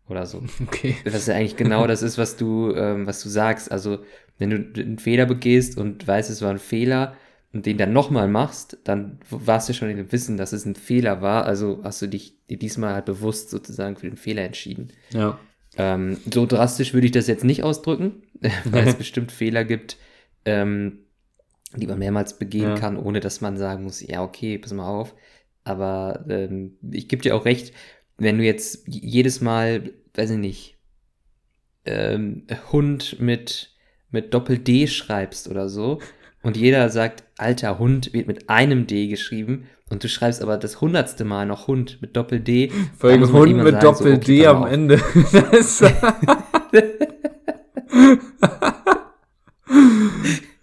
oder 0.09 0.27
so. 0.27 0.43
Okay. 0.63 0.97
Was 1.05 1.27
ja 1.27 1.35
eigentlich 1.35 1.57
genau 1.57 1.87
das 1.87 2.03
ist, 2.03 2.19
was 2.19 2.37
du, 2.37 2.75
ähm, 2.75 3.07
was 3.07 3.23
du 3.23 3.29
sagst. 3.29 3.71
Also, 3.71 3.99
wenn 4.39 4.51
du 4.51 4.81
einen 4.81 4.99
Fehler 4.99 5.27
begehst 5.27 5.79
und 5.79 6.07
weißt, 6.07 6.31
es 6.31 6.43
war 6.43 6.51
ein 6.51 6.59
Fehler 6.59 7.17
und 7.53 7.65
den 7.67 7.79
dann 7.79 7.93
nochmal 7.93 8.29
machst, 8.29 8.79
dann 8.85 9.19
warst 9.31 9.69
du 9.69 9.73
schon 9.73 9.89
in 9.89 9.97
dem 9.97 10.13
Wissen, 10.13 10.37
dass 10.37 10.53
es 10.53 10.67
ein 10.67 10.75
Fehler 10.75 11.23
war. 11.23 11.47
Also 11.47 11.81
hast 11.83 12.03
du 12.03 12.07
dich 12.07 12.37
diesmal 12.51 12.95
halt 12.95 13.07
bewusst 13.07 13.51
sozusagen 13.51 13.97
für 13.97 14.07
den 14.07 14.19
Fehler 14.19 14.43
entschieden. 14.43 14.93
Ja. 15.11 15.39
Ähm, 15.79 16.19
so 16.33 16.47
drastisch 16.47 16.93
würde 16.93 17.07
ich 17.07 17.13
das 17.13 17.27
jetzt 17.27 17.45
nicht 17.45 17.63
ausdrücken, 17.63 18.23
weil 18.65 18.87
es 18.87 18.95
bestimmt 18.99 19.33
Fehler 19.33 19.65
gibt, 19.65 19.97
ähm, 20.45 20.99
die 21.75 21.87
man 21.87 21.99
mehrmals 21.99 22.39
begehen 22.39 22.71
Ja. 22.71 22.75
kann, 22.75 22.97
ohne 22.97 23.21
dass 23.21 23.41
man 23.41 23.57
sagen 23.57 23.85
muss, 23.85 24.01
ja, 24.07 24.23
okay, 24.23 24.59
pass 24.59 24.73
mal 24.73 24.87
auf. 24.89 25.15
Aber 25.65 26.25
ähm, 26.29 26.77
ich 26.93 27.09
gebe 27.09 27.23
dir 27.23 27.35
auch 27.35 27.45
recht, 27.45 27.73
wenn 28.19 28.39
du 28.39 28.45
jetzt 28.45 28.85
jedes 28.87 29.41
Mal, 29.41 29.93
weiß 30.15 30.31
ich 30.31 30.39
nicht, 30.39 30.79
ähm, 31.85 32.47
Hund 32.73 33.21
mit, 33.21 33.75
mit 34.11 34.33
Doppel-D 34.33 34.87
schreibst 34.87 35.49
oder 35.49 35.69
so 35.69 36.01
und 36.43 36.57
jeder 36.57 36.89
sagt, 36.89 37.25
alter 37.39 37.79
Hund 37.79 38.13
wird 38.13 38.27
mit 38.29 38.49
einem 38.49 38.87
D 38.87 39.09
geschrieben 39.09 39.67
und 39.91 40.03
du 40.03 40.09
schreibst 40.09 40.43
aber 40.43 40.57
das 40.57 40.81
hundertste 40.81 41.25
Mal 41.25 41.47
noch 41.47 41.67
Hund 41.67 41.99
mit 42.01 42.17
Doppel-D. 42.17 42.71
Vor 42.99 43.11
allem 43.11 43.33
Hund 43.33 43.57
mit 43.57 43.75
sagen, 43.81 43.95
so, 43.95 44.05
Doppel-D 44.05 44.41
okay, 44.41 44.47
am 44.47 44.63
auf. 44.65 44.71
Ende. 44.71 45.01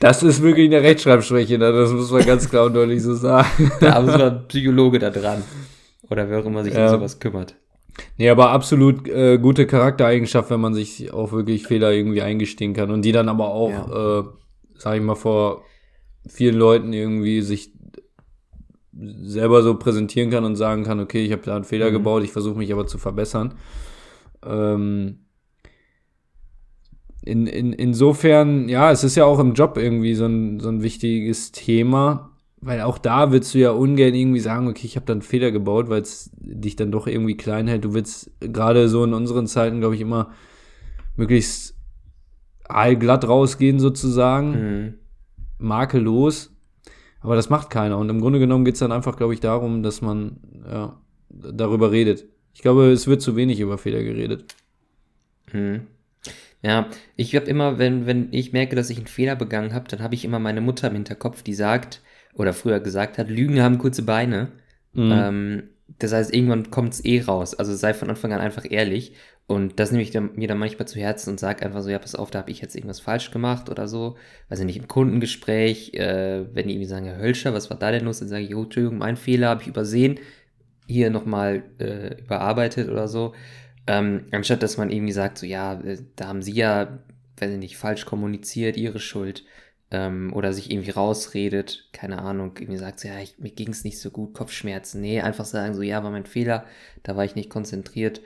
Das 0.00 0.22
ist- 0.22 0.42
wirklich 0.42 0.66
eine 0.66 0.82
Rechtschreibschwäche, 0.82 1.58
ne? 1.58 1.72
das 1.72 1.92
muss 1.92 2.10
man 2.10 2.24
ganz 2.24 2.48
klar 2.48 2.66
und 2.66 2.74
deutlich 2.74 3.02
so 3.02 3.14
sagen. 3.14 3.70
Da 3.80 4.00
muss 4.00 4.16
man 4.16 4.46
Psychologe 4.48 4.98
da 4.98 5.10
dran. 5.10 5.42
Oder 6.10 6.28
wer 6.30 6.40
auch 6.40 6.44
immer 6.46 6.62
sich 6.64 6.72
um 6.74 6.78
Ja. 6.80 6.88
sowas 6.88 7.18
kümmert. 7.18 7.54
Nee, 8.16 8.30
aber 8.30 8.50
absolut 8.50 9.08
äh, 9.08 9.38
gute 9.38 9.66
Charaktereigenschaft, 9.66 10.50
wenn 10.50 10.60
man 10.60 10.72
sich 10.72 11.12
auch 11.12 11.32
wirklich 11.32 11.66
Fehler 11.66 11.90
irgendwie 11.92 12.22
eingestehen 12.22 12.72
kann 12.72 12.90
und 12.92 13.02
die 13.02 13.10
dann 13.12 13.28
aber 13.28 13.48
auch, 13.48 14.22
äh, 14.22 14.28
sag 14.76 14.96
ich 14.96 15.02
mal, 15.02 15.16
vor 15.16 15.64
vielen 16.28 16.54
Leuten 16.56 16.92
irgendwie 16.92 17.42
sich 17.42 17.72
selber 18.92 19.62
so 19.62 19.74
präsentieren 19.78 20.30
kann 20.30 20.44
und 20.44 20.56
sagen 20.56 20.84
kann, 20.84 21.00
okay, 21.00 21.24
ich 21.24 21.32
habe 21.32 21.42
da 21.42 21.54
einen 21.56 21.64
Fehler 21.64 21.88
Mhm. 21.90 21.94
gebaut, 21.94 22.22
ich 22.22 22.32
versuche 22.32 22.58
mich 22.58 22.72
aber 22.72 22.86
zu 22.86 22.98
verbessern. 22.98 23.54
Ähm, 24.46 25.20
in, 27.28 27.46
in, 27.46 27.72
insofern, 27.72 28.68
ja, 28.68 28.90
es 28.90 29.04
ist 29.04 29.14
ja 29.16 29.24
auch 29.24 29.38
im 29.38 29.52
Job 29.54 29.76
irgendwie 29.76 30.14
so 30.14 30.26
ein, 30.26 30.60
so 30.60 30.68
ein 30.68 30.82
wichtiges 30.82 31.52
Thema, 31.52 32.30
weil 32.60 32.80
auch 32.80 32.98
da 32.98 33.30
willst 33.30 33.54
du 33.54 33.58
ja 33.58 33.70
ungern 33.70 34.14
irgendwie 34.14 34.40
sagen, 34.40 34.66
okay, 34.66 34.86
ich 34.86 34.96
habe 34.96 35.06
da 35.06 35.12
einen 35.12 35.22
Fehler 35.22 35.50
gebaut, 35.50 35.88
weil 35.88 36.02
es 36.02 36.30
dich 36.40 36.74
dann 36.76 36.90
doch 36.90 37.06
irgendwie 37.06 37.36
klein 37.36 37.68
hält. 37.68 37.84
Du 37.84 37.94
willst 37.94 38.30
gerade 38.40 38.88
so 38.88 39.04
in 39.04 39.14
unseren 39.14 39.46
Zeiten, 39.46 39.80
glaube 39.80 39.94
ich, 39.94 40.00
immer 40.00 40.30
möglichst 41.16 41.76
allglatt 42.64 43.28
rausgehen 43.28 43.78
sozusagen, 43.78 44.50
Mhm. 44.50 44.94
makellos. 45.58 46.54
Aber 47.20 47.34
das 47.36 47.50
macht 47.50 47.70
keiner. 47.70 47.98
Und 47.98 48.08
im 48.10 48.20
Grunde 48.20 48.38
genommen 48.38 48.64
geht 48.64 48.74
es 48.74 48.80
dann 48.80 48.92
einfach, 48.92 49.16
glaube 49.16 49.34
ich, 49.34 49.40
darum, 49.40 49.82
dass 49.82 50.00
man 50.02 50.38
ja, 50.68 51.00
darüber 51.30 51.90
redet. 51.90 52.24
Ich 52.54 52.62
glaube, 52.62 52.90
es 52.90 53.06
wird 53.06 53.22
zu 53.22 53.36
wenig 53.36 53.60
über 53.60 53.76
Fehler 53.78 54.02
geredet. 54.02 54.44
Mhm. 55.52 55.82
Ja, 56.62 56.88
ich 57.16 57.36
habe 57.36 57.46
immer, 57.46 57.78
wenn, 57.78 58.06
wenn 58.06 58.28
ich 58.32 58.52
merke, 58.52 58.74
dass 58.74 58.90
ich 58.90 58.98
einen 58.98 59.06
Fehler 59.06 59.36
begangen 59.36 59.72
habe, 59.72 59.88
dann 59.88 60.00
habe 60.00 60.14
ich 60.14 60.24
immer 60.24 60.38
meine 60.38 60.60
Mutter 60.60 60.88
im 60.88 60.94
Hinterkopf, 60.94 61.42
die 61.42 61.54
sagt, 61.54 62.02
oder 62.34 62.52
früher 62.52 62.80
gesagt 62.80 63.18
hat, 63.18 63.30
Lügen 63.30 63.60
haben 63.60 63.78
kurze 63.78 64.02
Beine. 64.02 64.48
Mhm. 64.92 65.12
Ähm, 65.12 65.62
das 65.98 66.12
heißt, 66.12 66.34
irgendwann 66.34 66.70
kommt 66.70 66.94
es 66.94 67.04
eh 67.04 67.22
raus. 67.22 67.54
Also 67.54 67.74
sei 67.74 67.94
von 67.94 68.10
Anfang 68.10 68.32
an 68.32 68.40
einfach 68.40 68.64
ehrlich. 68.68 69.14
Und 69.46 69.80
das 69.80 69.90
nehme 69.90 70.02
ich 70.02 70.10
dann, 70.10 70.34
mir 70.34 70.46
dann 70.46 70.58
manchmal 70.58 70.86
zu 70.86 70.98
Herzen 70.98 71.30
und 71.30 71.40
sage 71.40 71.64
einfach 71.64 71.80
so, 71.80 71.88
ja, 71.88 71.98
pass 71.98 72.14
auf, 72.14 72.30
da 72.30 72.40
habe 72.40 72.50
ich 72.50 72.60
jetzt 72.60 72.76
irgendwas 72.76 73.00
falsch 73.00 73.30
gemacht 73.30 73.70
oder 73.70 73.88
so. 73.88 74.16
Weiß 74.50 74.60
ich 74.60 74.66
nicht, 74.66 74.76
im 74.76 74.88
Kundengespräch, 74.88 75.94
äh, 75.94 76.44
wenn 76.54 76.68
die 76.68 76.74
irgendwie 76.74 76.88
sagen, 76.88 77.06
Herr 77.06 77.18
Hölscher, 77.18 77.54
was 77.54 77.70
war 77.70 77.78
da 77.78 77.90
denn 77.90 78.04
los? 78.04 78.18
Dann 78.18 78.28
sage 78.28 78.44
ich, 78.44 78.54
oh, 78.54 78.64
Entschuldigung, 78.64 78.98
mein 78.98 79.16
Fehler 79.16 79.48
habe 79.48 79.62
ich 79.62 79.68
übersehen. 79.68 80.20
Hier 80.86 81.10
nochmal 81.10 81.62
äh, 81.78 82.20
überarbeitet 82.20 82.90
oder 82.90 83.08
so. 83.08 83.34
Ähm, 83.88 84.26
anstatt 84.32 84.62
dass 84.62 84.76
man 84.78 84.90
irgendwie 84.90 85.12
sagt, 85.12 85.38
so, 85.38 85.46
ja, 85.46 85.80
äh, 85.80 85.98
da 86.16 86.28
haben 86.28 86.42
sie 86.42 86.52
ja, 86.52 87.00
weiß 87.38 87.52
ich 87.52 87.58
nicht, 87.58 87.78
falsch 87.78 88.06
kommuniziert, 88.06 88.76
ihre 88.76 89.00
Schuld. 89.00 89.44
Ähm, 89.90 90.34
oder 90.34 90.52
sich 90.52 90.70
irgendwie 90.70 90.90
rausredet, 90.90 91.88
keine 91.92 92.20
Ahnung, 92.20 92.52
irgendwie 92.58 92.78
sagt, 92.78 93.00
so, 93.00 93.08
ja, 93.08 93.20
ich, 93.20 93.38
mir 93.38 93.50
ging 93.50 93.70
es 93.70 93.84
nicht 93.84 94.00
so 94.00 94.10
gut, 94.10 94.34
Kopfschmerzen. 94.34 95.00
Nee, 95.00 95.22
einfach 95.22 95.46
sagen 95.46 95.74
so, 95.74 95.82
ja, 95.82 96.04
war 96.04 96.10
mein 96.12 96.26
Fehler, 96.26 96.66
da 97.04 97.16
war 97.16 97.24
ich 97.24 97.36
nicht 97.36 97.50
konzentriert. 97.50 98.22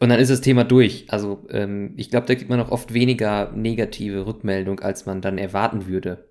Und 0.00 0.10
dann 0.10 0.20
ist 0.20 0.30
das 0.30 0.40
Thema 0.40 0.64
durch. 0.64 1.06
Also 1.08 1.46
ähm, 1.50 1.94
ich 1.96 2.10
glaube, 2.10 2.26
da 2.26 2.34
kriegt 2.34 2.50
man 2.50 2.60
auch 2.60 2.70
oft 2.70 2.94
weniger 2.94 3.52
negative 3.52 4.26
Rückmeldung, 4.26 4.80
als 4.80 5.06
man 5.06 5.20
dann 5.20 5.38
erwarten 5.38 5.86
würde. 5.86 6.28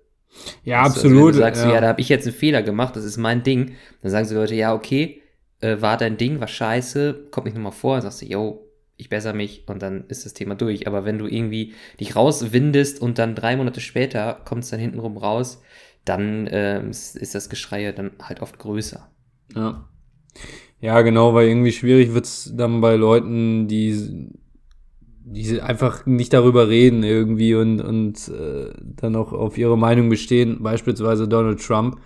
ja, 0.64 0.82
Also, 0.82 1.00
absolut. 1.00 1.04
Also, 1.04 1.16
wenn 1.16 1.26
du 1.26 1.34
sagst, 1.34 1.64
ja. 1.64 1.70
ja, 1.74 1.80
da 1.80 1.88
habe 1.88 2.00
ich 2.00 2.08
jetzt 2.08 2.26
einen 2.26 2.36
Fehler 2.36 2.62
gemacht, 2.62 2.96
das 2.96 3.04
ist 3.04 3.16
mein 3.18 3.42
Ding. 3.42 3.76
Dann 4.02 4.10
sagen 4.10 4.26
sie 4.26 4.34
Leute, 4.34 4.54
ja, 4.54 4.74
okay, 4.74 5.22
äh, 5.60 5.80
war 5.80 5.96
dein 5.96 6.16
Ding, 6.16 6.40
war 6.40 6.48
scheiße, 6.48 7.28
kommt 7.30 7.46
nicht 7.46 7.54
nochmal 7.54 7.72
vor. 7.72 8.00
Sagst 8.00 8.22
du, 8.22 8.26
yo, 8.26 8.68
ich 8.96 9.08
bessere 9.08 9.34
mich 9.34 9.64
und 9.66 9.82
dann 9.82 10.04
ist 10.08 10.26
das 10.26 10.34
Thema 10.34 10.54
durch. 10.54 10.86
Aber 10.86 11.04
wenn 11.04 11.18
du 11.18 11.26
irgendwie 11.26 11.74
dich 12.00 12.16
rauswindest 12.16 13.00
und 13.00 13.18
dann 13.18 13.34
drei 13.34 13.56
Monate 13.56 13.80
später 13.80 14.40
kommt 14.44 14.64
es 14.64 14.70
dann 14.70 14.80
hintenrum 14.80 15.16
raus, 15.16 15.62
dann 16.04 16.48
ähm, 16.50 16.90
ist, 16.90 17.34
das 17.34 17.48
Geschrei 17.48 17.92
dann 17.92 18.12
halt 18.20 18.40
oft 18.40 18.58
größer. 18.58 19.08
Ja. 19.54 19.88
Ja, 20.80 21.00
genau, 21.02 21.34
weil 21.34 21.48
irgendwie 21.48 21.72
schwierig 21.72 22.14
wird's 22.14 22.52
dann 22.54 22.80
bei 22.80 22.94
Leuten, 22.94 23.66
die, 23.66 24.30
die 25.24 25.60
einfach 25.60 26.06
nicht 26.06 26.32
darüber 26.32 26.68
reden 26.68 27.02
irgendwie 27.02 27.54
und, 27.54 27.80
und 27.80 28.28
äh, 28.28 28.70
dann 28.80 29.16
auch 29.16 29.32
auf 29.32 29.58
ihre 29.58 29.76
Meinung 29.76 30.08
bestehen, 30.08 30.62
beispielsweise 30.62 31.26
Donald 31.26 31.60
Trump, 31.60 32.00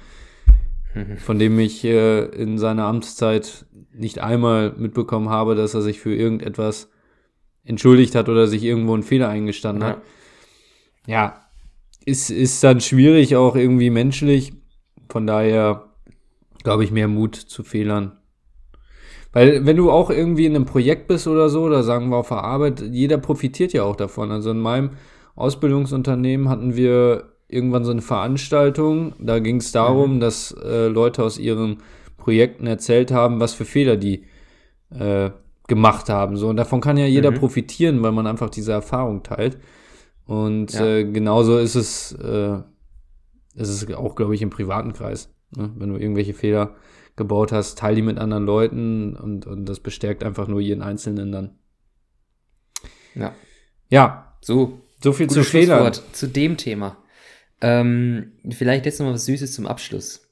von 1.19 1.39
dem 1.39 1.59
ich 1.59 1.85
äh, 1.85 2.25
in 2.25 2.59
seiner 2.59 2.85
Amtszeit 2.85 3.67
nicht 3.93 4.21
einmal 4.21 4.75
mitbekommen 4.77 5.29
habe, 5.29 5.55
dass 5.55 5.75
er 5.75 5.83
sich 5.83 6.01
für 6.01 6.15
irgendetwas 6.15 6.91
entschuldigt 7.65 8.15
hat 8.15 8.29
oder 8.29 8.47
sich 8.47 8.65
irgendwo 8.65 8.95
einen 8.95 9.03
Fehler 9.03 9.29
eingestanden 9.29 9.85
hat. 9.85 10.03
Ja, 11.07 11.47
ist, 12.05 12.31
ist 12.31 12.63
dann 12.65 12.81
schwierig, 12.81 13.37
auch 13.37 13.55
irgendwie 13.55 13.91
menschlich. 13.91 14.53
Von 15.09 15.27
daher 15.27 15.93
glaube 16.63 16.85
ich, 16.85 16.91
mehr 16.91 17.09
Mut 17.09 17.35
zu 17.37 17.63
Fehlern. 17.63 18.13
Weil 19.33 19.65
wenn 19.65 19.77
du 19.77 19.91
auch 19.91 20.11
irgendwie 20.11 20.47
in 20.47 20.55
einem 20.55 20.67
Projekt 20.67 21.09
bist 21.09 21.27
oder 21.27 21.49
so, 21.49 21.63
oder 21.63 21.83
sagen 21.83 22.11
wir 22.11 22.19
auf 22.19 22.29
der 22.29 22.45
Arbeit, 22.45 22.81
jeder 22.81 23.19
profitiert 23.19 23.73
ja 23.73 23.83
auch 23.83 23.97
davon. 23.97 24.31
Also 24.31 24.51
in 24.51 24.61
meinem 24.61 24.91
Ausbildungsunternehmen 25.35 26.49
hatten 26.49 26.77
wir 26.77 27.32
irgendwann 27.53 27.85
so 27.85 27.91
eine 27.91 28.03
Veranstaltung, 28.03 29.15
da 29.19 29.39
ging 29.39 29.57
es 29.57 29.73
darum, 29.73 30.21
dass 30.21 30.53
äh, 30.63 30.89
Leute 30.89 31.23
aus 31.23 31.39
ihren 31.39 31.79
Projekten 32.17 32.67
erzählt 32.67 33.11
haben, 33.11 33.41
was 33.41 33.53
für 33.55 33.65
Fehler 33.65 33.97
die 33.97 34.25
äh, 34.91 35.31
gemacht 35.69 36.09
haben. 36.09 36.37
So, 36.37 36.49
und 36.49 36.57
davon 36.57 36.81
kann 36.81 36.97
ja 36.97 37.07
jeder 37.07 37.31
Mhm. 37.31 37.37
profitieren, 37.37 38.03
weil 38.03 38.13
man 38.13 38.27
einfach 38.27 38.51
diese 38.51 38.73
Erfahrung 38.73 39.23
teilt. 39.23 39.59
Und 40.27 40.73
Ja. 40.73 40.87
äh, 40.87 41.05
genauso 41.05 41.59
ist 41.59 41.75
es, 41.75 42.13
äh, 42.13 42.59
ist 43.55 43.69
es 43.69 43.93
auch, 43.95 44.15
glaube 44.15 44.35
ich, 44.35 44.43
im 44.43 44.51
privaten 44.51 44.93
Kreis. 44.93 45.33
Ne? 45.57 45.71
Wenn 45.77 45.91
du 45.91 45.97
irgendwelche 45.97 46.35
Fehler 46.35 46.75
gebaut 47.17 47.53
hast, 47.53 47.79
teil 47.79 47.95
die 47.95 48.03
mit 48.03 48.19
anderen 48.19 48.45
Leuten 48.47 49.17
und, 49.17 49.47
und 49.47 49.67
das 49.67 49.81
bestärkt 49.81 50.25
einfach 50.25 50.49
nur 50.49 50.61
jeden 50.61 50.83
Einzelnen 50.83 51.33
dann. 51.33 51.51
Ja. 53.15 53.35
Ja, 53.91 54.35
So, 54.41 54.81
so 55.03 55.13
viel 55.13 55.29
zu 55.29 55.45
Fehlern. 55.45 55.93
Zu 56.13 56.29
dem 56.29 56.57
Thema. 56.57 56.97
Ähm, 57.63 58.33
vielleicht 58.51 58.85
jetzt 58.87 58.99
noch 58.99 59.07
mal 59.07 59.15
was 59.15 59.25
Süßes 59.25 59.53
zum 59.53 59.67
Abschluss. 59.67 60.29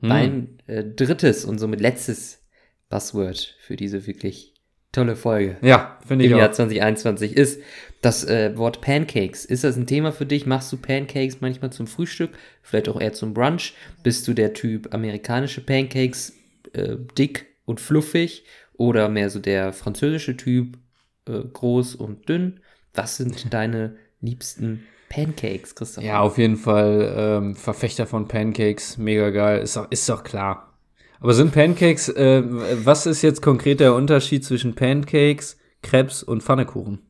Hm. 0.00 0.08
Mein 0.08 0.58
äh, 0.68 0.84
drittes 0.84 1.44
und 1.44 1.58
somit 1.58 1.80
letztes 1.80 2.40
Buzzword 2.88 3.56
für 3.60 3.76
diese 3.76 4.06
wirklich 4.06 4.54
tolle 4.92 5.16
Folge 5.16 5.56
Ja, 5.62 5.98
finde 6.06 6.24
ich 6.24 6.30
im 6.30 6.38
Jahr 6.38 6.50
auch. 6.50 6.54
2021 6.54 7.36
ist 7.36 7.60
das 8.02 8.24
äh, 8.24 8.56
Wort 8.56 8.80
Pancakes. 8.80 9.44
Ist 9.44 9.64
das 9.64 9.76
ein 9.76 9.86
Thema 9.86 10.12
für 10.12 10.26
dich? 10.26 10.46
Machst 10.46 10.72
du 10.72 10.76
Pancakes 10.76 11.40
manchmal 11.40 11.72
zum 11.72 11.86
Frühstück? 11.86 12.30
Vielleicht 12.62 12.88
auch 12.88 13.00
eher 13.00 13.12
zum 13.12 13.34
Brunch? 13.34 13.74
Bist 14.02 14.28
du 14.28 14.34
der 14.34 14.52
Typ 14.52 14.92
amerikanische 14.94 15.62
Pancakes, 15.62 16.34
äh, 16.74 16.96
dick 17.18 17.46
und 17.64 17.80
fluffig? 17.80 18.44
Oder 18.74 19.08
mehr 19.08 19.30
so 19.30 19.38
der 19.38 19.72
französische 19.72 20.36
Typ, 20.36 20.78
äh, 21.26 21.40
groß 21.40 21.94
und 21.94 22.28
dünn? 22.28 22.60
Was 22.94 23.16
sind 23.16 23.46
deine 23.52 23.96
liebsten 24.20 24.84
Pancakes, 25.12 25.74
Christoph? 25.74 26.02
Ja, 26.02 26.20
auf 26.20 26.38
jeden 26.38 26.56
Fall 26.56 27.14
ähm, 27.16 27.54
Verfechter 27.54 28.06
von 28.06 28.28
Pancakes, 28.28 28.96
mega 28.96 29.30
geil, 29.30 29.60
ist 29.60 29.76
doch, 29.76 29.90
ist 29.90 30.08
doch 30.08 30.24
klar. 30.24 30.72
Aber 31.20 31.34
sind 31.34 31.52
Pancakes, 31.52 32.08
äh, 32.08 32.42
was 32.84 33.06
ist 33.06 33.22
jetzt 33.22 33.42
konkret 33.42 33.80
der 33.80 33.94
Unterschied 33.94 34.44
zwischen 34.44 34.74
Pancakes, 34.74 35.58
Crepes 35.82 36.22
und 36.22 36.42
Pfannekuchen? 36.42 37.00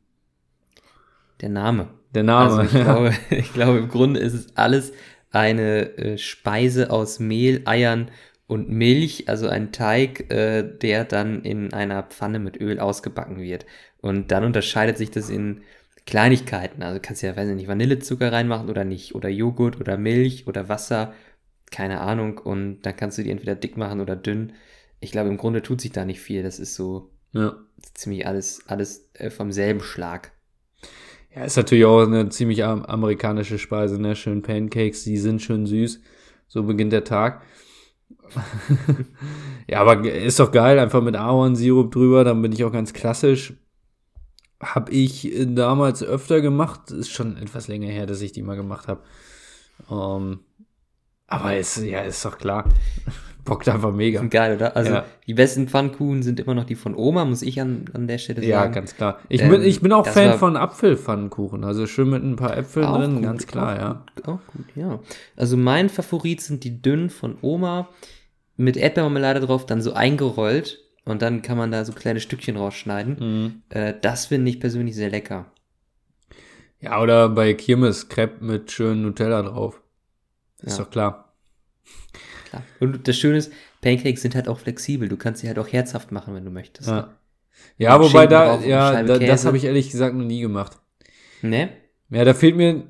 Der 1.41 1.49
Name. 1.49 1.89
Der 2.15 2.25
Name. 2.25 2.61
Also 2.61 2.63
ich 2.63 2.71
glaube, 2.85 3.13
ich 3.31 3.53
glaube, 3.53 3.79
im 3.79 3.89
Grunde 3.89 4.21
ist 4.21 4.35
es 4.35 4.57
alles 4.57 4.93
eine 5.31 5.97
äh, 5.97 6.19
Speise 6.19 6.91
aus 6.91 7.21
Mehl, 7.21 7.63
Eiern 7.65 8.11
und 8.47 8.69
Milch, 8.69 9.29
also 9.29 9.49
ein 9.49 9.73
Teig, 9.73 10.31
äh, 10.31 10.63
der 10.63 11.05
dann 11.05 11.43
in 11.43 11.73
einer 11.73 12.03
Pfanne 12.03 12.39
mit 12.39 12.61
Öl 12.61 12.81
ausgebacken 12.81 13.39
wird. 13.39 13.65
Und 14.01 14.31
dann 14.33 14.45
unterscheidet 14.45 14.99
sich 14.99 15.11
das 15.11 15.31
in 15.31 15.63
Kleinigkeiten. 16.07 16.83
Also 16.83 16.97
du 16.99 17.03
kannst 17.03 17.23
ja, 17.23 17.37
weiß 17.37 17.49
ich 17.49 17.55
nicht, 17.57 17.69
Vanillezucker 17.69 18.33
reinmachen 18.33 18.69
oder 18.69 18.85
nicht. 18.85 19.15
Oder 19.15 19.29
Joghurt 19.29 19.81
oder 19.81 19.97
Milch 19.97 20.47
oder 20.47 20.69
Wasser. 20.69 21.15
Keine 21.71 22.01
Ahnung. 22.01 22.39
Und 22.39 22.83
dann 22.83 22.97
kannst 22.97 23.19
du 23.19 23.23
die 23.23 23.31
entweder 23.31 23.55
dick 23.55 23.77
machen 23.77 24.01
oder 24.01 24.17
dünn. 24.17 24.53
Ich 25.01 25.13
glaube, 25.13 25.29
im 25.31 25.37
Grunde 25.39 25.63
tut 25.63 25.81
sich 25.81 25.93
da 25.93 26.05
nicht 26.05 26.21
viel. 26.21 26.43
Das 26.43 26.59
ist 26.59 26.75
so 26.75 27.11
Ja. 27.33 27.57
Ziemlich 27.95 28.27
alles, 28.27 28.63
alles 28.69 29.11
äh, 29.15 29.31
vom 29.31 29.51
selben 29.53 29.81
Schlag. 29.81 30.33
Ja, 31.35 31.45
ist 31.45 31.57
natürlich 31.57 31.85
auch 31.85 32.03
eine 32.07 32.29
ziemlich 32.29 32.63
am- 32.65 32.85
amerikanische 32.85 33.59
Speise, 33.59 34.01
ne? 34.01 34.15
Schön 34.15 34.43
Pancakes, 34.43 35.05
die 35.05 35.17
sind 35.17 35.41
schön 35.43 35.67
süß. 35.67 36.01
So 36.49 36.63
beginnt 36.65 36.93
der 36.93 37.05
Tag. 37.05 37.43
ja, 39.69 39.81
aber 39.81 40.05
ist 40.09 40.39
doch 40.41 40.53
geil, 40.53 40.79
einfach 40.79 41.03
mit 41.03 41.17
Ahornsirup 41.17 41.91
drüber, 41.93 42.25
dann 42.25 42.43
bin 42.43 42.53
ich 42.53 42.65
auch 42.65 42.73
ganz 42.73 42.93
klassisch. 42.93 43.55
Hab 44.63 44.91
ich 44.91 45.27
äh, 45.27 45.45
damals 45.47 46.03
öfter 46.03 46.41
gemacht, 46.41 46.91
ist 46.91 47.11
schon 47.11 47.37
etwas 47.37 47.69
länger 47.69 47.89
her, 47.89 48.07
dass 48.07 48.21
ich 48.23 48.33
die 48.33 48.43
mal 48.43 48.57
gemacht 48.57 48.87
habe. 48.89 49.01
Ähm, 49.91 50.41
aber 51.27 51.57
ist, 51.57 51.79
ja, 51.79 52.01
ist 52.03 52.25
doch 52.25 52.39
klar. 52.39 52.65
Bockt 53.45 53.69
einfach 53.69 53.93
mega. 53.93 54.23
Geil, 54.23 54.55
oder? 54.55 54.77
Also 54.77 54.93
Ja. 54.93 55.05
die 55.27 55.35
besten 55.35 55.67
Pfannkuchen 55.67 56.23
sind 56.23 56.39
immer 56.39 56.55
noch 56.55 56.63
die 56.63 56.77
von 56.77 56.95
Oma, 56.95 57.25
muss 57.25 57.43
ich 57.43 57.61
an, 57.61 57.87
an 57.93 58.07
der 58.07 58.19
Stelle 58.19 58.41
Ja, 58.45 58.61
sagen. 58.61 58.73
ganz 58.73 58.95
klar. 58.95 59.19
Ich, 59.29 59.43
Ähm, 59.43 59.49
bin, 59.51 59.63
ich 59.65 59.81
bin 59.81 59.93
auch 59.93 60.07
Fan 60.07 60.39
von 60.39 60.57
Apfelpfannkuchen, 60.57 61.65
also 61.65 61.89
schön 61.89 62.11
mit 62.11 62.23
ein 62.23 62.37
paar 62.37 62.57
Äpfeln 62.57 62.87
drin, 62.93 63.15
gut, 63.15 63.23
ganz 63.25 63.47
klar, 63.49 63.73
auch 63.75 63.79
ja. 63.81 64.05
Gut, 64.15 64.29
auch 64.29 64.39
gut, 64.47 64.67
ja. 64.77 65.01
Also 65.35 65.57
mein 65.57 65.89
Favorit 65.89 66.41
sind 66.41 66.63
die 66.63 66.81
dünnen 66.81 67.11
von 67.11 67.37
Oma 67.43 67.89
mit 68.57 68.77
Erdbeermarmelade 68.77 69.41
drauf, 69.41 69.67
dann 69.67 69.83
so 69.83 69.93
eingerollt 69.93 70.79
und 71.05 71.23
dann 71.23 71.43
kann 71.43 71.59
man 71.59 71.71
da 71.71 71.85
so 71.85 71.93
kleine 71.93 72.21
Stückchen 72.21 72.57
rausschneiden. 72.57 73.17
Mhm. 73.19 73.63
Äh, 73.71 73.95
das 74.01 74.27
finde 74.27 74.51
ich 74.51 74.61
persönlich 74.61 74.95
sehr 74.95 75.11
lecker. 75.11 75.47
Ja, 76.81 77.01
oder 77.01 77.29
bei 77.29 77.55
Kirmes 77.55 78.09
Crepe 78.09 78.45
mit 78.45 78.71
schön 78.73 79.03
Nutella 79.03 79.43
drauf. 79.43 79.81
Ist 80.63 80.79
Ja. 80.79 80.85
doch 80.85 80.91
klar. 80.91 81.35
Klar. 82.49 82.63
Und 82.81 83.07
das 83.07 83.17
Schöne 83.17 83.39
ist, 83.39 83.53
Pancakes 83.81 84.23
sind 84.23 84.35
halt 84.35 84.49
auch 84.49 84.59
flexibel. 84.59 85.09
Du 85.09 85.17
kannst 85.17 85.41
sie 85.41 85.49
halt 85.49 85.59
auch 85.59 85.69
herzhaft 85.69 86.13
machen, 86.13 86.35
wenn 86.35 86.45
du 86.45 86.51
möchtest. 86.51 86.89
Ja, 86.89 87.17
ja 87.79 87.95
Und 87.97 88.03
wobei 88.03 88.21
Schinken 88.21 88.31
da, 88.31 88.47
drauf 88.57 88.67
ja, 88.67 89.03
da, 89.03 89.19
das 89.19 89.45
habe 89.45 89.57
ich 89.57 89.65
ehrlich 89.65 89.91
gesagt 89.91 90.15
noch 90.15 90.25
nie 90.25 90.41
gemacht. 90.41 90.79
Ne? 91.41 91.71
Ja, 92.11 92.25
da 92.25 92.35
fehlt 92.35 92.57
mir, 92.57 92.85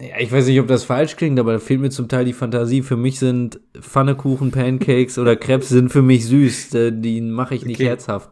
ja, 0.00 0.18
ich 0.18 0.32
weiß 0.32 0.46
nicht, 0.46 0.60
ob 0.60 0.66
das 0.68 0.84
falsch 0.84 1.16
klingt, 1.16 1.38
aber 1.38 1.52
da 1.54 1.58
fehlt 1.58 1.80
mir 1.80 1.90
zum 1.90 2.08
Teil 2.08 2.24
die 2.24 2.32
Fantasie. 2.32 2.82
Für 2.82 2.96
mich 2.96 3.18
sind 3.18 3.60
Pfannekuchen, 3.78 4.50
Pancakes 4.50 5.18
oder 5.18 5.36
Crepes 5.36 5.68
sind 5.68 5.90
für 5.90 6.02
mich 6.02 6.26
süß. 6.26 6.74
Äh, 6.74 6.92
Die 6.92 7.20
mache 7.20 7.54
ich 7.54 7.66
nicht 7.66 7.78
Okay. 7.78 7.84
herzhaft. 7.84 8.30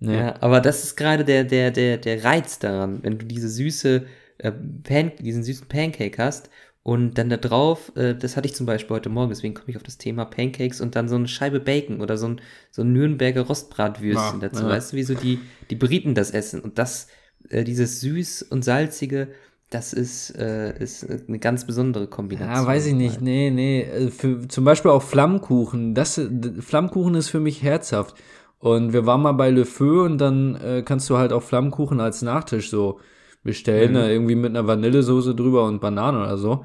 Nee. 0.00 0.16
Ja, 0.16 0.42
aber 0.42 0.60
das 0.60 0.84
ist 0.84 0.96
gerade 0.96 1.24
der, 1.24 1.44
der, 1.44 1.70
der, 1.70 1.96
der 1.96 2.22
Reiz 2.24 2.58
daran, 2.58 3.02
wenn 3.02 3.18
du 3.18 3.24
diese 3.26 3.48
süße, 3.48 4.06
äh, 4.38 4.52
Pan 4.52 5.12
diesen 5.18 5.42
süßen 5.42 5.68
Pancake 5.68 6.18
hast 6.22 6.50
und 6.82 7.16
dann 7.16 7.30
da 7.30 7.36
drauf, 7.38 7.92
äh, 7.96 8.14
das 8.14 8.36
hatte 8.36 8.46
ich 8.48 8.54
zum 8.54 8.66
Beispiel 8.66 8.94
heute 8.96 9.08
Morgen, 9.08 9.30
deswegen 9.30 9.54
komme 9.54 9.70
ich 9.70 9.76
auf 9.76 9.82
das 9.82 9.96
Thema 9.98 10.24
Pancakes 10.26 10.80
und 10.82 10.96
dann 10.96 11.08
so 11.08 11.14
eine 11.16 11.28
Scheibe 11.28 11.60
Bacon 11.60 12.00
oder 12.02 12.18
so 12.18 12.26
ein, 12.28 12.40
so 12.70 12.82
ein 12.82 12.92
Nürnberger 12.92 13.42
Rostbratwürstchen 13.42 14.40
Ja, 14.40 14.40
dazu, 14.40 14.66
ja. 14.66 14.68
weißt 14.68 14.92
du, 14.92 14.96
wie 14.96 15.02
so 15.04 15.14
die, 15.14 15.46
die 15.70 15.76
Briten 15.76 16.14
das 16.14 16.30
essen 16.32 16.60
und 16.60 16.78
das, 16.78 17.06
äh, 17.48 17.64
dieses 17.64 18.00
süß 18.00 18.42
und 18.42 18.64
salzige, 18.64 19.28
das 19.74 19.92
ist, 19.92 20.30
äh, 20.38 20.78
ist 20.78 21.06
eine 21.28 21.38
ganz 21.38 21.66
besondere 21.66 22.06
Kombination. 22.06 22.54
Ja, 22.54 22.66
weiß 22.66 22.86
ich 22.86 22.94
nicht. 22.94 23.20
Nee, 23.20 23.50
nee. 23.50 23.82
Äh, 23.82 24.10
Für, 24.10 24.46
zum 24.48 24.64
Beispiel 24.64 24.90
auch 24.90 25.02
Flammkuchen. 25.02 25.94
Das, 25.94 26.16
d- 26.16 26.60
Flammkuchen 26.60 27.14
ist 27.14 27.28
für 27.28 27.40
mich 27.40 27.62
herzhaft. 27.62 28.14
Und 28.58 28.92
wir 28.92 29.06
waren 29.06 29.22
mal 29.22 29.32
bei 29.32 29.50
Le 29.50 29.64
Feu 29.64 30.04
und 30.04 30.18
dann 30.18 30.54
äh, 30.56 30.82
kannst 30.84 31.10
du 31.10 31.16
halt 31.16 31.32
auch 31.32 31.42
Flammkuchen 31.42 32.00
als 32.00 32.22
Nachtisch 32.22 32.70
so 32.70 33.00
bestellen. 33.42 33.90
Mhm. 33.92 33.96
Ne? 33.98 34.12
Irgendwie 34.12 34.34
mit 34.36 34.50
einer 34.50 34.66
Vanillesoße 34.66 35.34
drüber 35.34 35.64
und 35.64 35.80
Banane 35.80 36.18
oder 36.18 36.38
so. 36.38 36.64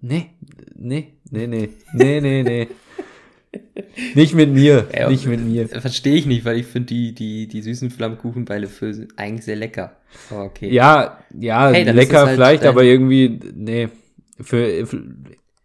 Nee, 0.00 0.30
nee, 0.74 1.14
nee, 1.30 1.46
nee, 1.46 1.68
nee, 1.94 2.20
nee, 2.20 2.42
nee. 2.42 2.68
Nicht 4.14 4.34
mit 4.34 4.50
mir, 4.52 4.88
Ja, 4.96 5.08
nicht 5.08 5.26
mit 5.26 5.44
mir. 5.44 5.68
Verstehe 5.68 6.14
ich 6.14 6.26
nicht, 6.26 6.44
weil 6.44 6.58
ich 6.58 6.66
finde 6.66 6.86
die, 6.86 7.14
die, 7.14 7.46
die 7.46 7.62
süßen 7.62 7.90
Flammkuchen 7.90 8.44
bei 8.44 8.58
Le 8.58 8.66
Feu 8.66 8.92
sind 8.92 9.18
eigentlich 9.18 9.44
sehr 9.44 9.56
lecker. 9.56 9.96
Aber 10.30 10.44
okay. 10.44 10.70
Ja, 10.70 11.18
ja, 11.38 11.70
Hey, 11.70 11.84
lecker 11.84 12.26
halt 12.26 12.34
vielleicht, 12.34 12.64
aber 12.64 12.82
irgendwie, 12.82 13.40
nee. 13.54 13.88
Für, 14.40 14.86
für, 14.86 15.02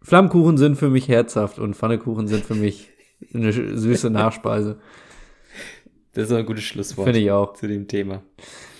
Flammkuchen 0.02 0.58
sind 0.58 0.76
für 0.76 0.90
mich 0.90 1.08
herzhaft 1.08 1.58
und 1.58 1.74
Pfannekuchen 1.74 2.28
sind 2.28 2.44
für 2.44 2.54
mich 2.54 2.90
eine 3.34 3.52
süße 3.52 4.10
Nachspeise. 4.10 4.78
Das 6.14 6.30
ist 6.30 6.32
ein 6.32 6.46
gutes 6.46 6.64
Schlusswort 6.64 7.06
Finde 7.06 7.20
ich 7.20 7.30
auch. 7.30 7.54
zu 7.54 7.66
dem 7.66 7.88
Thema. 7.88 8.22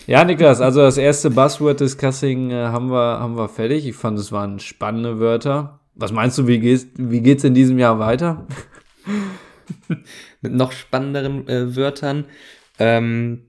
Ja, 0.07 0.23
Niklas, 0.23 0.59
also 0.59 0.81
das 0.81 0.97
erste 0.97 1.29
Buzzword-Discussing 1.29 2.49
äh, 2.49 2.55
haben, 2.55 2.89
wir, 2.89 3.19
haben 3.19 3.37
wir 3.37 3.47
fertig. 3.47 3.87
Ich 3.87 3.95
fand, 3.95 4.17
es 4.17 4.31
waren 4.31 4.59
spannende 4.59 5.19
Wörter. 5.19 5.79
Was 5.93 6.11
meinst 6.11 6.37
du, 6.37 6.47
wie 6.47 6.59
geht's, 6.59 6.87
wie 6.95 7.21
geht's 7.21 7.43
in 7.43 7.53
diesem 7.53 7.77
Jahr 7.77 7.99
weiter? 7.99 8.47
Mit 10.41 10.53
noch 10.53 10.71
spannenderen 10.71 11.47
äh, 11.47 11.75
Wörtern. 11.75 12.25
Ähm, 12.79 13.43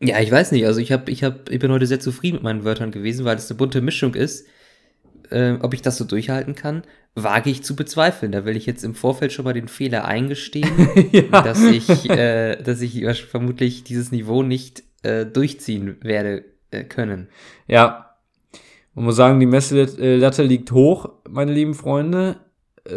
ja, 0.00 0.18
ich 0.20 0.30
weiß 0.30 0.52
nicht. 0.52 0.64
Also 0.66 0.80
ich, 0.80 0.92
hab, 0.92 1.08
ich, 1.08 1.24
hab, 1.24 1.50
ich 1.50 1.58
bin 1.58 1.70
heute 1.70 1.86
sehr 1.86 2.00
zufrieden 2.00 2.36
mit 2.36 2.42
meinen 2.42 2.64
Wörtern 2.64 2.90
gewesen, 2.90 3.24
weil 3.24 3.36
es 3.36 3.50
eine 3.50 3.58
bunte 3.58 3.80
Mischung 3.80 4.14
ist. 4.14 4.46
Ähm, 5.30 5.58
ob 5.62 5.74
ich 5.74 5.82
das 5.82 5.96
so 5.96 6.04
durchhalten 6.04 6.56
kann, 6.56 6.82
wage 7.14 7.50
ich 7.50 7.62
zu 7.62 7.76
bezweifeln. 7.76 8.32
Da 8.32 8.44
will 8.44 8.56
ich 8.56 8.66
jetzt 8.66 8.82
im 8.82 8.94
Vorfeld 8.94 9.32
schon 9.32 9.44
mal 9.44 9.52
den 9.52 9.68
Fehler 9.68 10.04
eingestehen, 10.04 10.88
ja. 11.12 11.42
dass 11.42 11.62
ich, 11.62 12.10
äh, 12.10 12.56
dass 12.56 12.80
ich 12.80 13.04
vermutlich 13.26 13.84
dieses 13.84 14.10
Niveau 14.10 14.42
nicht 14.42 14.82
äh, 15.02 15.26
durchziehen 15.26 15.98
werde 16.02 16.44
äh, 16.70 16.82
können. 16.84 17.28
Ja. 17.68 18.06
Man 18.94 19.04
muss 19.04 19.16
sagen, 19.16 19.38
die 19.38 19.46
Messlatte 19.46 20.42
liegt 20.42 20.72
hoch, 20.72 21.10
meine 21.28 21.52
lieben 21.52 21.74
Freunde. 21.74 22.40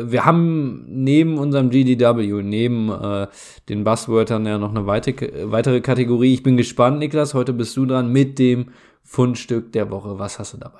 Wir 0.01 0.25
haben 0.25 0.85
neben 0.87 1.37
unserem 1.37 1.69
GDW, 1.69 2.41
neben 2.43 2.89
äh, 2.89 3.27
den 3.69 3.83
Buzzwörtern 3.83 4.45
ja 4.45 4.57
noch 4.57 4.71
eine 4.71 4.85
weite, 4.85 5.13
weitere 5.51 5.81
Kategorie. 5.81 6.33
Ich 6.33 6.43
bin 6.43 6.57
gespannt, 6.57 6.99
Niklas. 6.99 7.33
Heute 7.33 7.53
bist 7.53 7.75
du 7.77 7.85
dran 7.85 8.11
mit 8.11 8.39
dem 8.39 8.69
Fundstück 9.03 9.71
der 9.73 9.89
Woche. 9.91 10.17
Was 10.19 10.39
hast 10.39 10.53
du 10.53 10.57
dabei? 10.57 10.79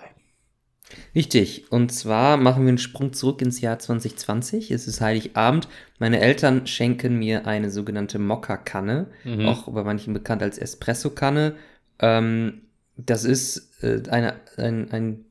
Richtig. 1.16 1.72
Und 1.72 1.92
zwar 1.92 2.38
machen 2.38 2.64
wir 2.64 2.70
einen 2.70 2.78
Sprung 2.78 3.14
zurück 3.14 3.42
ins 3.42 3.62
Jahr 3.62 3.80
2020. 3.80 4.72
Es 4.72 4.88
ist 4.88 5.02
Heiligabend. 5.02 5.68
Meine 6.00 6.20
Eltern 6.20 6.68
schenken 6.68 7.18
mir 7.18 7.48
eine 7.48 7.70
sogenannte 7.72 8.20
Mokka-Kanne, 8.20 9.08
Mhm. 9.24 9.46
auch 9.48 9.68
bei 9.72 9.84
manchen 9.84 10.14
bekannt 10.14 10.44
als 10.44 10.58
Espresso-Kanne. 10.58 11.56
Ähm, 12.00 12.62
das 12.98 13.24
ist 13.26 13.84
äh, 13.84 14.02
eine, 14.10 14.36
ein, 14.58 14.92
ein, 14.92 15.26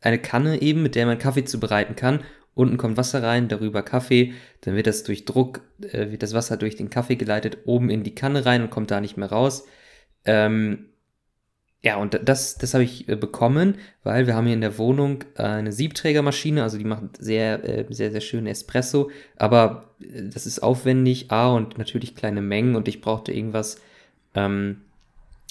eine 0.00 0.18
Kanne 0.18 0.62
eben, 0.62 0.82
mit 0.82 0.94
der 0.94 1.06
man 1.06 1.18
Kaffee 1.18 1.44
zubereiten 1.44 1.96
kann. 1.96 2.20
Unten 2.58 2.76
kommt 2.76 2.96
Wasser 2.96 3.22
rein, 3.22 3.48
darüber 3.48 3.82
Kaffee. 3.82 4.34
Dann 4.62 4.74
wird 4.74 4.88
das 4.88 5.04
durch 5.04 5.24
Druck, 5.24 5.60
äh, 5.80 6.10
wird 6.10 6.22
das 6.22 6.34
Wasser 6.34 6.56
durch 6.56 6.74
den 6.74 6.90
Kaffee 6.90 7.16
geleitet, 7.16 7.58
oben 7.66 7.88
in 7.88 8.02
die 8.02 8.14
Kanne 8.14 8.44
rein 8.44 8.62
und 8.62 8.70
kommt 8.70 8.90
da 8.90 9.00
nicht 9.00 9.16
mehr 9.16 9.30
raus. 9.30 9.66
Ähm, 10.24 10.86
ja, 11.80 11.96
und 11.96 12.18
das, 12.24 12.58
das 12.58 12.74
habe 12.74 12.82
ich 12.82 13.08
äh, 13.08 13.14
bekommen, 13.14 13.76
weil 14.02 14.26
wir 14.26 14.34
haben 14.34 14.46
hier 14.46 14.54
in 14.54 14.60
der 14.60 14.78
Wohnung 14.78 15.22
eine 15.36 15.70
Siebträgermaschine, 15.70 16.64
also 16.64 16.76
die 16.76 16.84
macht 16.84 17.02
sehr, 17.20 17.62
äh, 17.62 17.86
sehr, 17.90 18.10
sehr 18.10 18.20
schönen 18.20 18.48
Espresso, 18.48 19.10
aber 19.36 19.94
äh, 20.00 20.24
das 20.24 20.46
ist 20.46 20.60
aufwendig, 20.60 21.30
A, 21.30 21.52
und 21.52 21.78
natürlich 21.78 22.16
kleine 22.16 22.42
Mengen 22.42 22.74
und 22.74 22.88
ich 22.88 23.00
brauchte 23.00 23.32
irgendwas, 23.32 23.80
ähm, 24.34 24.80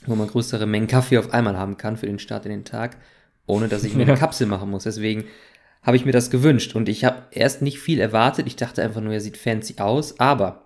wo 0.06 0.16
man 0.16 0.28
größere 0.28 0.66
Mengen 0.66 0.88
Kaffee 0.88 1.18
auf 1.18 1.34
einmal 1.34 1.58
haben 1.58 1.78
kann 1.78 1.96
für 1.96 2.08
den 2.08 2.20
Start 2.20 2.46
in 2.46 2.52
den 2.52 2.66
Tag, 2.66 2.98
ohne 3.46 3.70
dass 3.70 3.86
ich 3.86 3.96
mir 3.96 4.04
eine 4.08 4.18
Kapsel 4.18 4.48
machen 4.48 4.70
muss. 4.70 4.84
Deswegen 4.84 5.24
habe 5.88 5.96
ich 5.96 6.06
mir 6.06 6.12
das 6.12 6.30
gewünscht 6.30 6.76
und 6.76 6.90
ich 6.90 7.06
habe 7.06 7.24
erst 7.32 7.62
nicht 7.62 7.80
viel 7.80 8.02
erwartet. 8.02 8.46
Ich 8.46 8.58
dachte 8.58 8.84
einfach 8.84 9.00
nur, 9.00 9.14
er 9.14 9.22
sieht 9.22 9.38
fancy 9.38 9.76
aus, 9.78 10.20
aber, 10.20 10.66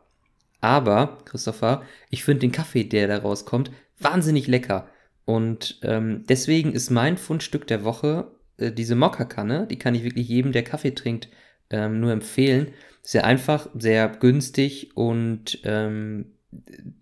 aber, 0.61 1.19
Christopher, 1.25 1.83
ich 2.09 2.23
finde 2.23 2.39
den 2.39 2.51
Kaffee, 2.51 2.85
der 2.85 3.07
da 3.07 3.19
rauskommt, 3.19 3.69
wahnsinnig 3.99 4.47
lecker. 4.47 4.89
Und 5.25 5.79
ähm, 5.83 6.23
deswegen 6.27 6.73
ist 6.73 6.89
mein 6.89 7.17
Fundstück 7.17 7.67
der 7.67 7.83
Woche 7.83 8.31
äh, 8.57 8.71
diese 8.71 8.95
Mokka-Kanne. 8.95 9.67
Die 9.67 9.77
kann 9.77 9.93
ich 9.93 10.03
wirklich 10.03 10.27
jedem, 10.27 10.53
der 10.53 10.63
Kaffee 10.63 10.95
trinkt, 10.95 11.29
ähm, 11.69 11.99
nur 11.99 12.11
empfehlen. 12.11 12.69
Sehr 13.03 13.23
einfach, 13.23 13.69
sehr 13.75 14.07
günstig 14.07 14.97
und 14.97 15.59
ähm, 15.65 16.31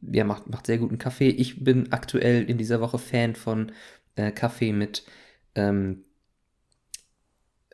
ja, 0.01 0.26
macht, 0.26 0.49
macht 0.49 0.67
sehr 0.67 0.78
guten 0.78 0.97
Kaffee. 0.97 1.30
Ich 1.30 1.63
bin 1.63 1.93
aktuell 1.93 2.43
in 2.43 2.57
dieser 2.57 2.82
Woche 2.82 2.99
Fan 2.99 3.36
von 3.36 3.72
äh, 4.17 4.32
Kaffee 4.32 4.74
mit 4.74 5.05
ähm, 5.55 6.03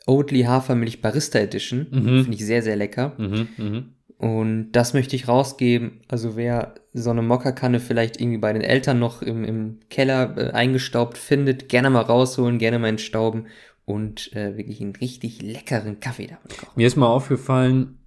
Oatly 0.06 0.42
Hafermilch 0.42 1.02
Barista 1.02 1.38
Edition. 1.38 1.86
Mhm. 1.90 2.22
Finde 2.22 2.34
ich 2.34 2.46
sehr, 2.46 2.62
sehr 2.62 2.76
lecker. 2.76 3.12
Mhm, 3.18 3.48
mhm. 3.58 3.84
Und 4.18 4.72
das 4.72 4.94
möchte 4.94 5.14
ich 5.14 5.28
rausgeben. 5.28 6.00
Also 6.08 6.36
wer 6.36 6.74
so 6.94 7.10
eine 7.10 7.20
Mokka-Kanne 7.22 7.80
vielleicht 7.80 8.18
irgendwie 8.20 8.38
bei 8.38 8.52
den 8.52 8.62
Eltern 8.62 8.98
noch 8.98 9.20
im, 9.20 9.44
im 9.44 9.80
Keller 9.90 10.34
äh, 10.38 10.50
eingestaubt 10.52 11.18
findet, 11.18 11.68
gerne 11.68 11.90
mal 11.90 12.00
rausholen, 12.02 12.58
gerne 12.58 12.78
mal 12.78 12.88
entstauben 12.88 13.46
und 13.84 14.34
äh, 14.34 14.56
wirklich 14.56 14.80
einen 14.80 14.96
richtig 14.96 15.42
leckeren 15.42 16.00
Kaffee 16.00 16.28
damit 16.28 16.56
kochen. 16.58 16.72
Mir 16.76 16.86
ist 16.86 16.96
mal 16.96 17.08
aufgefallen, 17.08 17.98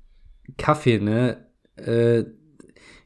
Kaffee, 0.57 0.97
ne? 0.99 1.45
Äh, 1.75 2.21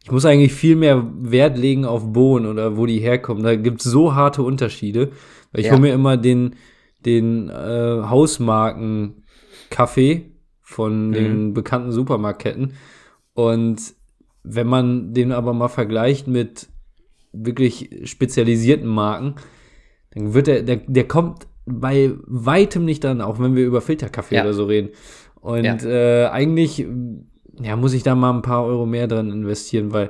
ich 0.06 0.12
muss 0.12 0.26
eigentlich 0.26 0.54
viel 0.54 0.76
mehr 0.76 1.06
Wert 1.18 1.58
legen 1.58 1.86
auf 1.86 2.12
Bohnen 2.14 2.46
oder 2.46 2.78
wo 2.78 2.86
die 2.86 3.00
herkommen. 3.00 3.44
Da 3.44 3.56
gibt's 3.56 3.84
so 3.86 4.16
harte 4.16 4.44
Unterschiede. 4.44 5.12
Weil 5.52 5.62
ich 5.62 5.68
Ja. 5.68 5.74
hole 5.74 5.82
mir 5.82 5.94
immer 5.94 6.18
den, 6.18 6.56
den 7.06 7.49
äh, 7.49 8.01
Hausmarken 8.04 9.24
Kaffee 9.70 10.32
von 10.62 11.10
Mhm. 11.10 11.14
den 11.14 11.54
bekannten 11.54 11.91
Supermarktketten. 11.91 12.74
Und 13.34 13.82
wenn 14.43 14.68
man 14.68 15.14
den 15.14 15.32
aber 15.32 15.54
mal 15.54 15.68
vergleicht 15.70 16.28
mit 16.28 16.68
wirklich 17.32 18.01
spezialisierten 18.04 18.88
Marken, 18.88 19.36
dann 20.14 20.34
wird 20.34 20.47
der, 20.47 20.62
der, 20.64 20.78
der 20.88 21.08
kommt 21.08 21.47
bei 21.66 22.12
weitem 22.26 22.86
nicht 22.86 23.04
dann, 23.04 23.22
auch 23.22 23.39
wenn 23.39 23.56
wir 23.56 23.66
über 23.66 23.82
Filterkaffee 23.82 24.36
Ja. 24.36 24.41
oder 24.43 24.54
so 24.54 24.66
reden. 24.66 24.89
Und 25.41 25.64
Ja. 25.64 25.78
äh, 25.84 26.28
eigentlich 26.30 26.86
ja, 27.62 27.76
muss 27.76 27.93
ich 27.93 28.04
da 28.04 28.16
mal 28.16 28.34
ein 28.34 28.41
paar 28.41 28.66
Euro 28.66 28.86
mehr 28.86 29.08
dran 29.08 29.32
investieren, 29.32 29.93
weil 29.93 30.10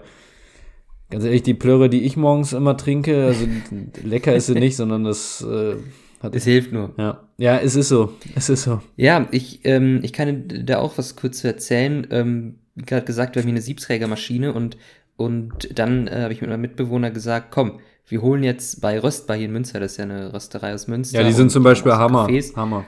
ganz 1.09 1.25
ehrlich, 1.25 1.43
die 1.43 1.53
Plörre, 1.53 1.89
die 1.89 2.03
ich 2.03 2.15
morgens 2.17 2.53
immer 2.53 2.75
trinke, 2.77 3.25
also 3.25 3.45
lecker 4.03 4.33
ist 4.35 4.47
sie 4.47 4.53
nicht, 4.55 4.75
sondern 4.75 5.03
das 5.03 5.41
äh, 5.41 5.75
hat 6.23 6.35
Es 6.35 6.45
hilft 6.45 6.71
nur. 6.71 6.93
ja. 6.97 7.19
Ja, 7.37 7.57
es 7.57 7.75
ist 7.75 7.89
so. 7.89 8.13
Es 8.35 8.49
ist 8.49 8.63
so. 8.63 8.81
Ja, 8.95 9.27
ich, 9.31 9.61
ähm, 9.63 9.99
ich 10.03 10.13
kann 10.13 10.45
da 10.65 10.79
auch 10.79 10.97
was 10.97 11.15
kurz 11.15 11.39
zu 11.39 11.47
erzählen. 11.47 12.07
Ähm, 12.11 12.55
wie 12.75 12.85
gerade 12.85 13.05
gesagt, 13.05 13.35
wir 13.35 13.41
haben 13.41 13.47
hier 13.47 13.55
eine 13.55 13.61
Siebträgermaschine 13.61 14.53
und, 14.53 14.77
und 15.17 15.77
dann 15.77 16.07
äh, 16.07 16.21
habe 16.21 16.33
ich 16.33 16.41
mit 16.41 16.49
meinem 16.49 16.61
Mitbewohner 16.61 17.11
gesagt, 17.11 17.47
komm, 17.51 17.79
wir 18.07 18.21
holen 18.21 18.43
jetzt 18.43 18.81
bei 18.81 18.99
Röstbar 18.99 19.37
hier 19.37 19.47
in 19.47 19.51
Münster, 19.51 19.79
das 19.79 19.93
ist 19.93 19.97
ja 19.97 20.03
eine 20.03 20.33
Rösterei 20.33 20.73
aus 20.73 20.87
Münster. 20.87 21.21
Ja, 21.21 21.27
die 21.27 21.33
sind 21.33 21.51
zum 21.51 21.63
Beispiel 21.63 21.93
Hammer. 21.93 22.27
Cafés. 22.27 22.55
Hammer. 22.55 22.85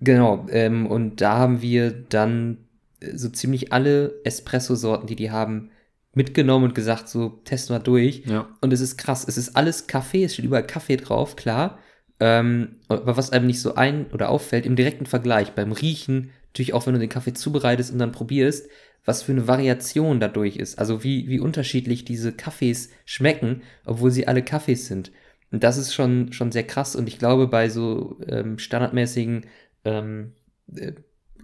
Genau, 0.00 0.46
ähm, 0.50 0.86
und 0.86 1.20
da 1.20 1.38
haben 1.38 1.62
wir 1.62 1.90
dann 1.90 2.58
äh, 3.00 3.16
so 3.16 3.28
ziemlich 3.28 3.72
alle 3.72 4.14
Espresso-Sorten, 4.24 5.06
die 5.06 5.16
die 5.16 5.30
haben, 5.30 5.70
mitgenommen 6.14 6.66
und 6.66 6.74
gesagt, 6.74 7.08
so, 7.08 7.40
test 7.44 7.70
mal 7.70 7.78
durch. 7.80 8.22
Ja. 8.26 8.46
Und 8.60 8.72
es 8.72 8.80
ist 8.80 8.96
krass, 8.98 9.24
es 9.26 9.36
ist 9.36 9.56
alles 9.56 9.86
Kaffee, 9.86 10.24
es 10.24 10.34
steht 10.34 10.44
überall 10.44 10.66
Kaffee 10.66 10.96
drauf, 10.96 11.36
klar. 11.36 11.78
Ähm, 12.20 12.76
aber 12.88 13.16
was 13.16 13.30
einem 13.30 13.46
nicht 13.46 13.60
so 13.60 13.74
ein- 13.74 14.06
oder 14.12 14.28
auffällt, 14.28 14.66
im 14.66 14.76
direkten 14.76 15.06
Vergleich, 15.06 15.52
beim 15.52 15.72
Riechen, 15.72 16.30
natürlich 16.48 16.72
auch 16.72 16.86
wenn 16.86 16.94
du 16.94 17.00
den 17.00 17.08
Kaffee 17.08 17.34
zubereitest 17.34 17.92
und 17.92 17.98
dann 17.98 18.12
probierst, 18.12 18.68
was 19.04 19.22
für 19.22 19.32
eine 19.32 19.48
Variation 19.48 20.20
dadurch 20.20 20.56
ist. 20.56 20.78
Also 20.78 21.04
wie, 21.04 21.28
wie 21.28 21.40
unterschiedlich 21.40 22.04
diese 22.04 22.32
Kaffees 22.32 22.90
schmecken, 23.04 23.62
obwohl 23.84 24.10
sie 24.10 24.28
alle 24.28 24.42
Kaffees 24.42 24.86
sind. 24.86 25.12
Und 25.50 25.62
das 25.62 25.76
ist 25.76 25.92
schon, 25.94 26.32
schon 26.32 26.52
sehr 26.52 26.64
krass. 26.64 26.96
Und 26.96 27.08
ich 27.08 27.18
glaube, 27.18 27.46
bei 27.48 27.68
so 27.68 28.18
ähm, 28.26 28.58
standardmäßigen 28.58 29.46
ähm, 29.84 30.32
äh, 30.74 30.92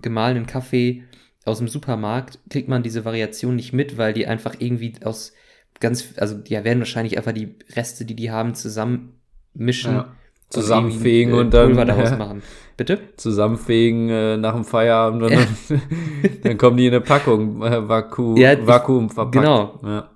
gemahlenen 0.01 0.47
Kaffee 0.47 1.05
aus 1.45 1.59
dem 1.59 1.68
Supermarkt 1.68 2.39
kriegt 2.49 2.68
man 2.68 2.83
diese 2.83 3.05
Variation 3.05 3.57
nicht 3.57 3.73
mit, 3.73 3.99
weil 3.99 4.12
die 4.12 4.27
einfach 4.27 4.57
irgendwie 4.59 4.95
aus 5.05 5.33
ganz, 5.81 6.14
also 6.16 6.37
die 6.37 6.53
werden 6.53 6.81
wahrscheinlich 6.81 7.16
einfach 7.18 7.33
die 7.33 7.55
Reste, 7.75 8.05
die 8.05 8.14
die 8.14 8.31
haben, 8.31 8.55
zusammenmischen. 8.55 9.95
Ja. 9.95 10.16
Zusammenfegen 10.51 11.33
und 11.33 11.55
dann 11.55 11.69
Pulver 11.69 11.85
daraus 11.85 12.11
ja, 12.11 12.17
machen. 12.17 12.43
Bitte? 12.77 12.99
zusammenfegen 13.17 14.09
äh, 14.09 14.37
nach 14.39 14.55
dem 14.55 14.65
Feierabend 14.65 15.23
und 15.23 15.33
dann, 15.33 15.81
dann 16.43 16.59
kommen 16.59 16.77
die 16.79 16.87
in 16.87 16.95
eine 16.95 17.03
Packung, 17.03 17.63
äh, 17.63 17.89
Vaku, 17.89 18.37
Ja, 18.37 18.67
Vakuum 18.67 19.11
verpackt. 19.11 19.35
genau. 19.35 19.81
Ja. 19.85 20.11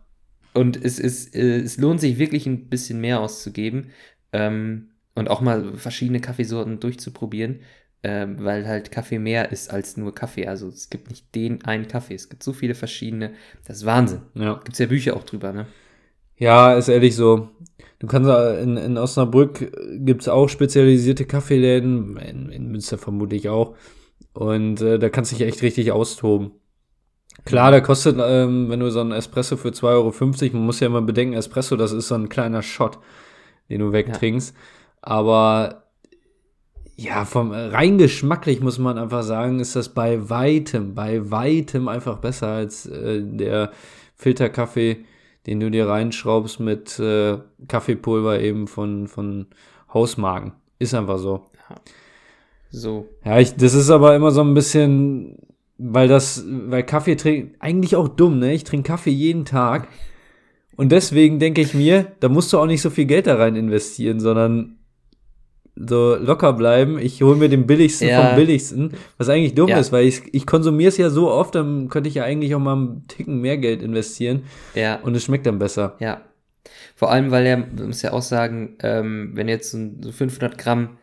Und 0.55 0.83
es, 0.83 0.99
ist, 0.99 1.35
äh, 1.35 1.59
es 1.61 1.77
lohnt 1.79 2.01
sich 2.01 2.19
wirklich 2.19 2.47
ein 2.47 2.69
bisschen 2.69 3.01
mehr 3.01 3.21
auszugeben 3.21 3.91
ähm, 4.33 4.91
und 5.15 5.29
auch 5.29 5.41
mal 5.41 5.75
verschiedene 5.77 6.21
Kaffeesorten 6.21 6.81
durchzuprobieren, 6.81 7.61
ähm, 8.03 8.37
weil 8.41 8.67
halt 8.67 8.91
Kaffee 8.91 9.19
mehr 9.19 9.53
ist 9.53 9.71
als 9.71 9.97
nur 9.97 10.15
Kaffee. 10.15 10.47
Also 10.47 10.69
es 10.69 10.89
gibt 10.91 11.11
nicht 11.11 11.35
den 11.35 11.65
einen 11.65 11.87
Kaffee, 11.87 12.15
es 12.15 12.29
gibt 12.31 12.43
so 12.43 12.53
viele 12.53 12.75
verschiedene. 12.75 13.33
Das 13.67 13.79
ist 13.79 13.87
Wahnsinn. 13.87 14.23
ja. 14.35 14.55
Gibt 14.55 14.73
es 14.73 14.79
ja 14.79 14.87
Bücher 14.87 15.17
auch 15.17 15.25
drüber, 15.25 15.53
ne? 15.53 15.67
Ja, 16.37 16.75
ist 16.75 16.89
ehrlich 16.89 17.15
so. 17.15 17.51
Du 17.99 18.07
kannst 18.07 18.29
äh, 18.29 18.63
in, 18.63 18.77
in 18.77 18.99
Osnabrück 18.99 19.73
gibt's 20.05 20.29
auch 20.29 20.49
spezialisierte 20.49 21.25
Kaffeeläden, 21.25 22.17
in, 22.17 22.49
in 22.51 22.71
Münster 22.71 22.99
vermutlich 22.99 23.49
auch. 23.49 23.75
Und 24.33 24.81
äh, 24.81 24.99
da 24.99 25.09
kannst 25.09 25.33
du 25.33 25.37
dich 25.37 25.47
echt 25.47 25.63
richtig 25.63 25.93
austoben. 25.93 26.53
Klar, 27.45 27.71
da 27.71 27.81
kostet, 27.81 28.17
ähm, 28.21 28.71
wenn 28.71 28.81
du 28.81 28.91
so 28.91 29.01
einen 29.01 29.13
Espresso 29.13 29.57
für 29.57 29.69
2,50 29.69 29.85
Euro, 29.85 30.57
man 30.57 30.67
muss 30.67 30.81
ja 30.81 30.87
immer 30.87 31.03
bedenken, 31.03 31.35
Espresso, 31.35 31.77
das 31.77 31.93
ist 31.93 32.09
so 32.09 32.15
ein 32.15 32.29
kleiner 32.29 32.63
Shot, 32.63 32.99
den 33.69 33.81
du 33.81 33.93
wegtrinkst. 33.93 34.55
Aber 35.03 35.85
ja, 36.97 37.25
vom 37.25 37.51
rein 37.51 37.99
geschmacklich 37.99 38.61
muss 38.61 38.79
man 38.79 38.99
einfach 38.99 39.23
sagen, 39.23 39.61
ist 39.61 39.77
das 39.77 39.89
bei 39.89 40.31
weitem, 40.31 40.95
bei 40.95 41.31
weitem 41.31 41.89
einfach 41.89 42.19
besser 42.19 42.49
als 42.49 42.87
äh, 42.87 43.21
der 43.23 43.73
Filterkaffee, 44.15 45.05
den 45.47 45.61
du 45.61 45.71
dir 45.71 45.89
reinschraubst 45.89 46.61
mit 46.61 46.99
äh, 46.99 47.39
Kaffeepulver 47.69 48.41
eben 48.41 48.67
von, 48.67 49.09
von 49.09 49.47
Hausmarken. 49.93 50.53
Ist 50.79 50.95
einfach 50.95 51.19
so. 51.19 51.47
So. 52.71 53.09
Ja, 53.25 53.39
ich, 53.39 53.55
das 53.55 53.75
ist 53.75 53.91
aber 53.91 54.17
immer 54.17 54.31
so 54.31 54.41
ein 54.41 54.55
bisschen, 54.55 55.37
weil 55.79 56.09
das, 56.09 56.45
weil 56.47 56.83
Kaffee 56.83 57.17
trinken, 57.17 57.55
eigentlich 57.61 57.95
auch 57.95 58.09
dumm, 58.09 58.39
ne? 58.39 58.53
Ich 58.53 58.65
trinke 58.65 58.89
Kaffee 58.89 59.11
jeden 59.11 59.45
Tag. 59.45 59.89
Und 60.77 60.91
deswegen 60.91 61.39
denke 61.39 61.61
ich 61.61 61.73
mir, 61.73 62.13
da 62.21 62.29
musst 62.29 62.53
du 62.53 62.59
auch 62.59 62.67
nicht 62.67 62.83
so 62.83 62.91
viel 62.91 63.05
Geld 63.05 63.29
da 63.29 63.37
rein 63.37 63.55
investieren, 63.55 64.19
sondern 64.19 64.79
so 65.77 66.15
locker 66.17 66.53
bleiben. 66.53 66.99
Ich 66.99 67.21
hole 67.23 67.37
mir 67.37 67.49
den 67.49 67.67
billigsten 67.67 68.09
Ja. 68.09 68.29
vom 68.29 68.37
billigsten, 68.37 68.93
was 69.19 69.29
eigentlich 69.29 69.55
dumm 69.55 69.69
Ja. 69.69 69.79
ist, 69.79 69.91
weil 69.93 70.07
ich, 70.07 70.23
ich 70.33 70.47
konsumiere 70.47 70.89
es 70.89 70.97
ja 70.99 71.11
so 71.11 71.31
oft, 71.31 71.55
dann 71.55 71.89
könnte 71.89 72.09
ich 72.09 72.15
ja 72.15 72.25
eigentlich 72.25 72.55
auch 72.55 72.61
mal 72.61 72.75
einen 72.75 73.09
Ticken 73.09 73.41
mehr 73.41 73.59
Geld 73.59 73.83
investieren 73.83 74.45
Ja. 74.75 74.97
und 75.01 75.15
es 75.17 75.25
schmeckt 75.25 75.47
dann 75.47 75.59
besser. 75.59 75.97
Ja. 75.99 76.23
Vor 76.95 77.11
allem, 77.11 77.31
weil 77.31 77.45
er, 77.47 77.57
man 77.57 77.87
muss 77.89 78.03
ja 78.03 78.13
auch 78.13 78.23
sagen, 78.23 78.77
ähm, 78.83 79.33
wenn 79.35 79.49
du 79.49 79.53
jetzt 79.53 79.73
so 79.73 80.13
500 80.13 80.57
Gramm 80.59 80.97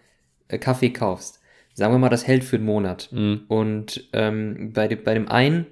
äh, 0.48 0.58
Kaffee 0.58 0.90
kaufst, 0.92 1.40
sagen 1.74 1.94
wir 1.94 2.00
mal, 2.00 2.10
das 2.10 2.26
hält 2.28 2.44
für 2.44 2.56
einen 2.56 2.66
Monat. 2.66 3.10
Mhm. 3.12 3.42
Und 3.50 4.08
ähm, 4.14 4.72
bei, 4.74 4.88
dem, 4.88 5.04
bei 5.04 5.14
dem 5.14 5.28
einen 5.28 5.66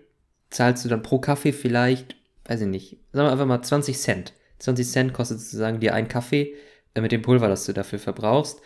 zahlst 0.49 0.83
du 0.83 0.89
dann 0.89 1.01
pro 1.03 1.19
Kaffee 1.19 1.53
vielleicht, 1.53 2.15
weiß 2.47 2.61
ich 2.61 2.67
nicht, 2.67 2.97
sagen 3.13 3.27
wir 3.27 3.31
einfach 3.31 3.45
mal 3.45 3.61
20 3.61 3.97
Cent. 3.97 4.33
20 4.59 4.87
Cent 4.87 5.13
kostet 5.13 5.39
sozusagen 5.39 5.79
dir 5.79 5.93
ein 5.93 6.07
Kaffee 6.09 6.53
äh, 6.95 7.01
mit 7.01 7.11
dem 7.13 7.21
Pulver, 7.21 7.47
das 7.47 7.65
du 7.65 7.73
dafür 7.73 7.99
verbrauchst. 7.99 8.59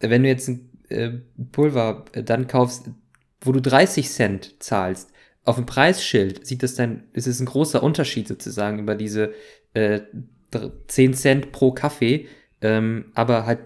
Wenn 0.00 0.22
du 0.22 0.28
jetzt 0.28 0.48
ein 0.48 0.70
äh, 0.88 1.10
Pulver 1.52 2.04
äh, 2.12 2.22
dann 2.22 2.46
kaufst, 2.46 2.90
wo 3.40 3.52
du 3.52 3.60
30 3.60 4.10
Cent 4.10 4.54
zahlst, 4.62 5.10
auf 5.44 5.56
dem 5.56 5.66
Preisschild 5.66 6.46
sieht 6.46 6.62
das 6.62 6.74
dann, 6.74 7.04
es 7.12 7.26
ist 7.26 7.40
ein 7.40 7.46
großer 7.46 7.82
Unterschied 7.82 8.26
sozusagen 8.26 8.80
über 8.80 8.94
diese 8.94 9.32
äh, 9.74 10.00
dr- 10.50 10.72
10 10.88 11.14
Cent 11.14 11.52
pro 11.52 11.72
Kaffee, 11.72 12.26
ähm, 12.60 13.06
aber 13.14 13.46
halt 13.46 13.60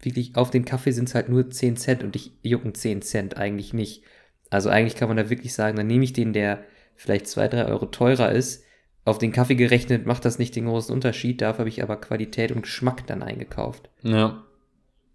wirklich 0.00 0.34
auf 0.36 0.50
den 0.50 0.64
Kaffee 0.64 0.90
sind 0.92 1.08
es 1.08 1.14
halt 1.14 1.28
nur 1.28 1.50
10 1.50 1.76
Cent 1.76 2.02
und 2.02 2.14
dich 2.14 2.32
jucken 2.42 2.74
10 2.74 3.02
Cent 3.02 3.36
eigentlich 3.36 3.72
nicht. 3.72 4.02
Also 4.48 4.68
eigentlich 4.70 4.96
kann 4.96 5.08
man 5.08 5.16
da 5.16 5.30
wirklich 5.30 5.52
sagen, 5.54 5.76
dann 5.76 5.86
nehme 5.86 6.04
ich 6.04 6.12
den, 6.12 6.32
der 6.32 6.64
vielleicht 6.96 7.28
2, 7.28 7.48
3 7.48 7.66
Euro 7.66 7.86
teurer 7.86 8.32
ist. 8.32 8.64
Auf 9.04 9.18
den 9.18 9.32
Kaffee 9.32 9.54
gerechnet 9.54 10.06
macht 10.06 10.24
das 10.24 10.38
nicht 10.38 10.56
den 10.56 10.66
großen 10.66 10.92
Unterschied, 10.92 11.40
dafür 11.40 11.60
habe 11.60 11.68
ich 11.68 11.82
aber 11.82 11.96
Qualität 12.00 12.50
und 12.52 12.62
Geschmack 12.62 13.06
dann 13.06 13.22
eingekauft. 13.22 13.88
Ja. 14.02 14.44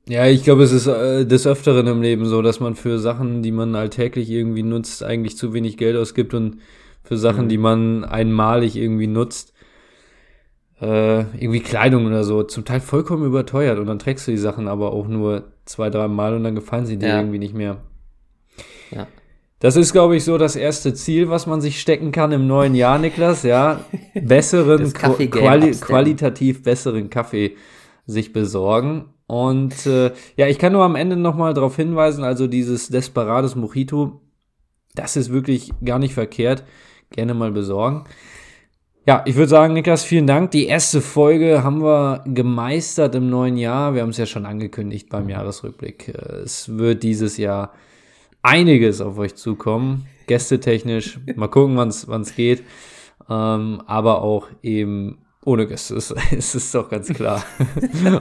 Ja, 0.07 0.27
ich 0.27 0.43
glaube, 0.43 0.63
es 0.63 0.71
ist 0.71 0.85
äh, 0.87 1.25
des 1.25 1.47
Öfteren 1.47 1.87
im 1.87 2.01
Leben 2.01 2.25
so, 2.25 2.41
dass 2.41 2.59
man 2.59 2.75
für 2.75 2.99
Sachen, 2.99 3.41
die 3.41 3.51
man 3.51 3.73
alltäglich 3.75 4.29
irgendwie 4.29 4.61
nutzt, 4.63 5.03
eigentlich 5.03 5.35
zu 5.37 5.53
wenig 5.53 5.77
Geld 5.77 5.95
ausgibt 5.97 6.33
und 6.35 6.59
für 7.03 7.17
Sachen, 7.17 7.45
Mhm. 7.45 7.49
die 7.49 7.57
man 7.57 8.03
einmalig 8.03 8.75
irgendwie 8.75 9.07
nutzt, 9.07 9.53
äh, 10.81 11.19
irgendwie 11.21 11.59
Kleidung 11.61 12.05
oder 12.05 12.23
so, 12.23 12.43
zum 12.43 12.65
Teil 12.65 12.81
vollkommen 12.81 13.25
überteuert 13.25 13.79
und 13.79 13.87
dann 13.87 13.97
trägst 13.99 14.27
du 14.27 14.31
die 14.31 14.37
Sachen 14.37 14.67
aber 14.67 14.91
auch 14.93 15.07
nur 15.07 15.45
zwei, 15.65 15.89
drei 15.89 16.07
Mal 16.07 16.35
und 16.35 16.43
dann 16.43 16.55
gefallen 16.55 16.85
sie 16.85 16.97
dir 16.97 17.07
Ja. 17.09 17.17
irgendwie 17.19 17.39
nicht 17.39 17.55
mehr. 17.55 17.77
Ja. 18.91 19.07
Das 19.59 19.75
ist, 19.77 19.93
glaube 19.93 20.15
ich, 20.17 20.23
so 20.23 20.37
das 20.37 20.55
erste 20.55 20.93
Ziel, 20.93 21.29
was 21.29 21.47
man 21.47 21.61
sich 21.61 21.79
stecken 21.79 22.11
kann 22.11 22.31
im 22.31 22.45
neuen 22.45 22.75
Jahr, 22.75 22.99
Niklas, 22.99 23.41
ja. 23.43 23.79
Besseren, 24.13 24.91
quali 24.93 25.71
qualitativ 25.71 26.61
besseren 26.61 27.09
Kaffee 27.09 27.55
sich 28.05 28.33
besorgen. 28.33 29.05
Und 29.27 29.85
äh, 29.85 30.11
ja, 30.37 30.47
ich 30.47 30.59
kann 30.59 30.73
nur 30.73 30.83
am 30.83 30.95
Ende 30.95 31.15
nochmal 31.15 31.53
darauf 31.53 31.75
hinweisen, 31.75 32.23
also 32.23 32.47
dieses 32.47 32.89
Desperados 32.89 33.55
Mojito, 33.55 34.21
das 34.93 35.15
ist 35.15 35.31
wirklich 35.31 35.71
gar 35.83 35.99
nicht 35.99 36.13
verkehrt. 36.13 36.63
Gerne 37.11 37.33
mal 37.33 37.51
besorgen. 37.51 38.05
Ja, 39.07 39.21
ich 39.25 39.35
würde 39.35 39.49
sagen, 39.49 39.73
Niklas, 39.73 40.03
vielen 40.03 40.25
Dank. 40.25 40.49
Die 40.51 40.65
erste 40.65 40.99
Folge 40.99 41.63
haben 41.63 41.83
wir 41.83 42.23
gemeistert 42.25 43.13
im 43.13 43.29
neuen 43.29 43.57
Jahr. 43.57 43.93
Wir 43.93 44.01
haben 44.01 44.09
es 44.09 44.17
ja 44.17 44.25
schon 44.25 44.47
angekündigt 44.47 45.09
beim 45.09 45.29
Jahresrückblick. 45.29 46.07
Äh, 46.09 46.41
Es 46.43 46.77
wird 46.77 47.03
dieses 47.03 47.37
Jahr 47.37 47.73
einiges 48.41 49.01
auf 49.01 49.17
euch 49.17 49.35
zukommen, 49.35 50.07
gästetechnisch. 50.27 51.19
Mal 51.35 51.47
gucken, 51.49 51.77
wann 51.77 51.89
es 52.21 52.35
geht. 52.35 52.63
Ähm, 53.29 53.81
aber 53.85 54.21
auch 54.21 54.47
eben 54.63 55.24
ohne 55.45 55.67
Gäste. 55.67 55.95
Es 55.95 56.13
es 56.31 56.55
ist 56.55 56.75
doch 56.75 56.89
ganz 56.89 57.07
klar. 57.13 57.43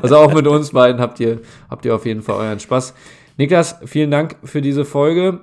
also 0.03 0.17
auch 0.17 0.33
mit 0.33 0.47
uns 0.47 0.71
beiden 0.71 1.01
habt 1.01 1.19
ihr, 1.21 1.41
habt 1.69 1.85
ihr 1.85 1.95
auf 1.95 2.07
jeden 2.07 2.23
Fall 2.23 2.37
euren 2.37 2.61
Spaß. 2.61 2.95
Niklas, 3.37 3.77
vielen 3.85 4.11
Dank 4.11 4.37
für 4.45 4.63
diese 4.63 4.85
Folge. 4.85 5.41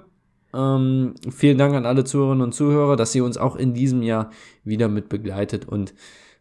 Ähm, 0.54 1.16
vielen 1.30 1.58
Dank 1.58 1.76
an 1.76 1.86
alle 1.86 2.04
Zuhörerinnen 2.04 2.44
und 2.44 2.54
Zuhörer, 2.54 2.96
dass 2.96 3.16
ihr 3.16 3.26
uns 3.26 3.38
auch 3.38 3.56
in 3.56 3.74
diesem 3.74 4.02
Jahr 4.02 4.32
wieder 4.64 4.88
mit 4.88 5.10
begleitet. 5.10 5.68
Und 5.68 5.94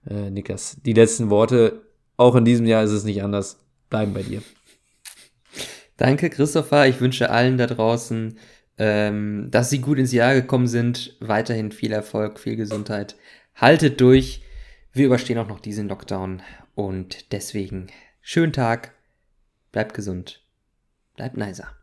äh, 0.09 0.30
Niklas, 0.30 0.76
die 0.84 0.93
letzten 0.93 1.30
Worte, 1.30 1.82
auch 2.16 2.36
in 2.36 2.45
diesem 2.45 2.66
Jahr 2.66 2.84
ist 2.84 2.93
es 2.93 3.05
nicht 3.05 3.22
anders, 3.22 3.59
bleiben 3.88 4.12
bei 4.12 4.22
dir. 4.22 4.43
Danke, 5.97 6.30
Christopher. 6.30 6.86
Ich 6.86 7.01
wünsche 7.01 7.30
allen 7.30 7.59
da 7.59 7.66
draußen, 7.66 8.38
ähm, 8.78 9.49
dass 9.51 9.70
sie 9.70 9.80
gut 9.80 9.99
ins 9.99 10.12
Jahr 10.12 10.34
gekommen 10.34 10.66
sind. 10.66 11.16
Weiterhin 11.20 11.72
viel 11.72 11.93
Erfolg, 11.93 12.38
viel 12.38 12.57
Gesundheit. 12.57 13.16
haltet 13.55 14.01
durch. 14.01 14.43
Wir 14.93 15.07
überstehen 15.07 15.38
auch 15.38 15.47
noch 15.49 15.61
diesen 15.61 15.88
Lockdown 15.88 16.43
und 16.74 17.32
deswegen 17.32 17.88
schönen 18.20 18.53
Tag, 18.53 18.95
bleibt 19.70 19.95
gesund, 19.95 20.45
bleibt 21.16 21.36
nicer. 21.36 21.80